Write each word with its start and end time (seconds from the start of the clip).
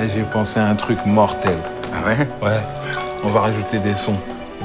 Et 0.00 0.08
J'ai 0.08 0.22
pensé 0.22 0.60
à 0.60 0.66
un 0.66 0.74
truc 0.74 0.98
mortel. 1.06 1.56
Ah 1.92 2.06
ouais? 2.06 2.16
Ouais, 2.42 2.60
on 3.24 3.28
va 3.28 3.40
rajouter 3.40 3.78
des 3.78 3.94
sons. 3.94 4.16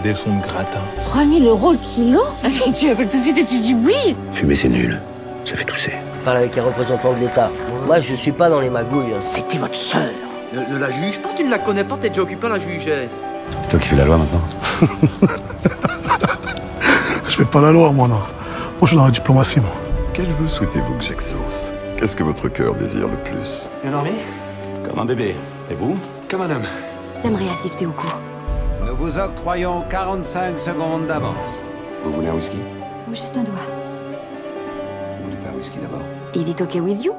Des 0.03 0.13
sons 0.13 0.37
de 0.37 0.41
gratin. 0.43 0.79
3000 1.11 1.45
euros 1.45 1.71
le 1.73 1.77
kilo? 1.77 2.21
Attends, 2.43 2.71
Tu 2.71 2.89
appelles 2.89 3.07
tout 3.09 3.17
de 3.17 3.23
suite 3.23 3.37
et 3.37 3.45
tu 3.45 3.59
dis 3.59 3.75
oui 3.85 4.15
Fumer 4.31 4.55
c'est 4.55 4.67
nul, 4.69 4.99
ça 5.45 5.55
fait 5.55 5.63
tousser. 5.63 5.93
parle 6.25 6.37
avec 6.37 6.55
les 6.55 6.61
représentants 6.61 7.13
de 7.13 7.19
l'État. 7.19 7.49
Moi, 7.85 7.99
je 7.99 8.15
suis 8.15 8.31
pas 8.31 8.49
dans 8.49 8.59
les 8.59 8.69
magouilles. 8.69 9.13
C'était 9.19 9.57
votre 9.57 9.75
sœur. 9.75 10.09
Ne, 10.53 10.73
ne 10.73 10.79
la 10.79 10.89
juge 10.89 11.19
pas, 11.21 11.29
tu 11.35 11.43
ne 11.43 11.49
la 11.51 11.59
connais 11.59 11.83
pas, 11.83 11.95
t'es 11.99 12.09
déjà 12.09 12.21
occupé 12.21 12.47
à 12.47 12.49
la 12.51 12.59
juger. 12.59 13.07
C'est 13.49 13.69
toi 13.69 13.79
qui 13.79 13.87
fais 13.89 13.95
la 13.97 14.05
loi 14.05 14.17
maintenant 14.17 14.41
Je 17.27 17.35
fais 17.35 17.45
pas 17.45 17.61
la 17.61 17.71
loi, 17.71 17.91
moi, 17.91 18.07
non. 18.07 18.15
Moi, 18.15 18.23
je 18.83 18.87
suis 18.87 18.97
dans 18.97 19.05
la 19.05 19.11
diplomatie, 19.11 19.59
moi. 19.59 19.71
Quel 20.13 20.25
vœu 20.25 20.47
souhaitez-vous 20.47 20.95
que 20.95 21.03
j'exauce? 21.03 21.71
Qu'est-ce 21.97 22.15
que 22.15 22.23
votre 22.23 22.47
cœur 22.49 22.75
désire 22.75 23.07
le 23.07 23.17
plus? 23.17 23.69
Bien 23.81 23.91
dormi 23.91 24.11
Comme 24.93 25.01
un 25.01 25.05
bébé. 25.05 25.35
Et 25.71 25.73
vous 25.73 25.95
Comme 26.29 26.41
un 26.41 26.51
homme. 26.51 26.67
J'aimerais 27.23 27.49
assister 27.49 27.87
au 27.87 27.91
cours. 27.93 28.19
Nous 28.85 28.95
vous 28.95 29.17
octroyons 29.17 29.83
45 29.89 30.59
secondes 30.59 31.07
d'avance. 31.07 31.35
Vous 32.03 32.13
voulez 32.13 32.27
un 32.27 32.35
whisky? 32.35 32.59
Ou 33.09 33.15
juste 33.15 33.35
un 33.35 33.41
doigt. 33.41 33.55
Vous 35.17 35.23
voulez 35.23 35.37
pas 35.37 35.49
un 35.49 35.53
whisky 35.53 35.79
d'abord? 35.79 36.03
Is 36.35 36.47
it 36.47 36.61
okay 36.61 36.79
with 36.79 37.03
you? 37.03 37.15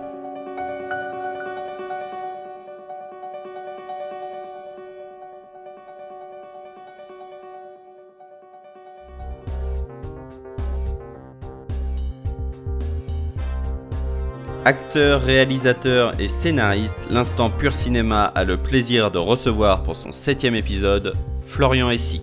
Acteur, 14.67 15.21
réalisateur 15.21 16.19
et 16.19 16.29
scénariste, 16.31 16.97
l'instant 17.11 17.51
pur 17.51 17.75
cinéma 17.75 18.25
a 18.25 18.45
le 18.45 18.57
plaisir 18.57 19.11
de 19.11 19.19
recevoir 19.19 19.83
pour 19.83 19.95
son 19.95 20.11
septième 20.11 20.55
épisode 20.55 21.13
Florian 21.47 21.91
Essic. 21.91 22.23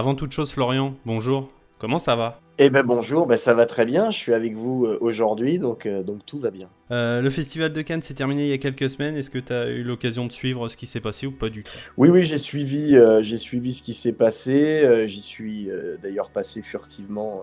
Avant 0.00 0.14
toute 0.14 0.32
chose, 0.32 0.50
Florian, 0.50 0.94
bonjour. 1.04 1.50
Comment 1.78 1.98
ça 1.98 2.16
va? 2.16 2.40
Eh 2.56 2.70
ben 2.70 2.82
bonjour, 2.82 3.26
ben 3.26 3.36
ça 3.36 3.52
va 3.52 3.66
très 3.66 3.84
bien, 3.84 4.10
je 4.10 4.16
suis 4.16 4.32
avec 4.32 4.54
vous 4.54 4.86
euh, 4.86 4.96
aujourd'hui, 5.02 5.58
donc, 5.58 5.84
euh, 5.84 6.02
donc 6.02 6.24
tout 6.24 6.38
va 6.38 6.50
bien. 6.50 6.70
Euh, 6.90 7.20
Le 7.20 7.28
festival 7.28 7.70
de 7.70 7.82
Cannes 7.82 8.00
s'est 8.00 8.14
terminé 8.14 8.44
il 8.44 8.48
y 8.48 8.54
a 8.54 8.56
quelques 8.56 8.88
semaines. 8.88 9.14
Est-ce 9.14 9.28
que 9.28 9.38
tu 9.38 9.52
as 9.52 9.68
eu 9.68 9.82
l'occasion 9.82 10.24
de 10.24 10.32
suivre 10.32 10.70
ce 10.70 10.78
qui 10.78 10.86
s'est 10.86 11.02
passé 11.02 11.26
ou 11.26 11.32
pas 11.32 11.50
du 11.50 11.64
tout? 11.64 11.72
Oui, 11.98 12.08
oui, 12.08 12.24
j'ai 12.24 12.38
suivi, 12.38 12.96
euh, 12.96 13.22
j'ai 13.22 13.36
suivi 13.36 13.74
ce 13.74 13.82
qui 13.82 13.92
s'est 13.92 14.14
passé, 14.14 15.04
j'y 15.06 15.20
suis 15.20 15.68
d'ailleurs 16.02 16.30
passé 16.30 16.62
furtivement, 16.62 17.42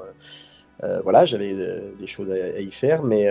voilà, 1.04 1.26
j'avais 1.26 1.54
des 2.00 2.08
choses 2.08 2.32
à, 2.32 2.58
à 2.58 2.60
y 2.60 2.72
faire, 2.72 3.04
mais, 3.04 3.28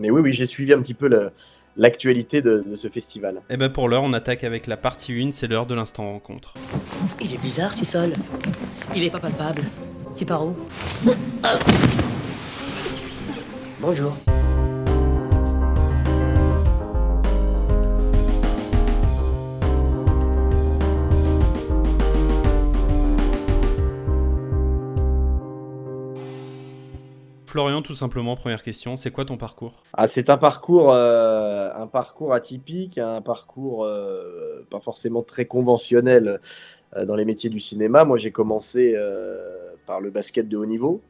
mais 0.00 0.10
oui, 0.10 0.20
oui, 0.20 0.32
j'ai 0.32 0.46
suivi 0.46 0.72
un 0.72 0.82
petit 0.82 0.94
peu 0.94 1.06
le- 1.06 1.30
l'actualité 1.76 2.42
de, 2.42 2.64
de 2.66 2.76
ce 2.76 2.88
festival. 2.88 3.42
Eh 3.50 3.56
ben 3.56 3.68
pour 3.68 3.88
l'heure, 3.88 4.02
on 4.02 4.12
attaque 4.12 4.44
avec 4.44 4.66
la 4.66 4.76
partie 4.76 5.12
1, 5.22 5.30
c'est 5.32 5.48
l'heure 5.48 5.66
de 5.66 5.74
l'instant 5.74 6.10
rencontre. 6.12 6.54
Il 7.20 7.34
est 7.34 7.40
bizarre, 7.40 7.74
ce 7.74 7.84
sol. 7.84 8.14
Il 8.94 9.04
est 9.04 9.10
pas 9.10 9.20
palpable. 9.20 9.62
C'est 10.12 10.24
par 10.24 10.46
où? 10.46 10.54
Bonjour. 13.80 14.16
Florian, 27.54 27.82
tout 27.82 27.94
simplement, 27.94 28.34
première 28.34 28.64
question, 28.64 28.96
c'est 28.96 29.12
quoi 29.12 29.24
ton 29.24 29.36
parcours? 29.36 29.74
Ah, 29.92 30.08
c'est 30.08 30.28
un 30.28 30.36
parcours, 30.36 30.90
euh, 30.92 31.70
un 31.72 31.86
parcours 31.86 32.34
atypique, 32.34 32.98
un 32.98 33.22
parcours 33.22 33.84
euh, 33.84 34.66
pas 34.70 34.80
forcément 34.80 35.22
très 35.22 35.44
conventionnel 35.44 36.40
euh, 36.96 37.04
dans 37.04 37.14
les 37.14 37.24
métiers 37.24 37.50
du 37.50 37.60
cinéma. 37.60 38.04
Moi, 38.04 38.16
j'ai 38.16 38.32
commencé 38.32 38.96
par 39.86 40.00
le 40.00 40.10
basket 40.10 40.48
de 40.48 40.56
haut 40.56 40.66
niveau, 40.66 41.00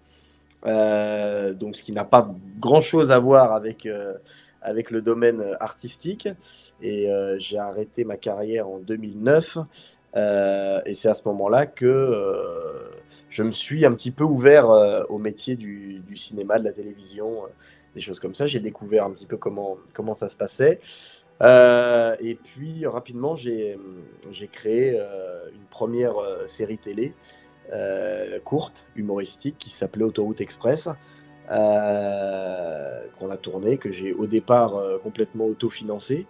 donc 0.65 1.77
ce 1.77 1.82
qui 1.82 1.93
n'a 1.93 2.05
pas 2.05 2.31
grand-chose 2.61 3.11
à 3.11 3.19
voir 3.19 3.55
avec, 3.55 3.88
avec 4.61 4.91
le 4.91 5.00
domaine 5.00 5.43
artistique. 5.61 6.28
Et 6.82 7.09
j'ai 7.38 7.56
arrêté 7.56 8.05
ma 8.05 8.19
carrière 8.19 8.69
en 8.69 8.81
2009. 8.81 9.56
euh, 10.16 10.81
et 10.84 10.94
c'est 10.94 11.09
à 11.09 11.15
ce 11.15 11.22
moment-là 11.26 11.65
que 11.65 11.87
je 13.34 13.43
me 13.43 13.50
suis 13.50 13.84
un 13.84 13.93
petit 13.95 14.12
peu 14.12 14.22
ouvert 14.22 14.71
euh, 14.71 15.03
au 15.09 15.19
métier 15.19 15.56
du, 15.56 16.00
cinéma, 16.15 16.61
de 16.61 16.65
la 16.65 16.72
télévision, 16.72 17.43
euh, 17.43 17.49
des 17.97 18.00
choses 18.00 18.21
comme 18.21 18.34
ça. 18.34 18.47
J'ai 18.47 18.61
découvert 18.61 19.05
un 19.05 19.11
petit 19.11 19.27
peu 19.27 19.37
comment, 19.37 19.77
comment 19.93 20.15
ça 20.15 20.28
se 20.28 20.37
passait. 20.37 20.78
Euh, 21.43 22.15
et 22.21 22.37
puis 22.37 22.87
rapidement, 22.87 23.34
j'ai 23.34 23.77
créé 24.53 24.97
une 25.53 25.67
première 25.69 26.15
série 26.47 26.78
télé 26.78 27.12
courte, 28.44 28.87
humoristique, 28.94 29.56
qui 29.59 29.71
s'appelait 29.71 30.05
Autoroute 30.05 30.41
Express, 30.41 30.89
qu'on 31.49 31.55
a 31.55 33.37
tournée, 33.43 33.78
que 33.78 33.91
j'ai 33.91 34.12
au 34.12 34.27
départ 34.27 34.81
complètement 35.03 35.47
autofinancé. 35.47 36.27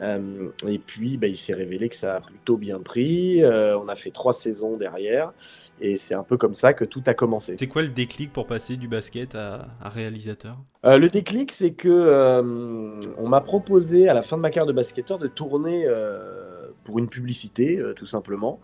Euh, 0.00 0.50
et 0.66 0.78
puis, 0.78 1.16
bah, 1.16 1.26
il 1.26 1.38
s'est 1.38 1.54
révélé 1.54 1.88
que 1.88 1.96
ça 1.96 2.16
a 2.16 2.20
plutôt 2.20 2.56
bien 2.56 2.78
pris. 2.78 3.42
On 3.44 3.88
a 3.88 3.96
fait 3.96 4.12
trois 4.12 4.32
saisons 4.32 4.76
derrière. 4.76 5.32
Et 5.80 5.96
c'est 5.96 6.14
un 6.14 6.22
peu 6.22 6.36
comme 6.36 6.54
ça 6.54 6.72
que 6.72 6.84
tout 6.84 7.02
a 7.06 7.14
commencé. 7.14 7.56
C'est 7.58 7.66
quoi 7.66 7.82
le 7.82 7.88
déclic 7.88 8.32
pour 8.32 8.46
passer 8.46 8.76
du 8.76 8.88
basket 8.88 9.34
à, 9.34 9.66
à 9.82 9.88
réalisateur? 9.88 10.56
Euh, 10.84 10.98
le 10.98 11.08
déclic, 11.08 11.52
c'est 11.52 11.72
que 11.72 11.88
euh, 11.88 13.00
on 13.18 13.28
m'a 13.28 13.40
proposé 13.40 14.08
à 14.08 14.14
la 14.14 14.22
fin 14.22 14.36
de 14.36 14.42
ma 14.42 14.50
carrière 14.50 14.66
de 14.66 14.72
basketteur 14.72 15.18
de 15.18 15.26
tourner 15.26 15.84
euh, 15.86 16.68
pour 16.84 16.98
une 16.98 17.08
publicité, 17.08 17.82
tout 17.96 18.06
simplement. 18.06 18.60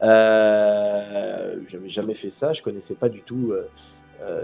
J'avais 0.00 1.88
jamais 1.88 2.14
fait 2.14 2.30
ça, 2.30 2.52
je 2.52 2.62
connaissais 2.62 2.94
pas 2.94 3.08
du 3.08 3.22
tout 3.22 3.52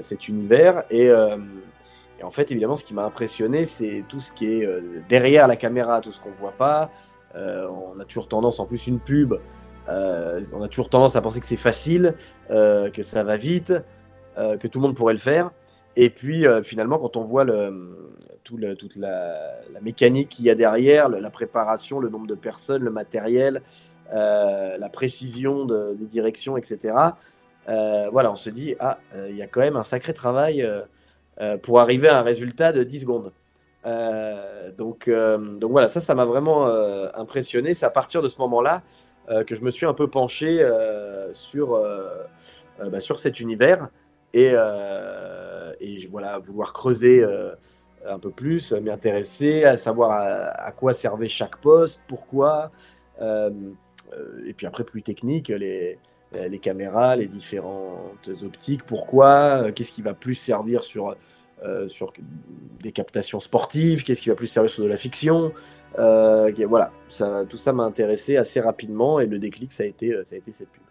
cet 0.00 0.28
univers. 0.28 0.84
Et, 0.90 1.06
et 1.06 2.22
en 2.22 2.30
fait, 2.30 2.50
évidemment, 2.50 2.76
ce 2.76 2.84
qui 2.84 2.94
m'a 2.94 3.04
impressionné, 3.04 3.64
c'est 3.64 4.04
tout 4.08 4.20
ce 4.20 4.32
qui 4.32 4.46
est 4.46 4.68
derrière 5.08 5.46
la 5.46 5.56
caméra, 5.56 6.00
tout 6.00 6.12
ce 6.12 6.20
qu'on 6.20 6.32
voit 6.32 6.52
pas. 6.52 6.90
Euh, 7.34 7.66
on 7.68 7.98
a 8.00 8.04
toujours 8.04 8.28
tendance, 8.28 8.60
en 8.60 8.66
plus, 8.66 8.86
une 8.86 8.98
pub. 8.98 9.34
Euh, 9.88 10.40
on 10.52 10.62
a 10.62 10.68
toujours 10.68 10.88
tendance 10.88 11.16
à 11.16 11.20
penser 11.20 11.40
que 11.40 11.46
c'est 11.46 11.56
facile, 11.56 12.14
euh, 12.50 12.90
que 12.90 13.02
ça 13.02 13.22
va 13.22 13.36
vite, 13.36 13.72
euh, 14.38 14.56
que 14.56 14.68
tout 14.68 14.78
le 14.78 14.82
monde 14.82 14.96
pourrait 14.96 15.14
le 15.14 15.18
faire. 15.18 15.50
Et 15.96 16.08
puis 16.08 16.46
finalement, 16.62 16.98
quand 16.98 17.18
on 17.18 17.24
voit 17.24 17.44
tout 18.44 18.58
toute 18.78 18.96
la, 18.96 19.60
mécanique 19.82 20.30
qu'il 20.30 20.46
y 20.46 20.50
a 20.50 20.54
derrière, 20.54 21.10
la 21.10 21.28
préparation, 21.28 22.00
le 22.00 22.08
nombre 22.08 22.26
de 22.26 22.34
personnes, 22.34 22.82
le 22.82 22.90
matériel, 22.90 23.60
la 24.10 24.88
précision 24.90 25.66
de- 25.66 25.94
des 25.98 26.06
directions, 26.06 26.56
etc., 26.56 26.96
voilà, 27.66 28.32
on 28.32 28.36
se 28.36 28.48
dit, 28.48 28.74
ah, 28.80 29.00
il 29.28 29.36
y 29.36 29.42
a 29.42 29.46
quand 29.46 29.60
même 29.60 29.76
un 29.76 29.82
sacré 29.82 30.14
travail 30.14 30.66
pour 31.60 31.78
arriver 31.78 32.08
à 32.08 32.20
un 32.20 32.22
résultat 32.22 32.72
de 32.72 32.84
10 32.84 33.00
secondes. 33.00 33.30
Donc, 34.78 35.10
donc 35.10 35.70
voilà, 35.72 35.88
ça, 35.88 36.00
ça 36.00 36.14
m'a 36.14 36.24
vraiment 36.24 36.68
impressionné. 37.14 37.74
C'est 37.74 37.84
à 37.84 37.90
partir 37.90 38.22
de 38.22 38.28
ce 38.28 38.38
moment-là 38.38 38.80
que 39.46 39.54
je 39.54 39.62
me 39.62 39.70
suis 39.70 39.86
un 39.86 39.94
peu 39.94 40.08
penché 40.08 40.60
euh, 40.60 41.32
sur, 41.32 41.74
euh, 41.74 42.08
euh, 42.80 42.88
bah, 42.90 43.00
sur 43.00 43.18
cet 43.18 43.40
univers 43.40 43.88
et, 44.34 44.50
euh, 44.52 45.72
voilà, 46.10 46.38
vouloir 46.38 46.72
creuser 46.72 47.22
euh, 47.22 47.54
un 48.06 48.18
peu 48.18 48.30
plus, 48.30 48.72
euh, 48.72 48.80
m'y 48.80 48.90
intéresser, 48.90 49.64
à 49.64 49.76
savoir 49.76 50.10
à, 50.12 50.72
quoi 50.72 50.92
servait 50.92 51.28
chaque 51.28 51.56
poste, 51.58 52.02
pourquoi, 52.08 52.70
euh, 53.20 53.50
euh, 54.12 54.44
et 54.46 54.52
puis 54.52 54.66
après 54.66 54.84
plus 54.84 55.02
technique, 55.02 55.48
les, 55.48 55.98
les 56.32 56.58
caméras, 56.58 57.16
les 57.16 57.26
différentes 57.26 58.28
optiques, 58.42 58.84
pourquoi, 58.84 59.64
euh, 59.64 59.72
qu'est-ce 59.72 59.92
qui 59.92 60.02
va 60.02 60.14
plus 60.14 60.34
servir 60.34 60.82
sur, 60.82 61.14
euh, 61.64 61.88
sur 61.88 62.12
des 62.80 62.92
captations 62.92 63.40
sportives, 63.40 64.04
qu'est-ce 64.04 64.22
qui 64.22 64.28
va 64.28 64.34
plus 64.34 64.46
servir 64.46 64.70
sur 64.70 64.82
de 64.82 64.88
la 64.88 64.96
fiction. 64.96 65.52
Euh, 65.98 66.52
voilà, 66.68 66.90
ça, 67.08 67.44
tout 67.48 67.58
ça 67.58 67.72
m'a 67.72 67.84
intéressé 67.84 68.36
assez 68.36 68.60
rapidement 68.60 69.20
et 69.20 69.26
le 69.26 69.38
déclic, 69.38 69.72
ça 69.72 69.82
a 69.82 69.86
été, 69.86 70.12
euh, 70.12 70.24
ça 70.24 70.34
a 70.34 70.38
été 70.38 70.52
cette 70.52 70.68
pub. 70.68 70.82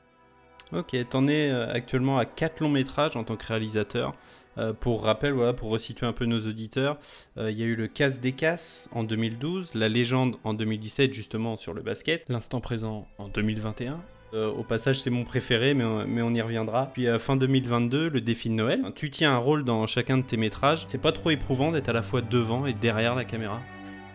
Ok, 0.73 0.95
t'en 1.09 1.27
es 1.27 1.51
actuellement 1.51 2.17
à 2.17 2.25
4 2.25 2.61
longs 2.61 2.69
métrages 2.69 3.17
en 3.17 3.25
tant 3.25 3.35
que 3.35 3.45
réalisateur. 3.45 4.15
Euh, 4.57 4.73
pour 4.73 5.03
rappel, 5.03 5.31
voilà, 5.31 5.53
pour 5.53 5.69
resituer 5.69 6.05
un 6.05 6.13
peu 6.13 6.25
nos 6.25 6.41
auditeurs, 6.41 6.97
euh, 7.37 7.51
il 7.51 7.59
y 7.59 7.63
a 7.63 7.65
eu 7.65 7.75
le 7.75 7.87
Casse 7.87 8.19
des 8.19 8.33
Casses 8.33 8.89
en 8.91 9.03
2012, 9.03 9.75
La 9.75 9.87
Légende 9.87 10.35
en 10.43 10.53
2017 10.53 11.13
justement 11.13 11.55
sur 11.55 11.73
le 11.73 11.81
basket, 11.81 12.25
L'Instant 12.27 12.59
Présent 12.59 13.07
en 13.17 13.29
2021, 13.29 14.01
au 14.33 14.63
passage, 14.63 15.01
c'est 15.01 15.09
mon 15.09 15.23
préféré, 15.23 15.73
mais 15.73 15.83
on, 15.83 16.33
y 16.33 16.41
reviendra. 16.41 16.89
Puis 16.93 17.07
fin 17.19 17.35
2022, 17.35 18.09
le 18.09 18.21
défi 18.21 18.49
de 18.49 18.55
Noël. 18.55 18.81
Tu 18.95 19.09
tiens 19.09 19.33
un 19.33 19.37
rôle 19.37 19.63
dans 19.63 19.85
chacun 19.87 20.17
de 20.17 20.23
tes 20.23 20.37
métrages. 20.37 20.85
C'est 20.87 21.01
pas 21.01 21.11
trop 21.11 21.31
éprouvant 21.31 21.71
d'être 21.71 21.89
à 21.89 21.93
la 21.93 22.01
fois 22.01 22.21
devant 22.21 22.65
et 22.65 22.73
derrière 22.73 23.15
la 23.15 23.25
caméra? 23.25 23.59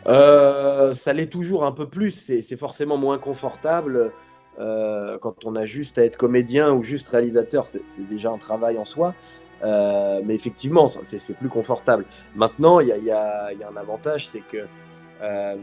Ça 0.06 1.12
l'est 1.12 1.30
toujours 1.30 1.64
un 1.64 1.72
peu 1.72 1.86
plus. 1.86 2.12
C'est 2.12 2.56
forcément 2.56 2.96
moins 2.96 3.18
confortable. 3.18 4.12
quand 4.56 5.44
on 5.44 5.54
a 5.56 5.64
juste 5.64 5.98
à 5.98 6.04
être 6.04 6.16
comédien 6.16 6.72
ou 6.72 6.82
juste 6.82 7.08
réalisateur, 7.08 7.66
c'est 7.66 8.08
déjà 8.08 8.30
un 8.30 8.38
travail 8.38 8.78
en 8.78 8.84
soi. 8.84 9.14
Euh, 9.64 10.20
mais 10.24 10.34
effectivement, 10.34 10.88
c'est 10.88 11.36
plus 11.36 11.48
confortable. 11.48 12.04
Maintenant, 12.34 12.80
il 12.80 12.88
y, 12.88 13.10
a 13.10 13.48
un 13.48 13.76
avantage, 13.76 14.28
c'est 14.28 14.40
que 14.40 14.66
euh, 15.22 15.56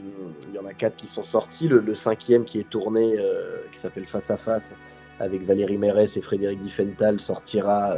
il 0.50 0.56
y 0.56 0.60
en 0.60 0.66
a 0.66 0.74
quatre 0.74 0.96
qui 0.96 1.08
sont 1.08 1.24
sortis. 1.24 1.68
Le, 1.68 1.96
cinquième 1.96 2.44
qui 2.46 2.60
est 2.60 2.70
tourné, 2.70 3.16
euh, 3.18 3.58
qui 3.72 3.80
s'appelle 3.80 4.06
Face 4.06 4.32
à 4.32 4.38
Face, 4.38 4.74
avec 5.20 5.44
Valérie 5.44 5.78
Mérès 5.78 6.18
et 6.18 6.22
Frédéric 6.22 6.62
Diffenthal, 6.62 7.20
sortira 7.20 7.96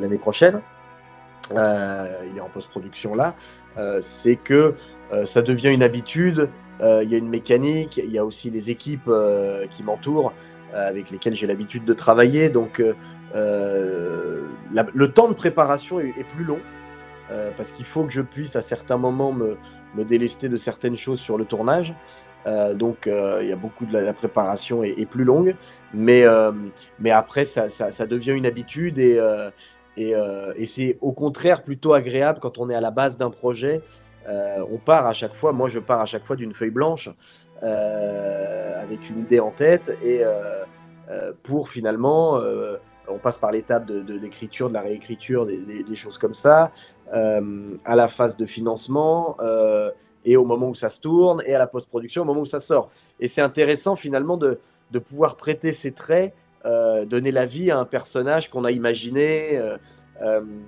l'année 0.00 0.18
prochaine. 0.18 0.60
il 1.50 1.56
est 2.36 2.40
en 2.40 2.48
post-production 2.52 3.14
là. 3.14 3.34
c'est 4.00 4.36
que 4.36 4.74
ça 5.24 5.42
devient 5.42 5.68
une 5.68 5.84
habitude. 5.84 6.50
Il 6.80 7.08
y 7.08 7.14
a 7.14 7.18
une 7.18 7.28
mécanique. 7.28 7.98
Il 7.98 8.10
y 8.10 8.18
a 8.18 8.24
aussi 8.24 8.50
les 8.50 8.68
équipes 8.68 9.08
qui 9.76 9.82
m'entourent, 9.84 10.32
avec 10.74 11.10
lesquelles 11.12 11.36
j'ai 11.36 11.46
l'habitude 11.46 11.84
de 11.84 11.94
travailler. 11.94 12.50
Donc 12.50 12.82
euh, 13.34 14.42
le 14.70 15.12
temps 15.12 15.28
de 15.28 15.34
préparation 15.34 15.98
est, 16.00 16.24
plus 16.34 16.44
long 16.44 16.60
euh, 17.30 17.50
parce 17.56 17.72
qu'il 17.72 17.84
faut 17.84 18.04
que 18.04 18.12
je 18.12 18.22
puisse 18.22 18.54
à 18.54 18.62
certains 18.62 18.96
moments 18.96 19.32
me, 19.32 19.56
délester 20.02 20.48
de 20.48 20.56
certaines 20.56 20.96
choses 20.96 21.20
sur 21.20 21.38
le 21.38 21.44
tournage. 21.44 21.94
Euh, 22.46 22.74
donc 22.74 23.06
il 23.06 23.48
y 23.48 23.52
a 23.52 23.56
beaucoup 23.56 23.86
de 23.86 23.96
la, 23.96 24.12
préparation 24.12 24.82
est, 24.82 25.06
plus 25.06 25.24
longue, 25.24 25.54
mais, 25.92 26.24
mais 26.98 27.10
après 27.10 27.44
ça, 27.44 27.68
ça, 27.68 28.06
devient 28.06 28.32
une 28.32 28.46
habitude 28.46 28.98
et, 28.98 29.18
et, 29.96 30.66
c'est 30.66 30.98
au 31.00 31.12
contraire 31.12 31.62
plutôt 31.62 31.94
agréable 31.94 32.40
quand 32.42 32.58
on 32.58 32.68
est 32.68 32.74
à 32.74 32.80
la 32.80 32.90
base 32.90 33.16
d'un 33.16 33.30
projet. 33.30 33.80
on 34.28 34.78
part 34.84 35.06
à 35.06 35.12
chaque 35.12 35.34
fois, 35.34 35.52
moi 35.52 35.68
je 35.68 35.78
pars 35.78 36.00
à 36.00 36.06
chaque 36.06 36.24
fois 36.24 36.36
d'une 36.36 36.52
feuille 36.52 36.70
blanche 36.70 37.08
avec 37.62 39.08
une 39.08 39.20
idée 39.20 39.40
en 39.40 39.50
tête 39.50 39.96
et 40.04 40.22
pour 41.44 41.70
finalement 41.70 42.40
on 43.08 43.18
passe 43.18 43.38
par 43.38 43.52
l'étape 43.52 43.86
de, 43.86 44.14
l'écriture, 44.14 44.68
de, 44.68 44.74
la 44.74 44.82
réécriture, 44.82 45.46
des, 45.46 45.96
choses 45.96 46.18
comme 46.18 46.34
ça, 46.34 46.64
euh, 46.64 46.68
à 47.12 47.96
la 47.96 48.08
phase 48.08 48.36
de 48.36 48.46
financement, 48.46 49.36
euh, 49.40 49.90
et 50.24 50.36
au 50.36 50.44
moment 50.44 50.68
où 50.70 50.74
ça 50.74 50.88
se 50.88 51.00
tourne, 51.00 51.42
et 51.46 51.54
à 51.54 51.58
la 51.58 51.66
post-production, 51.66 52.22
au 52.22 52.24
moment 52.24 52.40
où 52.40 52.46
ça 52.46 52.60
sort. 52.60 52.90
Et 53.20 53.28
c'est 53.28 53.42
intéressant 53.42 53.96
finalement 53.96 54.36
de, 54.36 54.58
pouvoir 55.00 55.36
prêter 55.36 55.72
ses 55.72 55.92
traits, 55.92 56.34
euh, 56.64 57.04
donner 57.04 57.32
la 57.32 57.46
vie 57.46 57.70
à 57.70 57.78
un 57.78 57.84
personnage 57.84 58.48
qu'on 58.48 58.64
a 58.64 58.70
imaginé, 58.70 59.60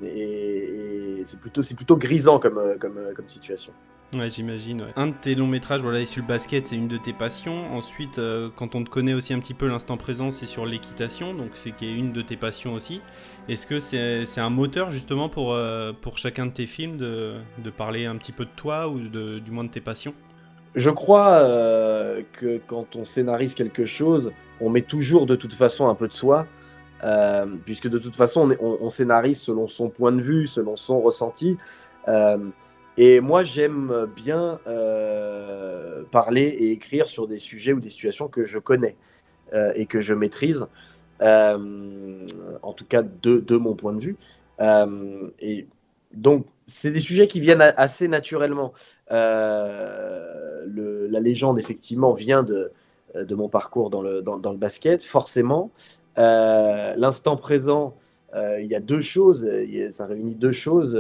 et, 0.03 1.23
c'est 1.25 1.41
plutôt, 1.41 1.63
plutôt 1.63 1.97
grisant 1.97 2.39
comme, 2.39 2.61
comme 2.79 3.29
situation. 3.29 3.73
Ouais, 4.15 4.31
j'imagine. 4.31 4.85
Un 4.95 5.09
de 5.09 5.15
tes 5.21 5.35
longs 5.35 5.49
métrages, 5.49 5.81
voilà, 5.81 6.01
est 6.01 6.07
sur 6.07 6.23
le 6.23 6.29
basket, 6.29 6.69
c'est 6.69 6.77
une 6.77 6.87
de 6.87 6.97
tes 6.97 7.13
passions. 7.13 7.75
Ensuite, 7.75 8.19
euh, 8.19 8.51
quand 8.55 8.77
on 8.77 8.85
te 8.85 8.89
connaît 8.89 9.15
aussi 9.15 9.35
un 9.35 9.41
petit 9.41 9.53
peu 9.53 9.67
l'instant 9.67 9.97
présent, 9.97 10.31
c'est 10.31 10.47
sur 10.47 10.65
l'équitation, 10.65 11.35
donc 11.35 11.51
c'est 11.55 11.73
qui 11.73 11.87
est 11.87 11.93
une 11.93 12.13
de 12.13 12.23
tes 12.23 12.37
passions 12.37 12.75
aussi. 12.75 13.01
Est-ce 13.49 13.67
que 13.67 13.81
c'est 13.81 14.41
un 14.41 14.51
moteur 14.51 14.93
justement 14.93 15.29
pour, 15.29 15.53
euh, 15.53 15.93
pour 15.93 16.19
chacun 16.19 16.47
de 16.47 16.53
tes 16.53 16.67
films 16.67 16.97
de, 16.97 17.35
de, 17.59 17.71
parler 17.71 18.07
un 18.07 18.17
petit 18.17 18.31
peu 18.31 18.45
de 18.45 18.51
toi 18.55 18.89
ou 18.89 19.01
de, 19.01 19.41
du 19.41 19.51
moins 19.51 19.65
de 19.65 19.71
tes 19.71 19.81
passions? 19.81 20.15
Je 20.77 20.91
crois 20.91 21.39
euh, 21.41 22.23
que 22.33 22.61
quand 22.65 22.95
on 22.95 23.05
scénarise 23.05 23.55
quelque 23.55 23.87
chose, 23.87 24.31
on 24.61 24.71
met 24.71 24.83
toujours 24.83 25.27
de 25.27 25.35
toute 25.35 25.55
façon 25.55 25.89
un 25.89 25.97
peu 25.97 26.07
de 26.07 26.15
soi. 26.15 26.47
puisque 27.65 27.89
de 27.89 27.99
toute 27.99 28.15
façon 28.15 28.57
on, 28.61 28.79
on, 28.81 28.91
scénarise 28.91 29.41
selon 29.41 29.67
son 29.67 29.89
point 29.89 30.13
de 30.13 30.23
vue, 30.23 30.47
selon 30.47 30.77
son 30.77 31.01
ressenti. 31.01 31.59
Et 32.99 33.21
moi, 33.21 33.45
j'aime 33.45 34.07
bien 34.15 34.59
euh, 34.67 36.03
parler 36.11 36.43
et 36.43 36.71
écrire 36.73 37.09
sur 37.09 37.29
des 37.29 37.39
sujets 37.39 37.73
ou 37.75 37.81
des 37.81 37.91
situations 37.91 38.29
que 38.29 38.47
je 38.47 38.59
connais 38.59 38.97
euh, 39.53 39.73
et 39.75 39.85
que 39.87 40.01
je 40.01 40.15
maîtrise, 40.15 40.67
euh, 41.21 42.27
en 42.63 42.73
tout 42.73 42.87
cas 42.87 43.03
de, 43.03 43.39
de, 43.39 43.57
mon 43.57 43.75
point 43.75 43.93
de 43.93 44.01
vue. 44.01 44.17
et 45.41 45.67
donc, 46.13 46.47
c'est 46.67 46.91
des 46.91 47.01
sujets 47.01 47.27
qui 47.27 47.41
viennent 47.41 47.61
assez 47.61 48.09
naturellement. 48.09 48.73
Le, 49.11 51.07
la 51.11 51.21
légende, 51.21 51.59
effectivement, 51.59 52.15
vient 52.15 52.43
de, 52.43 52.73
de 53.15 53.35
mon 53.35 53.49
parcours 53.51 53.91
dans 53.91 54.01
le, 54.01 54.23
dans 54.23 54.53
le 54.53 54.57
basket, 54.57 55.03
forcément. 55.03 55.71
L'instant 56.17 57.37
présent, 57.37 57.95
il 58.35 58.67
y 58.67 58.75
a 58.75 58.81
deux 58.81 59.03
choses, 59.03 59.47
ça 59.91 60.07
réunit 60.07 60.35
deux 60.35 60.53
choses 60.53 60.99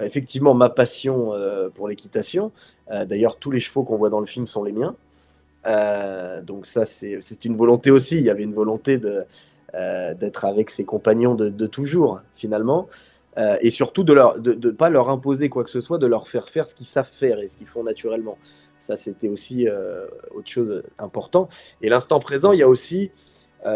effectivement 0.00 0.54
ma 0.54 0.68
passion 0.68 1.32
euh, 1.32 1.68
pour 1.68 1.88
l'équitation. 1.88 2.52
Euh, 2.90 3.04
d'ailleurs, 3.04 3.36
tous 3.36 3.50
les 3.50 3.60
chevaux 3.60 3.84
qu'on 3.84 3.96
voit 3.96 4.10
dans 4.10 4.20
le 4.20 4.26
film 4.26 4.46
sont 4.46 4.64
les 4.64 4.72
miens. 4.72 4.94
Euh, 5.66 6.42
donc 6.42 6.66
ça, 6.66 6.84
c'est 6.84 7.44
une 7.44 7.56
volonté 7.56 7.90
aussi. 7.90 8.18
Il 8.18 8.24
y 8.24 8.30
avait 8.30 8.44
une 8.44 8.54
volonté 8.54 8.98
d'être 8.98 10.44
avec 10.44 10.70
ses 10.70 10.84
compagnons 10.84 11.34
de, 11.34 11.66
toujours, 11.66 12.20
finalement. 12.36 12.88
et 13.60 13.70
surtout 13.70 14.04
de 14.04 14.14
ne 14.14 14.70
pas 14.70 14.88
leur 14.88 15.10
imposer 15.10 15.48
quoi 15.48 15.64
que 15.64 15.70
ce 15.70 15.80
soit, 15.80 15.98
de 15.98 16.06
leur 16.06 16.28
faire 16.28 16.48
faire 16.48 16.66
ce 16.66 16.74
qu'ils 16.74 16.86
savent 16.86 17.10
faire 17.10 17.40
et 17.40 17.48
ce 17.48 17.56
qu'ils 17.56 17.66
font 17.66 17.82
naturellement. 17.82 18.38
Ça, 18.78 18.94
c'était 18.94 19.28
aussi 19.28 19.66
autre 20.34 20.48
chose 20.48 20.82
important. 20.98 21.48
Et 21.82 21.88
l'instant 21.88 22.20
présent, 22.20 22.52
il 22.52 22.60
y 22.60 22.62
a 22.62 22.68
aussi, 22.68 23.10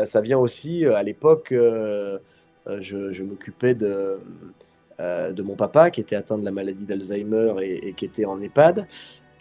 ça 0.04 0.20
vient 0.20 0.38
aussi 0.38 0.86
à 0.86 1.02
l'époque, 1.02 1.48
je, 1.50 3.22
m'occupais 3.22 3.74
de 3.74 4.20
de 5.00 5.42
mon 5.42 5.54
papa 5.54 5.90
qui 5.90 6.00
était 6.00 6.16
atteint 6.16 6.36
de 6.36 6.44
la 6.44 6.50
maladie 6.50 6.84
d'Alzheimer 6.84 7.54
et, 7.62 7.92
qui 7.94 8.04
était 8.04 8.24
en 8.24 8.40
EHPAD. 8.40 8.86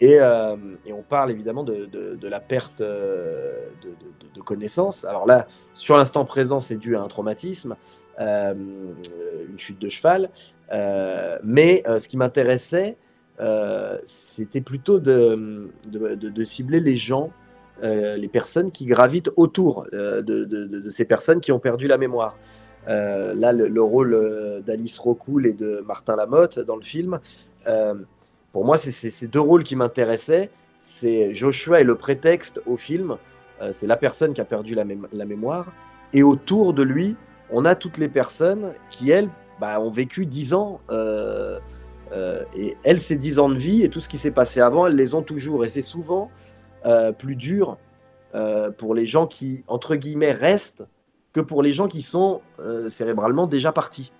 Euh, 0.02 0.56
et, 0.86 0.92
on 0.92 1.02
parle 1.02 1.30
évidemment 1.30 1.62
de, 1.62 2.26
la 2.26 2.40
perte 2.40 2.80
euh, 2.80 3.68
de, 4.34 4.40
connaissances. 4.40 5.04
Alors 5.04 5.26
là, 5.26 5.46
sur 5.74 5.96
l'instant 5.96 6.24
présent, 6.24 6.60
c'est 6.60 6.76
dû 6.76 6.96
à 6.96 7.02
un 7.02 7.08
traumatisme, 7.08 7.76
une 8.18 9.58
chute 9.58 9.78
de 9.78 9.88
cheval. 9.88 10.30
mais 11.42 11.82
ce 11.86 12.08
qui 12.08 12.16
m'intéressait, 12.16 12.96
c'était 14.04 14.62
plutôt 14.62 14.98
de, 14.98 15.70
cibler 16.44 16.80
les 16.80 16.96
gens, 16.96 17.30
les 17.82 18.28
personnes 18.28 18.72
qui 18.72 18.86
gravitent 18.86 19.30
autour 19.36 19.86
de, 19.92 20.88
ces 20.90 21.04
personnes 21.04 21.40
qui 21.40 21.52
ont 21.52 21.60
perdu 21.60 21.86
la 21.86 21.98
mémoire. 21.98 22.36
Euh, 22.88 23.34
là, 23.34 23.52
le, 23.52 23.82
rôle 23.82 24.14
euh, 24.14 24.60
d'Alice 24.60 24.98
Rocoul 24.98 25.46
et 25.46 25.52
de 25.52 25.84
Martin 25.86 26.16
Lamotte 26.16 26.58
dans 26.58 26.76
le 26.76 26.82
film, 26.82 27.20
euh, 27.66 27.94
pour 28.52 28.64
moi, 28.64 28.76
c'est 28.78 28.90
ces 28.90 29.26
deux 29.26 29.40
rôles 29.40 29.64
qui 29.64 29.76
m'intéressaient. 29.76 30.50
C'est 30.80 31.34
Joshua 31.34 31.80
et 31.80 31.84
le 31.84 31.94
prétexte 31.94 32.60
au 32.66 32.76
film. 32.76 33.16
c'est 33.70 33.86
la 33.86 33.96
personne 33.96 34.32
qui 34.32 34.40
a 34.40 34.44
perdu 34.44 34.74
la, 34.74 34.84
mémoire. 34.84 35.66
Et 36.14 36.22
autour 36.22 36.72
de 36.72 36.82
lui, 36.82 37.16
on 37.52 37.64
a 37.64 37.74
toutes 37.74 37.98
les 37.98 38.08
personnes 38.08 38.72
qui, 38.88 39.10
elles, 39.10 39.28
bah, 39.60 39.78
ont 39.78 39.90
vécu 39.90 40.26
dix 40.26 40.54
ans. 40.54 40.80
et 42.56 42.76
elles, 42.82 43.00
ces 43.00 43.16
dix 43.16 43.38
ans 43.38 43.50
de 43.50 43.58
vie 43.58 43.84
et 43.84 43.90
tout 43.90 44.00
ce 44.00 44.08
qui 44.08 44.18
s'est 44.18 44.32
passé 44.32 44.60
avant, 44.60 44.86
elles 44.86 44.96
les 44.96 45.14
ont 45.14 45.22
toujours. 45.22 45.64
Et 45.64 45.68
c'est 45.68 45.82
souvent 45.82 46.30
plus 47.18 47.36
dur 47.36 47.76
pour 48.78 48.94
les 48.94 49.06
gens 49.06 49.28
qui, 49.28 49.64
entre 49.68 49.94
guillemets, 49.94 50.32
restent 50.32 50.84
que 51.32 51.40
pour 51.40 51.62
les 51.62 51.72
gens 51.72 51.88
qui 51.88 52.02
sont 52.02 52.40
euh, 52.58 52.88
cérébralement 52.88 53.46
déjà 53.46 53.72
partis. 53.72 54.12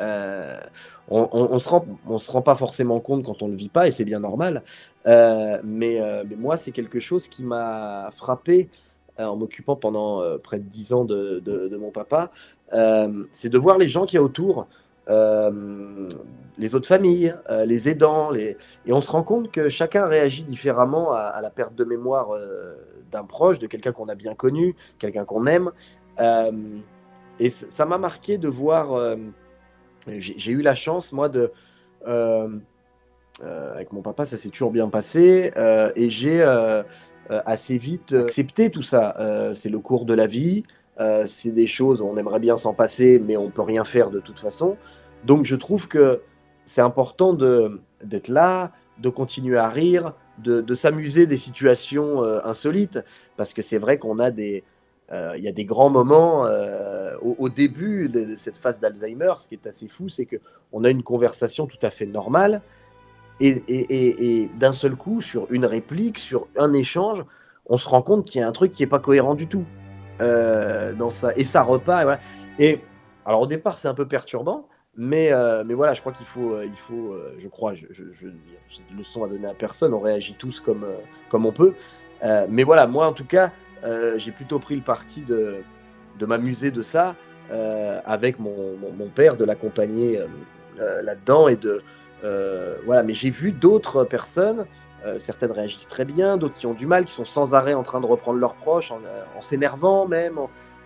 Euh, 0.00 0.58
on 1.08 1.52
ne 1.52 1.58
se, 1.58 1.68
rend, 1.68 1.84
on 2.08 2.18
se 2.18 2.30
rend 2.30 2.42
pas 2.42 2.54
forcément 2.54 2.98
compte 2.98 3.24
quand 3.24 3.42
on 3.42 3.46
ne 3.46 3.52
le 3.52 3.58
vit 3.58 3.68
pas, 3.68 3.86
et 3.86 3.90
c'est 3.90 4.06
bien 4.06 4.20
normal. 4.20 4.62
Euh, 5.06 5.60
mais, 5.62 6.00
mais, 6.28 6.34
moi, 6.34 6.56
c'est 6.56 6.72
quelque 6.72 6.98
chose 6.98 7.28
qui 7.28 7.42
m'a 7.44 8.10
frappé 8.16 8.70
en 9.18 9.36
m'occupant 9.36 9.76
pendant 9.76 10.22
près 10.42 10.58
de 10.58 10.64
dix 10.64 10.92
ans 10.94 11.04
de, 11.04 11.40
de, 11.44 11.76
mon 11.76 11.90
papa. 11.90 12.32
c'est 13.32 13.50
de 13.50 13.58
voir 13.58 13.78
les 13.78 13.86
gens 13.86 14.06
qui 14.06 14.16
y 14.16 14.18
a 14.18 14.22
autour, 14.22 14.66
les 15.06 16.74
autres 16.74 16.88
familles, 16.88 17.34
les 17.66 17.88
aidants, 17.90 18.30
les... 18.30 18.56
et 18.86 18.92
on 18.92 19.02
se 19.02 19.12
rend 19.12 19.22
compte 19.22 19.52
que 19.52 19.68
chacun 19.68 20.06
réagit 20.06 20.42
différemment 20.42 21.12
à 21.12 21.40
la 21.42 21.50
perte 21.50 21.74
de 21.74 21.84
mémoire 21.84 22.30
d'un 23.12 23.24
proche, 23.24 23.58
de 23.58 23.66
quelqu'un 23.66 23.92
qu'on 23.92 24.08
a 24.08 24.14
bien 24.14 24.34
connu, 24.34 24.74
quelqu'un 24.98 25.24
qu'on 25.24 25.46
aime. 25.46 25.70
Euh, 26.20 26.78
et 27.40 27.50
ça 27.50 27.84
m'a 27.84 27.98
marqué 27.98 28.38
de 28.38 28.48
voir. 28.48 28.92
Euh, 28.94 29.16
j'ai 30.06 30.52
eu 30.52 30.62
la 30.62 30.74
chance, 30.74 31.12
moi, 31.12 31.28
de. 31.28 31.52
Euh, 32.06 32.48
avec 33.42 33.92
mon 33.92 34.02
papa, 34.02 34.24
ça 34.24 34.36
s'est 34.36 34.50
toujours 34.50 34.70
bien 34.70 34.88
passé. 34.88 35.50
et 35.96 36.10
j'ai 36.10 36.40
assez 37.28 37.78
vite 37.78 38.12
accepté 38.12 38.70
tout 38.70 38.82
ça. 38.82 39.16
c'est 39.54 39.70
le 39.70 39.80
cours 39.80 40.04
de 40.04 40.14
la 40.14 40.28
vie. 40.28 40.62
c'est 41.26 41.50
des 41.50 41.66
choses, 41.66 42.00
on 42.00 42.16
aimerait 42.16 42.38
bien 42.38 42.56
s'en 42.56 42.74
passer, 42.74 43.18
mais 43.18 43.36
on 43.36 43.50
peut 43.50 43.62
rien 43.62 43.82
faire 43.82 44.10
de 44.10 44.20
toute 44.20 44.38
façon. 44.38 44.76
Donc 45.24 45.46
je 45.46 45.56
trouve 45.56 45.88
que 45.88 46.22
c'est 46.64 46.80
important 46.80 47.32
d'être 47.32 48.28
là, 48.28 48.70
de 48.98 49.08
continuer 49.08 49.58
à 49.58 49.68
rire, 49.68 50.12
de, 50.38 50.60
de 50.60 50.74
s'amuser 50.76 51.26
des 51.26 51.36
situations 51.36 52.22
insolites, 52.44 53.00
parce 53.36 53.52
que 53.52 53.62
c'est 53.62 53.78
vrai 53.78 53.98
qu'on 53.98 54.20
a 54.20 54.30
des, 54.30 54.62
il 55.12 55.42
y 55.42 55.48
a 55.48 55.52
des 55.52 55.64
grands 55.64 55.90
moments 55.90 56.46
euh, 56.46 57.16
au, 57.20 57.48
début 57.48 58.08
de, 58.08 58.34
cette 58.36 58.56
phase 58.56 58.80
d'Alzheimer. 58.80 59.34
Ce 59.36 59.48
qui 59.48 59.54
est 59.54 59.66
assez 59.66 59.88
fou, 59.88 60.08
c'est 60.08 60.26
que 60.26 60.36
on 60.72 60.84
a 60.84 60.90
une 60.90 61.02
conversation 61.02 61.66
tout 61.66 61.78
à 61.82 61.90
fait 61.90 62.06
normale. 62.06 62.62
Et, 63.40 64.48
d'un 64.58 64.72
seul 64.72 64.96
coup, 64.96 65.20
sur 65.20 65.50
une 65.52 65.66
réplique, 65.66 66.18
sur 66.18 66.48
un 66.56 66.72
échange, 66.72 67.24
on 67.66 67.78
se 67.78 67.88
rend 67.88 68.02
compte 68.02 68.26
qu'il 68.26 68.40
y 68.40 68.44
a 68.44 68.48
un 68.48 68.52
truc 68.52 68.72
qui 68.72 68.82
est 68.82 68.88
pas 68.88 68.98
cohérent 68.98 69.34
du 69.34 69.46
tout 69.46 69.64
euh, 70.20 70.92
dans 70.92 71.10
ça. 71.10 71.32
Et 71.36 71.44
ça 71.44 71.62
repart. 71.62 72.20
Et, 72.58 72.80
alors 73.24 73.40
au 73.40 73.46
départ, 73.46 73.78
c'est 73.78 73.88
un 73.88 73.94
peu 73.94 74.06
perturbant, 74.06 74.68
mais, 74.96 75.32
euh, 75.32 75.64
mais 75.66 75.74
voilà, 75.74 75.94
je 75.94 76.00
crois 76.00 76.12
qu'il 76.12 76.26
faut, 76.26 76.52
euh, 76.52 76.66
il 76.66 76.76
faut 76.76 77.12
euh, 77.12 77.34
je 77.38 77.48
crois, 77.48 77.74
je, 77.74 77.86
je, 77.90 78.04
je, 78.12 78.28
leçons 78.96 79.24
à 79.24 79.28
donner 79.28 79.48
à 79.48 79.54
personne. 79.54 79.94
On 79.94 80.00
réagit 80.00 80.34
tous 80.34 80.60
comme, 80.60 80.84
euh, 80.84 80.98
comme 81.28 81.46
on 81.46 81.52
peut. 81.52 81.74
Euh, 82.22 82.46
mais 82.48 82.62
voilà, 82.62 82.86
moi 82.86 83.06
en 83.06 83.12
tout 83.12 83.24
cas, 83.24 83.50
euh, 83.84 84.18
j'ai 84.18 84.30
plutôt 84.30 84.58
pris 84.58 84.76
le 84.76 84.82
parti 84.82 85.20
de, 85.20 85.56
de 86.18 86.26
m'amuser 86.26 86.70
de 86.70 86.82
ça 86.82 87.14
euh, 87.50 88.00
avec 88.04 88.38
mon, 88.38 88.76
mon, 88.76 89.08
père, 89.08 89.36
de 89.36 89.44
l'accompagner 89.44 90.20
euh, 90.80 91.02
là-dedans 91.02 91.48
et 91.48 91.58
voilà. 92.86 93.02
Mais 93.02 93.14
j'ai 93.14 93.30
vu 93.30 93.52
d'autres 93.52 94.04
personnes, 94.04 94.66
certaines 95.18 95.52
réagissent 95.52 95.88
très 95.88 96.06
bien, 96.06 96.38
d'autres 96.38 96.54
qui 96.54 96.66
ont 96.66 96.72
du 96.72 96.86
mal, 96.86 97.04
qui 97.04 97.12
sont 97.12 97.26
sans 97.26 97.52
arrêt 97.54 97.74
en 97.74 97.82
train 97.82 98.00
de 98.00 98.06
reprendre 98.06 98.38
leurs 98.38 98.54
proches, 98.54 98.90
en, 98.90 99.42
s'énervant 99.42 100.06
même. 100.06 100.38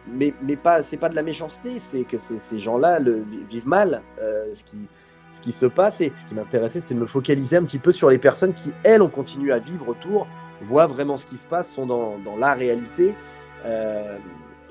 mais 0.09 0.35
mais 0.43 0.57
pas, 0.57 0.83
c'est 0.83 0.97
pas 0.97 1.09
de 1.09 1.15
la 1.15 1.23
méchanceté, 1.23 1.79
c'est 1.79 2.03
que 2.03 2.17
ces, 2.19 2.59
gens-là 2.59 2.99
vivent 3.49 3.69
mal 3.69 4.03
ce 4.19 4.65
qui 4.65 4.79
ce 5.31 5.41
qui 5.41 5.53
se 5.53 5.67
passe. 5.67 6.01
Et 6.01 6.13
ce 6.25 6.29
qui 6.29 6.35
m'intéressait, 6.35 6.81
c'était 6.81 6.95
de 6.95 7.01
me 7.01 7.07
focaliser 7.07 7.57
un 7.57 7.65
petit 7.65 7.79
peu 7.79 7.93
sur 7.93 8.11
les 8.11 8.19
personnes 8.19 8.55
qui, 8.55 8.73
elles, 8.83 9.03
ont 9.03 9.09
continué 9.09 9.53
à 9.53 9.59
vivre 9.59 9.89
autour, 9.89 10.27
voient 10.61 10.87
vraiment 10.87 11.17
ce 11.17 11.27
qui 11.27 11.37
se 11.37 11.47
passe, 11.47 11.73
sont 11.73 11.87
dans, 11.87 12.19
dans 12.19 12.37
la 12.37 12.55
réalité. 12.55 13.15
euh, 13.65 14.17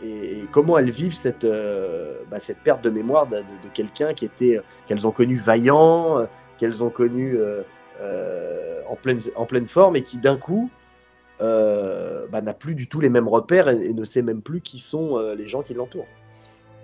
et, 0.03 0.43
comment 0.51 0.77
elles 0.77 0.91
vivent 0.91 1.15
cette, 1.15 1.43
euh, 1.43 2.17
bah, 2.29 2.39
cette 2.39 2.59
perte 2.59 2.83
de 2.83 2.89
mémoire 2.89 3.27
de, 3.27 3.43
quelqu'un 3.73 4.13
qui 4.13 4.25
était, 4.25 4.61
qu'elles 4.87 5.07
ont 5.07 5.11
connu 5.11 5.37
vaillant, 5.37 6.19
euh, 6.19 6.25
qu'elles 6.59 6.83
ont 6.83 6.89
connu 6.89 7.37
en, 8.89 8.95
pleine, 8.95 9.19
en 9.35 9.45
pleine 9.45 9.67
forme 9.67 9.95
et 9.95 10.03
qui 10.03 10.17
d'un 10.17 10.37
coup 10.37 10.69
bah, 11.39 12.41
n'a 12.41 12.53
plus 12.53 12.75
du 12.75 12.87
tout 12.87 12.99
les 12.99 13.09
mêmes 13.09 13.27
repères 13.27 13.69
et, 13.69 13.93
ne 13.93 14.05
sait 14.05 14.21
même 14.21 14.41
plus 14.41 14.61
qui 14.61 14.79
sont 14.79 15.19
les 15.35 15.47
gens 15.47 15.61
qui 15.61 15.73
l'entourent. 15.73 16.07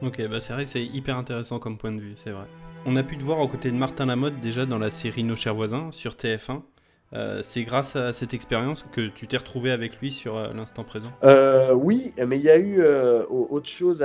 Ok, 0.01 0.27
bah 0.27 0.41
c'est 0.41 0.53
vrai, 0.53 0.65
c'est 0.65 0.83
hyper 0.83 1.17
intéressant 1.17 1.59
comme 1.59 1.77
point 1.77 1.91
de 1.91 2.01
vue, 2.01 2.13
c'est 2.17 2.31
vrai. 2.31 2.45
On 2.85 2.97
a 2.97 3.03
pu 3.03 3.17
te 3.17 3.23
voir 3.23 3.39
aux 3.39 3.47
côtés 3.47 3.71
de 3.71 3.77
Martin 3.77 4.07
Lamotte 4.07 4.39
déjà 4.41 4.65
dans 4.65 4.77
la 4.77 4.89
série 4.89 5.23
Nos 5.23 5.37
chers 5.37 5.55
voisins 5.55 5.89
sur 5.91 6.13
TF1. 6.13 6.61
Euh, 7.15 7.41
c'est 7.43 7.63
grâce 7.63 7.95
à 7.95 8.11
cette 8.11 8.33
expérience 8.33 8.85
que 8.91 9.07
tu 9.07 9.27
t'es 9.27 9.37
retrouvé 9.37 9.71
avec 9.71 9.99
lui 9.99 10.11
sur 10.11 10.35
euh, 10.35 10.51
l'instant 10.53 10.83
présent? 10.83 11.11
Euh, 11.23 11.71
oui, 11.73 12.11
mais 12.25 12.37
il 12.39 12.43
y 12.43 12.49
a 12.49 12.57
eu 12.57 12.83
au- 12.83 13.47
autre 13.51 13.69
chose 13.69 14.03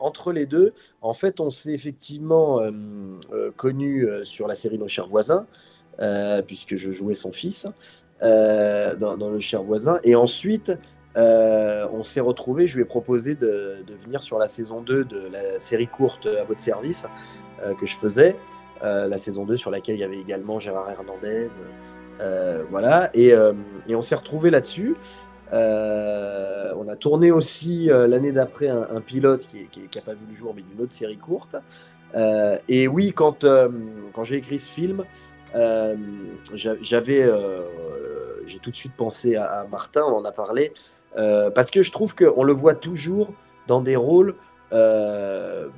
entre 0.00 0.32
les 0.32 0.46
deux. 0.46 0.72
En 1.02 1.12
fait, 1.12 1.40
on 1.40 1.50
s'est 1.50 1.72
effectivement 1.72 2.60
euh, 2.62 4.24
sur 4.24 4.48
la 4.48 4.54
série 4.54 4.78
Nos 4.78 4.88
chers 4.88 5.08
voisins, 5.08 5.46
puisque 6.46 6.76
je 6.76 6.90
jouais 6.90 7.14
son 7.14 7.32
fils 7.32 7.66
dans, 8.22 9.16
dans 9.18 9.30
Nos 9.30 9.40
chers 9.40 9.62
voisins. 9.62 9.98
Et 10.04 10.14
ensuite, 10.14 10.72
on 11.16 12.02
s'est 12.02 12.20
retrouvés. 12.20 12.66
Je 12.66 12.76
lui 12.76 12.82
ai 12.82 12.86
proposé 12.86 13.34
de, 13.34 13.78
de 13.86 13.94
venir 14.04 14.22
sur 14.22 14.38
la 14.38 14.48
saison 14.48 14.80
2 14.80 15.04
de 15.04 15.28
la 15.30 15.58
série 15.60 15.88
courte 15.88 16.26
à 16.26 16.44
votre 16.44 16.60
service 16.60 17.04
que 17.78 17.84
je 17.86 17.94
faisais. 17.96 18.36
La 18.82 19.18
saison 19.18 19.44
2 19.44 19.56
sur 19.56 19.70
laquelle 19.70 19.96
il 19.96 20.00
y 20.00 20.04
avait 20.04 20.20
également 20.20 20.58
Gérard 20.60 20.88
Hernandez. 20.90 21.48
Euh, 22.20 22.64
voilà. 22.70 23.10
Et, 23.14 23.32
euh, 23.32 23.52
et 23.88 23.94
on 23.94 24.02
s'est 24.02 24.14
retrouvés 24.14 24.50
là-dessus. 24.50 24.96
Euh, 25.52 26.72
on 26.76 26.88
a 26.88 26.96
tourné 26.96 27.30
aussi 27.30 27.86
l'année 27.86 28.32
d'après 28.32 28.68
un, 28.68 29.00
pilote 29.00 29.46
qui 29.46 29.68
n'a 29.94 30.02
pas 30.02 30.12
vu 30.12 30.26
le 30.28 30.36
jour, 30.36 30.52
mais 30.54 30.62
d'une 30.62 30.80
autre 30.82 30.92
série 30.92 31.16
courte. 31.16 31.56
Et 32.68 32.88
oui, 32.88 33.12
quand, 33.12 33.44
quand 34.12 34.24
j'ai 34.24 34.36
écrit 34.36 34.58
ce 34.58 34.70
film, 34.70 35.04
j'a- 35.54 36.82
j'avais, 36.82 37.26
j'ai 38.46 38.58
tout 38.58 38.70
de 38.70 38.76
suite 38.76 38.92
pensé 38.94 39.36
à, 39.36 39.60
à 39.60 39.64
Martin, 39.64 40.02
on 40.02 40.18
en 40.18 40.24
a 40.26 40.32
parlé, 40.32 40.74
parce 41.14 41.70
que 41.70 41.80
je 41.80 41.90
trouve 41.92 42.14
qu'on 42.14 42.44
le 42.44 42.52
voit 42.52 42.74
toujours 42.74 43.32
dans 43.66 43.80
des 43.80 43.96
rôles 43.96 44.34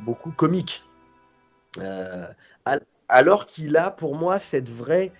beaucoup 0.01 0.33
comiques. 0.33 0.83
Al- 2.65 2.83
alors 3.09 3.47
qu'il 3.47 3.77
a 3.77 3.91
pour 3.91 4.17
moi 4.17 4.41
cette 4.41 4.69
vraie 4.69 5.13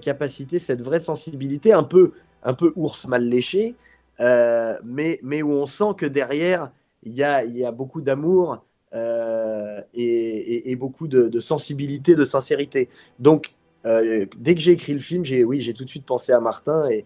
capacité, 0.00 0.58
cette 0.58 0.82
vraie 0.82 1.00
sensibilité, 1.00 1.72
un 1.72 1.82
peu, 1.82 2.12
un 2.42 2.54
peu 2.54 2.72
ours 2.76 3.06
mal 3.06 3.24
léché, 3.24 3.74
euh, 4.20 4.78
mais, 4.84 5.18
mais 5.22 5.42
où 5.42 5.52
on 5.52 5.66
sent 5.66 5.94
que 5.96 6.06
derrière, 6.06 6.70
il 7.02 7.14
y 7.14 7.22
a, 7.24 7.44
y 7.44 7.64
a 7.64 7.72
beaucoup 7.72 8.00
d'amour 8.00 8.64
euh, 8.94 9.80
et, 9.94 10.70
et- 10.70 10.76
beaucoup 10.76 11.08
de, 11.08 11.40
sensibilité, 11.40 12.14
de 12.14 12.24
sincérité. 12.24 12.88
Donc, 13.18 13.54
euh, 13.86 14.26
dès 14.36 14.54
que 14.54 14.60
j'ai 14.60 14.72
écrit 14.72 14.92
le 14.92 14.98
film, 15.00 15.24
j'ai 15.24 15.44
oui, 15.44 15.60
j'ai 15.60 15.74
tout 15.74 15.84
de 15.84 15.88
suite 15.88 16.06
pensé 16.06 16.32
à 16.32 16.40
Martin 16.40 16.88
et, 16.90 17.04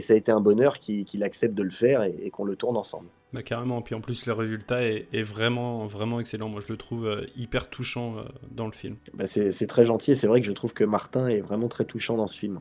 ça 0.00 0.12
a 0.12 0.16
été 0.16 0.30
un 0.30 0.40
bonheur 0.40 0.80
qu'il 0.80 1.22
accepte 1.24 1.54
de 1.54 1.62
le 1.62 1.70
faire 1.70 2.02
et 2.02 2.28
qu'on 2.30 2.44
le 2.44 2.56
tourne 2.56 2.76
ensemble. 2.76 3.08
Bah 3.32 3.42
carrément, 3.42 3.82
puis 3.82 3.94
en 3.94 4.00
plus 4.00 4.24
le 4.24 4.32
résultat 4.32 4.84
est, 4.84 5.06
est 5.12 5.22
vraiment, 5.22 5.86
vraiment 5.86 6.18
excellent. 6.18 6.48
Moi 6.48 6.62
je 6.66 6.72
le 6.72 6.78
trouve 6.78 7.06
euh, 7.06 7.26
hyper 7.36 7.68
touchant 7.68 8.16
euh, 8.16 8.22
dans 8.50 8.66
le 8.66 8.72
film. 8.72 8.96
Bah, 9.12 9.26
c'est 9.26 9.52
c'est 9.52 9.66
très 9.66 9.84
gentil 9.84 10.12
et 10.12 10.14
c'est 10.14 10.26
vrai 10.26 10.40
que 10.40 10.46
je 10.46 10.52
trouve 10.52 10.72
que 10.72 10.84
Martin 10.84 11.28
est 11.28 11.40
vraiment 11.40 11.68
très 11.68 11.84
touchant 11.84 12.16
dans 12.16 12.26
ce 12.26 12.38
film. 12.38 12.60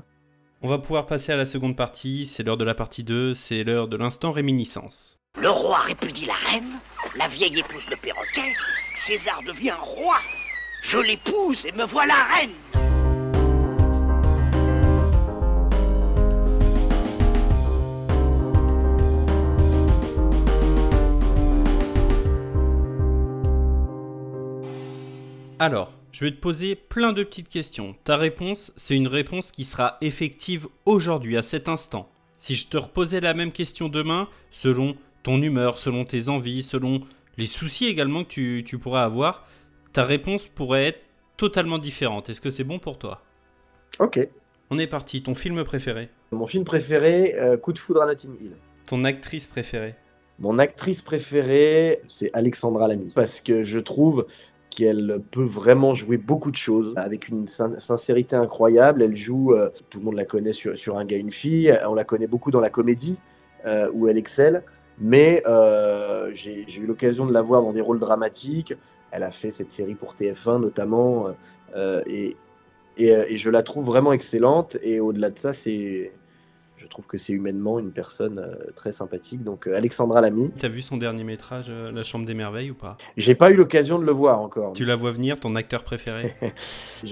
On 0.62 0.68
va 0.68 0.80
pouvoir 0.80 1.06
passer 1.06 1.32
à 1.32 1.38
la 1.38 1.46
seconde 1.46 1.78
partie, 1.78 2.26
c'est 2.26 2.44
l'heure 2.44 2.58
de 2.58 2.64
la 2.64 2.74
partie 2.74 3.04
2, 3.04 3.36
c'est 3.36 3.64
l'heure 3.64 3.88
de 3.88 3.96
l'instant 3.96 4.32
réminiscence. 4.32 5.18
Le 5.40 5.50
roi 5.50 5.78
répudie 5.78 6.26
la 6.26 6.34
reine, 6.34 6.80
la 7.16 7.28
vieille 7.28 7.60
épouse 7.60 7.88
le 7.90 7.96
perroquet, 7.96 8.54
César 8.96 9.40
devient 9.48 9.76
roi. 9.80 10.18
Je 10.82 10.98
l'épouse 10.98 11.66
et 11.66 11.72
me 11.74 11.86
voilà 11.86 12.16
reine. 12.36 12.50
Alors, 25.60 25.92
je 26.12 26.24
vais 26.24 26.30
te 26.32 26.40
poser 26.40 26.76
plein 26.76 27.14
de 27.14 27.24
petites 27.24 27.50
questions. 27.50 27.96
Ta 28.04 28.16
réponse, 28.16 28.72
c'est 28.76 28.96
une 28.96 29.08
réponse 29.08 29.52
qui 29.52 29.66
sera 29.66 29.98
effective 30.02 30.68
aujourd'hui, 30.86 31.36
à 31.36 31.42
cet 31.42 31.68
instant. 31.68 32.10
Si 32.38 32.54
je 32.54 32.68
te 32.68 32.78
reposais 32.78 33.22
la 33.22 33.34
même 33.34 33.52
question 33.52 33.90
demain, 33.90 34.30
selon 34.52 34.96
ton 35.24 35.42
humeur, 35.42 35.80
selon 35.80 36.06
tes 36.06 36.30
envies, 36.30 36.62
selon 36.62 37.02
les 37.38 37.48
soucis 37.48 37.88
également 37.88 38.24
que 38.24 38.30
tu, 38.30 38.64
tu 38.68 38.78
pourrais 38.78 39.02
avoir, 39.02 39.48
ta 39.94 40.04
réponse 40.04 40.48
pourrait 40.48 40.86
être 40.86 41.02
totalement 41.38 41.80
différente. 41.80 42.30
Est-ce 42.30 42.42
que 42.42 42.52
c'est 42.52 42.64
bon 42.64 42.78
pour 42.78 43.00
toi? 43.00 43.24
Ok. 43.98 44.20
On 44.70 44.78
est 44.78 44.86
parti. 44.86 45.24
Ton 45.24 45.34
film 45.34 45.64
préféré? 45.64 46.10
Mon 46.32 46.46
film 46.46 46.66
préféré, 46.66 47.34
euh, 47.40 47.58
Coup 47.58 47.74
de 47.74 47.80
foudre 47.80 48.04
à 48.04 48.06
Notting 48.06 48.36
Hill. 48.40 48.52
Ton 48.86 49.04
actrice 49.06 49.48
préférée? 49.48 49.96
Mon 50.38 50.60
actrice 50.60 51.02
préférée, 51.02 52.02
c'est 52.08 52.30
Alexandra 52.34 52.88
Lamy. 52.88 53.12
Parce 53.16 53.42
que 53.42 53.64
je 53.64 53.80
trouve 53.80 54.28
qu'elle 54.78 55.20
peut 55.32 55.44
vraiment 55.44 55.96
jouer 55.96 56.18
beaucoup 56.18 56.52
de 56.52 56.56
choses 56.56 56.94
avec 56.98 57.30
une 57.30 57.48
sin- 57.48 57.80
sincérité 57.80 58.36
incroyable. 58.36 59.02
Elle 59.02 59.16
joue, 59.18 59.54
euh, 59.56 59.72
tout 59.90 59.98
le 59.98 60.06
monde 60.06 60.14
la 60.14 60.24
connaît 60.26 60.54
sur, 60.54 60.78
sur 60.78 61.00
Un 61.00 61.06
gars, 61.06 61.18
une 61.18 61.32
fille. 61.32 61.76
On 61.88 61.96
la 61.96 62.04
connaît 62.04 62.28
beaucoup 62.28 62.52
dans 62.52 62.60
la 62.60 62.70
comédie 62.70 63.18
euh, 63.66 63.90
où 63.92 64.08
elle 64.08 64.20
excelle. 64.20 64.62
Mais 65.00 65.42
euh, 65.48 66.30
j'ai 66.36 66.64
eu 66.80 66.86
l'occasion 66.86 67.26
de 67.26 67.34
la 67.34 67.42
voir 67.42 67.64
dans 67.64 67.74
des 67.74 67.82
rôles 67.82 67.98
dramatiques. 67.98 68.76
Elle 69.10 69.24
a 69.24 69.32
fait 69.32 69.50
cette 69.50 69.72
série 69.72 69.96
pour 69.96 70.14
TF1 70.14 70.62
notamment. 70.62 71.30
et, 72.06 72.36
et 72.98 73.38
je 73.38 73.50
la 73.50 73.64
trouve 73.64 73.86
vraiment 73.86 74.14
excellente. 74.14 74.78
Et 74.84 75.00
au-delà 75.00 75.32
de 75.32 75.40
ça, 75.40 75.54
c'est, 75.54 76.12
je 76.78 76.86
trouve 76.86 77.08
que 77.08 77.18
c'est 77.18 77.34
humainement 77.34 77.80
une 77.80 77.92
personne 77.92 78.40
euh, 78.40 78.72
très 78.76 78.92
sympathique. 78.92 79.44
Donc 79.44 79.68
euh, 79.68 79.76
Alexandra 79.76 80.22
Lamy. 80.22 80.52
T'as 80.60 80.68
vu 80.68 80.82
son 80.82 80.98
dernier 80.98 81.24
métrage, 81.24 81.68
euh, 81.70 81.92
La 81.92 82.04
Chambre 82.04 82.26
des 82.26 82.34
Merveilles, 82.34 82.72
ou 82.72 82.76
pas? 82.76 82.98
J'ai 83.18 83.36
pas 83.36 83.52
eu 83.52 83.56
l'occasion 83.56 83.98
de 84.00 84.06
le 84.06 84.12
voir 84.12 84.40
encore. 84.40 84.74
Tu 84.74 84.86
la 84.86 84.96
vois 84.96 85.12
venir, 85.12 85.40
ton 85.40 85.56
acteur 85.56 85.84
préféré? 85.84 86.36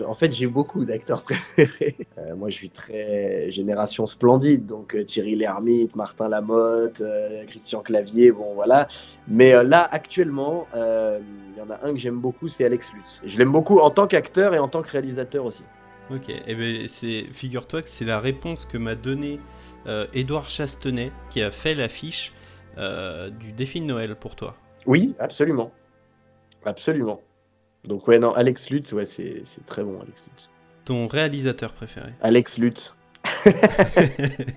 En 0.08 0.16
fait, 0.16 0.34
j'ai 0.34 0.48
beaucoup 0.48 0.84
d'acteurs 0.84 1.22
préférés. 1.56 1.96
Moi, 2.36 2.50
je 2.50 2.56
suis 2.56 2.72
très 2.72 3.52
génération 3.52 4.08
splendide, 4.08 4.66
donc 4.66 4.98
Thierry 5.06 5.36
Lhermitte, 5.36 5.96
Martin 5.96 6.28
Lamotte, 6.28 7.04
Christian 7.48 7.82
Clavier, 7.82 8.32
bon 8.32 8.56
voilà. 8.56 8.88
Mais 9.28 9.64
là, 9.64 9.88
actuellement, 9.92 10.68
il 10.74 11.58
y 11.58 11.62
en 11.62 11.70
a 11.70 11.88
un 11.88 11.94
que 11.94 12.00
j'aime 12.00 12.20
beaucoup, 12.20 12.48
c'est 12.48 12.66
Alex 12.66 12.92
Lutz. 12.94 13.22
Je 13.24 13.38
l'aime 13.38 13.52
beaucoup 13.52 13.78
en 13.78 13.92
tant 13.92 14.08
qu'acteur 14.08 14.56
et 14.56 14.60
en 14.60 14.68
tant 14.68 14.82
que 14.82 14.90
réalisateur 14.90 15.46
aussi. 15.46 15.64
Ok, 16.12 16.30
et 16.30 16.56
ben 16.56 16.88
c'est 16.88 17.26
figure-toi 17.32 17.82
que 17.82 17.90
c'est 17.90 18.06
la 18.06 18.20
réponse 18.20 18.66
que 18.66 18.78
m'a 18.78 18.94
donnée 18.96 19.40
euh, 19.88 20.06
Édouard 20.14 20.50
Chastenay 20.50 21.12
qui 21.32 21.42
a 21.42 21.50
fait 21.50 21.74
l'affiche 21.74 22.32
euh, 22.78 23.32
du 23.32 23.52
défi 23.54 23.82
de 23.82 23.86
Noël 23.86 24.16
pour 24.16 24.36
toi. 24.36 24.56
Oui, 24.86 25.16
absolument. 25.20 25.72
Absolument. 26.64 27.22
Donc 27.86 28.08
ouais, 28.08 28.20
non, 28.20 28.34
Alex 28.34 28.70
Lutz, 28.70 28.92
ouais, 28.94 29.06
c'est 29.06 29.42
c'est 29.46 29.66
très 29.66 29.84
bon, 29.84 30.00
Alex 30.00 30.24
Lutz. 30.28 30.50
Ton 30.84 31.08
réalisateur 31.08 31.74
préféré 31.74 32.12
Alex 32.22 32.60
Lutz. 32.60 32.94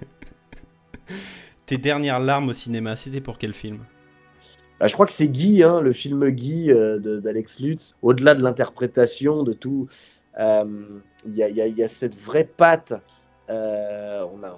Tes 1.67 1.79
dernières 1.79 2.21
larmes 2.21 2.51
au 2.51 2.55
cinéma, 2.55 2.97
c'était 2.97 3.21
pour 3.21 3.39
quel 3.39 3.55
film? 3.55 3.79
Bah, 4.81 4.87
je 4.87 4.93
crois 4.93 5.07
que 5.07 5.13
c'est 5.13 5.29
Guy, 5.29 5.63
hein, 5.63 5.81
le 5.81 5.93
film 5.93 6.29
Guy 6.31 6.71
euh, 6.71 6.99
de- 6.99 7.19
d'Alex 7.21 7.61
Lutz. 7.61 7.95
Au-delà 8.03 8.35
de 8.35 8.43
l'interprétation, 8.43 9.43
de 9.43 9.53
tout, 9.53 9.89
euh, 9.91 9.95
il 10.39 11.03
il 11.27 11.35
y 11.79 11.83
a- 11.83 11.89
cette 11.89 12.17
vraie 12.17 12.45
patte. 12.45 12.93
euh, 13.51 14.25
euh, 14.25 14.49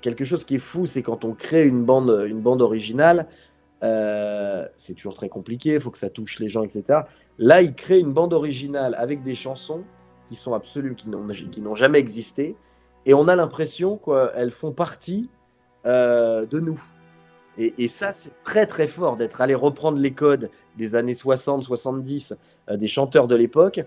quelque 0.00 0.24
chose 0.24 0.44
qui 0.44 0.56
est 0.56 0.58
fou, 0.58 0.86
c'est 0.86 1.02
quand 1.02 1.24
on 1.24 1.32
crée 1.34 1.64
une 1.64 1.84
bande, 1.84 2.24
une 2.28 2.40
bande 2.40 2.62
originale. 2.62 3.26
euh, 3.82 4.66
c'est 4.78 4.94
toujours 4.94 5.14
très 5.14 5.28
compliqué, 5.28 5.74
il 5.74 5.80
faut 5.80 5.90
que 5.90 5.98
ça 5.98 6.08
touche 6.08 6.38
les 6.38 6.48
gens, 6.48 6.62
etc. 6.62 7.00
Là, 7.38 7.60
il 7.62 7.74
crée 7.74 7.98
une 7.98 8.12
bande 8.12 8.32
originale 8.32 8.94
avec 8.98 9.22
des 9.22 9.34
chansons 9.34 9.82
qui 10.30 10.34
sont 10.34 10.54
absolument, 10.54 10.94
qui 10.96 11.60
n'ont 11.60 11.74
jamais 11.74 11.98
existé, 11.98 12.56
et 13.04 13.12
on 13.14 13.28
a 13.28 13.36
l'impression 13.36 13.98
qu'elles 13.98 14.50
font 14.50 14.72
partie 14.72 15.28
euh, 15.84 16.46
de 16.46 16.58
nous. 16.58 16.80
Et, 17.58 17.74
et 17.78 17.88
ça, 17.88 18.12
c'est 18.12 18.32
très 18.44 18.66
très 18.66 18.86
fort 18.86 19.16
d'être 19.16 19.40
allé 19.40 19.54
reprendre 19.54 19.98
les 19.98 20.12
codes 20.12 20.50
des 20.76 20.94
années 20.94 21.14
60, 21.14 21.62
70, 21.62 22.34
euh, 22.70 22.76
des 22.76 22.88
chanteurs 22.88 23.26
de 23.28 23.36
l'époque, 23.36 23.80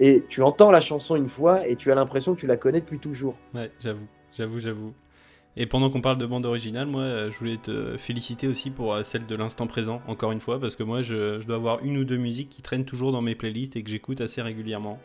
et 0.00 0.24
tu 0.28 0.42
entends 0.42 0.70
la 0.70 0.80
chanson 0.80 1.16
une 1.16 1.28
fois 1.28 1.66
et 1.66 1.76
tu 1.76 1.90
as 1.92 1.94
l'impression 1.94 2.34
que 2.34 2.40
tu 2.40 2.46
la 2.46 2.56
connais 2.56 2.80
depuis 2.80 2.98
toujours. 2.98 3.36
Ouais, 3.54 3.70
j'avoue, 3.80 4.06
j'avoue, 4.32 4.58
j'avoue. 4.58 4.92
Et 5.56 5.66
pendant 5.66 5.88
qu'on 5.88 6.00
parle 6.00 6.18
de 6.18 6.26
bande 6.26 6.46
originale, 6.46 6.86
moi, 6.86 7.02
euh, 7.02 7.30
je 7.30 7.38
voulais 7.38 7.58
te 7.58 7.96
féliciter 7.96 8.48
aussi 8.48 8.70
pour 8.70 8.92
euh, 8.92 9.04
celle 9.04 9.26
de 9.26 9.34
l'instant 9.36 9.68
présent, 9.68 10.02
encore 10.08 10.32
une 10.32 10.40
fois, 10.40 10.58
parce 10.58 10.74
que 10.74 10.82
moi, 10.82 11.02
je, 11.02 11.40
je 11.40 11.46
dois 11.46 11.56
avoir 11.56 11.84
une 11.84 11.96
ou 11.98 12.04
deux 12.04 12.16
musiques 12.16 12.48
qui 12.48 12.60
traînent 12.60 12.84
toujours 12.84 13.12
dans 13.12 13.22
mes 13.22 13.36
playlists 13.36 13.76
et 13.76 13.82
que 13.84 13.90
j'écoute 13.90 14.20
assez 14.20 14.42
régulièrement, 14.42 14.98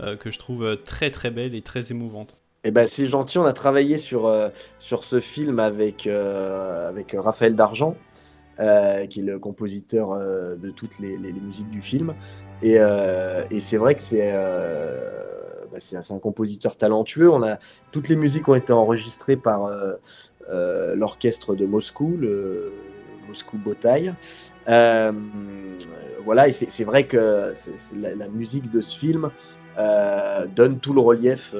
euh, 0.00 0.16
que 0.16 0.30
je 0.30 0.38
trouve 0.38 0.76
très 0.84 1.10
très 1.10 1.30
belles 1.30 1.54
et 1.54 1.62
très 1.62 1.90
émouvantes. 1.90 2.36
Eh 2.64 2.70
ben, 2.70 2.86
c'est 2.86 3.06
gentil, 3.06 3.38
on 3.38 3.44
a 3.46 3.52
travaillé 3.54 3.96
sur, 3.96 4.26
euh, 4.26 4.50
sur 4.78 5.04
ce 5.04 5.20
film 5.20 5.58
avec, 5.58 6.06
euh, 6.06 6.88
avec 6.88 7.14
Raphaël 7.18 7.54
Dargent, 7.56 7.94
qui 8.56 8.62
est 9.20 9.24
le 9.24 9.38
compositeur 9.38 10.16
de 10.16 10.70
toutes 10.70 10.98
les, 10.98 11.16
les- 11.16 11.32
les 11.32 11.40
musiques 11.40 11.70
du 11.70 11.82
film. 11.82 12.14
Et, 12.62 12.76
euh, 12.78 13.44
et 13.50 13.60
c'est 13.60 13.76
vrai 13.76 13.94
que 13.94 14.02
c'est 14.02 14.30
euh, 14.32 15.64
bah, 15.72 15.78
c'est 15.80 15.96
un, 15.96 16.18
compositeur 16.18 16.76
talentueux. 16.76 17.30
On 17.30 17.42
a, 17.42 17.58
toutes 17.92 18.08
les 18.08 18.16
musiques 18.16 18.48
ont 18.48 18.54
été 18.54 18.72
enregistrées 18.72 19.36
par 19.36 19.66
euh, 19.66 20.94
l'orchestre 20.94 21.54
de 21.54 21.66
Moscou, 21.66 22.16
le 22.18 22.72
Moscou 23.28 23.58
Botaï. 23.58 24.14
Voilà, 26.24 26.48
et 26.48 26.52
c'est 26.52 26.84
vrai 26.84 27.06
que 27.06 27.52
la, 28.00 28.28
musique 28.28 28.70
de 28.70 28.80
ce 28.80 28.98
film 28.98 29.30
donne 30.56 30.78
tout 30.78 30.94
le 30.94 31.00
relief, 31.00 31.54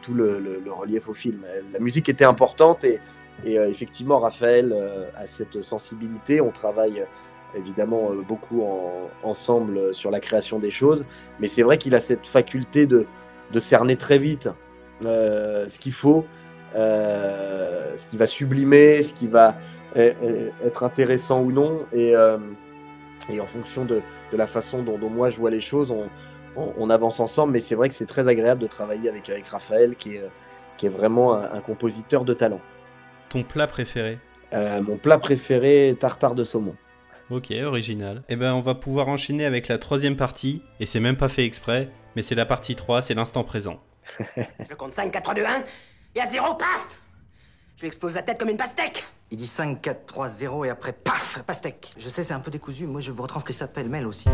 tout 0.00 0.14
le, 0.14 0.62
relief 0.70 1.10
au 1.10 1.14
film. 1.14 1.42
La 1.74 1.78
musique 1.78 2.08
était 2.08 2.24
importante 2.24 2.84
et, 2.84 3.00
et, 3.44 3.56
effectivement 3.56 4.18
Raphaël 4.18 4.74
a 5.14 5.26
cette 5.26 5.60
sensibilité. 5.60 6.40
On 6.40 6.52
travaille 6.52 7.04
évidemment 7.54 8.10
euh, 8.10 8.22
beaucoup 8.26 8.62
en- 8.62 9.08
ensemble 9.22 9.94
sur 9.94 10.10
la 10.10 10.20
création 10.20 10.58
des 10.58 10.70
choses, 10.70 11.04
mais 11.40 11.48
c'est 11.48 11.62
vrai 11.62 11.78
qu'il 11.78 11.94
a 11.94 12.00
cette 12.00 12.26
faculté 12.26 12.86
de, 12.86 13.06
de 13.52 13.60
cerner 13.60 13.96
très 13.96 14.18
vite 14.18 14.48
euh, 15.04 15.68
ce 15.68 15.78
qu'il 15.78 15.92
faut, 15.92 16.24
euh, 16.76 17.96
ce 17.96 18.06
qui 18.06 18.16
va 18.16 18.26
sublimer, 18.26 19.02
ce 19.02 19.14
qui 19.14 19.26
va 19.26 19.56
euh, 19.96 20.12
euh, 20.22 20.50
être 20.64 20.82
intéressant 20.82 21.40
ou 21.42 21.52
non, 21.52 21.86
et, 21.92 22.14
euh, 22.14 22.38
et 23.30 23.40
en 23.40 23.46
fonction 23.46 23.84
de, 23.84 24.00
de 24.32 24.36
la 24.36 24.46
façon 24.46 24.82
dont, 24.82 24.98
dont 24.98 25.10
moi 25.10 25.30
je 25.30 25.38
vois 25.38 25.50
les 25.50 25.60
choses, 25.60 25.90
on, 25.90 26.08
on- 26.56 26.72
on 26.76 26.90
avance 26.90 27.20
ensemble, 27.20 27.52
mais 27.52 27.60
c'est 27.60 27.74
vrai 27.74 27.88
que 27.88 27.94
c'est 27.94 28.06
très 28.06 28.28
agréable 28.28 28.60
de 28.60 28.66
travailler 28.66 29.08
avec, 29.08 29.28
avec 29.30 29.46
Raphaël, 29.48 29.96
qui 29.96 30.16
est, 30.16 30.24
qui 30.76 30.86
est 30.86 30.90
vraiment 30.90 31.34
un, 31.34 31.52
un 31.54 31.60
compositeur 31.60 32.24
de 32.24 32.34
talent. 32.34 32.60
Ton 33.30 33.42
plat 33.42 33.66
préféré? 33.66 34.18
Euh, 34.52 34.80
mon 34.82 34.96
plat 34.96 35.18
préféré, 35.18 35.94
tartare 35.98 36.34
de 36.34 36.44
saumon. 36.44 36.74
Ok, 37.30 37.52
original. 37.62 38.22
Et 38.28 38.36
ben, 38.36 38.54
on 38.54 38.62
va 38.62 38.74
pouvoir 38.74 39.08
enchaîner 39.08 39.44
avec 39.44 39.68
la 39.68 39.76
troisième 39.78 40.16
partie, 40.16 40.62
et 40.80 40.86
c'est 40.86 41.00
même 41.00 41.16
pas 41.16 41.28
fait 41.28 41.44
exprès, 41.44 41.90
mais 42.16 42.22
c'est 42.22 42.34
la 42.34 42.46
partie 42.46 42.74
3, 42.74 43.02
c'est 43.02 43.14
l'instant 43.14 43.44
présent. 43.44 43.80
Je 44.68 44.74
compte 44.74 44.94
5, 44.94 45.12
4, 45.12 45.22
3, 45.22 45.34
2, 45.34 45.44
1. 45.44 45.64
Et 46.14 46.20
à 46.20 46.26
zéro, 46.26 46.54
paf 46.54 46.88
Je 47.76 47.82
lui 47.82 47.88
explose 47.88 48.14
la 48.14 48.22
tête 48.22 48.38
comme 48.38 48.48
une 48.48 48.56
pastèque. 48.56 49.04
Il 49.30 49.36
dit 49.36 49.46
5, 49.46 49.82
4, 49.82 50.06
3, 50.06 50.28
0 50.28 50.64
et 50.64 50.70
après, 50.70 50.92
paf, 50.92 51.42
pastèque. 51.46 51.90
Je 51.98 52.08
sais, 52.08 52.22
c'est 52.22 52.34
un 52.34 52.40
peu 52.40 52.50
décousu. 52.50 52.86
Moi, 52.86 53.02
je 53.02 53.12
vous 53.12 53.22
retranscris 53.22 53.52
ça 53.52 53.68
pêle-mêle 53.68 54.06
aussi. 54.06 54.24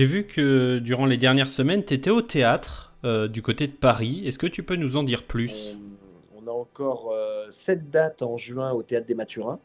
J'ai 0.00 0.06
vu 0.06 0.24
que 0.24 0.78
durant 0.78 1.04
les 1.04 1.18
dernières 1.18 1.50
semaines, 1.50 1.84
t'étais 1.84 2.08
au 2.08 2.22
théâtre 2.22 2.94
euh, 3.04 3.28
du 3.28 3.42
côté 3.42 3.66
de 3.66 3.72
Paris. 3.72 4.22
Est-ce 4.24 4.38
que 4.38 4.46
tu 4.46 4.62
peux 4.62 4.76
nous 4.76 4.96
en 4.96 5.02
dire 5.02 5.24
plus? 5.24 5.76
On 6.34 6.48
a 6.48 6.50
encore 6.50 7.12
euh, 7.12 7.48
sept 7.50 7.90
dates 7.90 8.22
en 8.22 8.38
juin 8.38 8.72
au 8.72 8.82
Théâtre 8.82 9.06
des 9.06 9.14
Mathurins, 9.14 9.58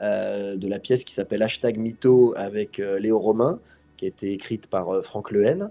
euh, 0.00 0.56
de 0.56 0.66
la 0.66 0.78
pièce 0.78 1.04
qui 1.04 1.12
s'appelle 1.12 1.42
Hashtag 1.42 1.76
Mytho 1.76 2.32
avec 2.38 2.80
euh, 2.80 2.98
Léo 2.98 3.18
Romain, 3.18 3.58
qui 3.98 4.06
a 4.06 4.08
été 4.08 4.32
écrite 4.32 4.66
par 4.66 4.94
euh, 4.94 5.02
Franck 5.02 5.30
Lehen. 5.30 5.70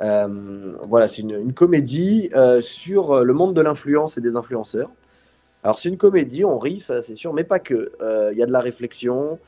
Euh, 0.00 0.74
voilà, 0.82 1.08
c'est 1.08 1.22
une, 1.22 1.54
comédie 1.54 2.28
euh, 2.34 2.60
sur 2.60 3.12
euh, 3.12 3.24
le 3.24 3.32
monde 3.32 3.54
de 3.54 3.62
l'influence 3.62 4.18
et 4.18 4.20
des 4.20 4.36
influenceurs. 4.36 4.90
Alors 5.62 5.78
c'est 5.78 5.88
une 5.88 5.96
comédie, 5.96 6.44
on 6.44 6.58
rit, 6.58 6.80
ça 6.80 7.00
c'est 7.00 7.14
sûr, 7.14 7.32
mais 7.32 7.42
pas 7.42 7.58
que. 7.58 7.92
Euh, 8.02 8.32
Il 8.34 8.38
y 8.38 8.42
a 8.42 8.46
de 8.46 8.52
la 8.52 8.60
réflexion. 8.60 9.38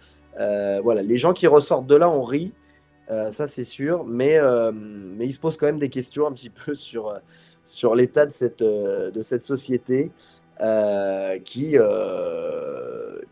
euh, 0.41 0.81
voilà, 0.83 1.03
les 1.03 1.19
gens 1.19 1.35
qui 1.35 1.47
ressortent 1.47 1.87
de 1.87 1.95
là, 1.95 2.09
on 2.09 2.23
rit. 2.23 2.55
Euh, 3.11 3.31
ça 3.31 3.47
c'est 3.47 3.65
sûr, 3.65 4.05
mais, 4.05 4.39
euh, 4.39 4.71
mais 4.75 5.27
il 5.27 5.33
se 5.33 5.41
pose 5.41 5.57
quand 5.57 5.67
même 5.67 5.79
des 5.79 5.89
questions 5.89 6.27
un 6.27 6.33
petit 6.33 6.51
peu 6.51 6.75
sur, 6.75 7.09
euh, 7.09 7.19
sur 7.65 7.95
l'état 7.95 8.27
de 8.27 8.33
cette, 8.33 8.63
de 8.63 9.23
cette 9.23 9.43
société 9.43 10.11
qui, 11.45 11.77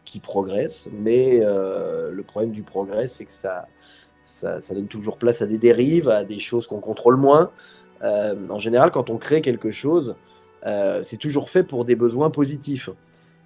qui 0.05 0.21
progresse. 0.21 0.89
Mais 0.93 1.41
le 1.41 2.23
problème 2.23 2.53
du 2.53 2.62
progrès, 2.62 3.07
c'est 3.07 3.25
que 3.25 3.33
ça, 3.33 3.67
ça, 4.25 4.61
ça 4.61 4.75
donne 4.75 4.87
toujours 4.89 5.17
place 5.17 5.43
à 5.43 5.47
des 5.47 5.59
dérives, 5.59 6.09
à 6.09 6.25
des 6.25 6.39
choses 6.39 6.67
qu'on 6.67 6.81
contrôle 6.81 7.17
moins. 7.17 7.51
En 8.03 8.59
général, 8.59 8.91
quand 8.91 9.11
on 9.11 9.17
crée 9.17 9.41
quelque 9.41 9.71
chose, 9.71 10.15
c'est 11.03 11.19
toujours 11.19 11.49
fait 11.49 11.65
pour 11.65 11.85
des 11.85 11.97
besoins 11.97 12.31
positifs. 12.31 12.91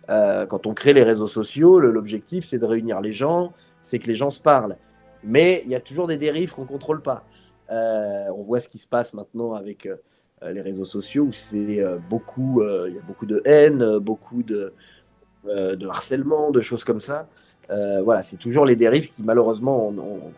Quand 0.09 0.67
on 0.67 0.75
crée 0.75 0.93
les 0.93 1.05
réseaux 1.05 1.29
sociaux, 1.29 1.79
l'objectif, 1.79 2.45
c'est 2.45 2.59
de 2.59 2.67
réunir 2.67 3.01
les 3.01 3.13
gens, 3.13 3.53
c'est 3.81 4.01
que 4.01 4.09
les 4.09 4.17
gens 4.17 4.31
se 4.31 4.41
parlent. 4.41 4.77
Mais 5.25 5.63
il 5.65 5.71
y 5.71 5.75
a 5.75 5.81
toujours 5.81 6.07
des 6.07 6.17
dérives 6.17 6.53
qu'on 6.53 6.63
ne 6.63 6.67
contrôle 6.67 7.03
pas. 7.03 7.25
Euh, 7.71 8.29
on 8.37 8.43
voit 8.43 8.61
ce 8.61 8.69
qui 8.69 8.79
se 8.79 8.89
passe 8.89 9.15
maintenant 9.15 9.55
avec 9.55 9.87
euh, 9.87 9.97
les 10.53 10.61
réseaux 10.61 10.85
sociaux 10.85 11.25
où 11.25 11.33
c'est 11.33 11.81
euh, 11.81 11.99
beaucoup, 12.09 12.63
euh, 12.63 12.87
il 12.89 12.95
y 12.97 12.99
a 12.99 13.03
beaucoup 13.03 13.27
de 13.27 13.43
haine, 13.45 13.83
euh, 13.83 14.01
beaucoup 14.01 14.43
de, 14.43 14.73
euh, 15.47 15.77
harcèlement, 15.89 16.51
de 16.51 16.61
choses 16.61 16.85
comme 16.85 17.01
ça. 17.01 17.29
Euh, 17.71 18.03
voilà, 18.03 18.23
c'est 18.23 18.37
toujours 18.37 18.67
les 18.67 18.77
dérives 18.77 19.11
qui 19.11 19.23
malheureusement 19.23 19.89
on, 19.89 19.93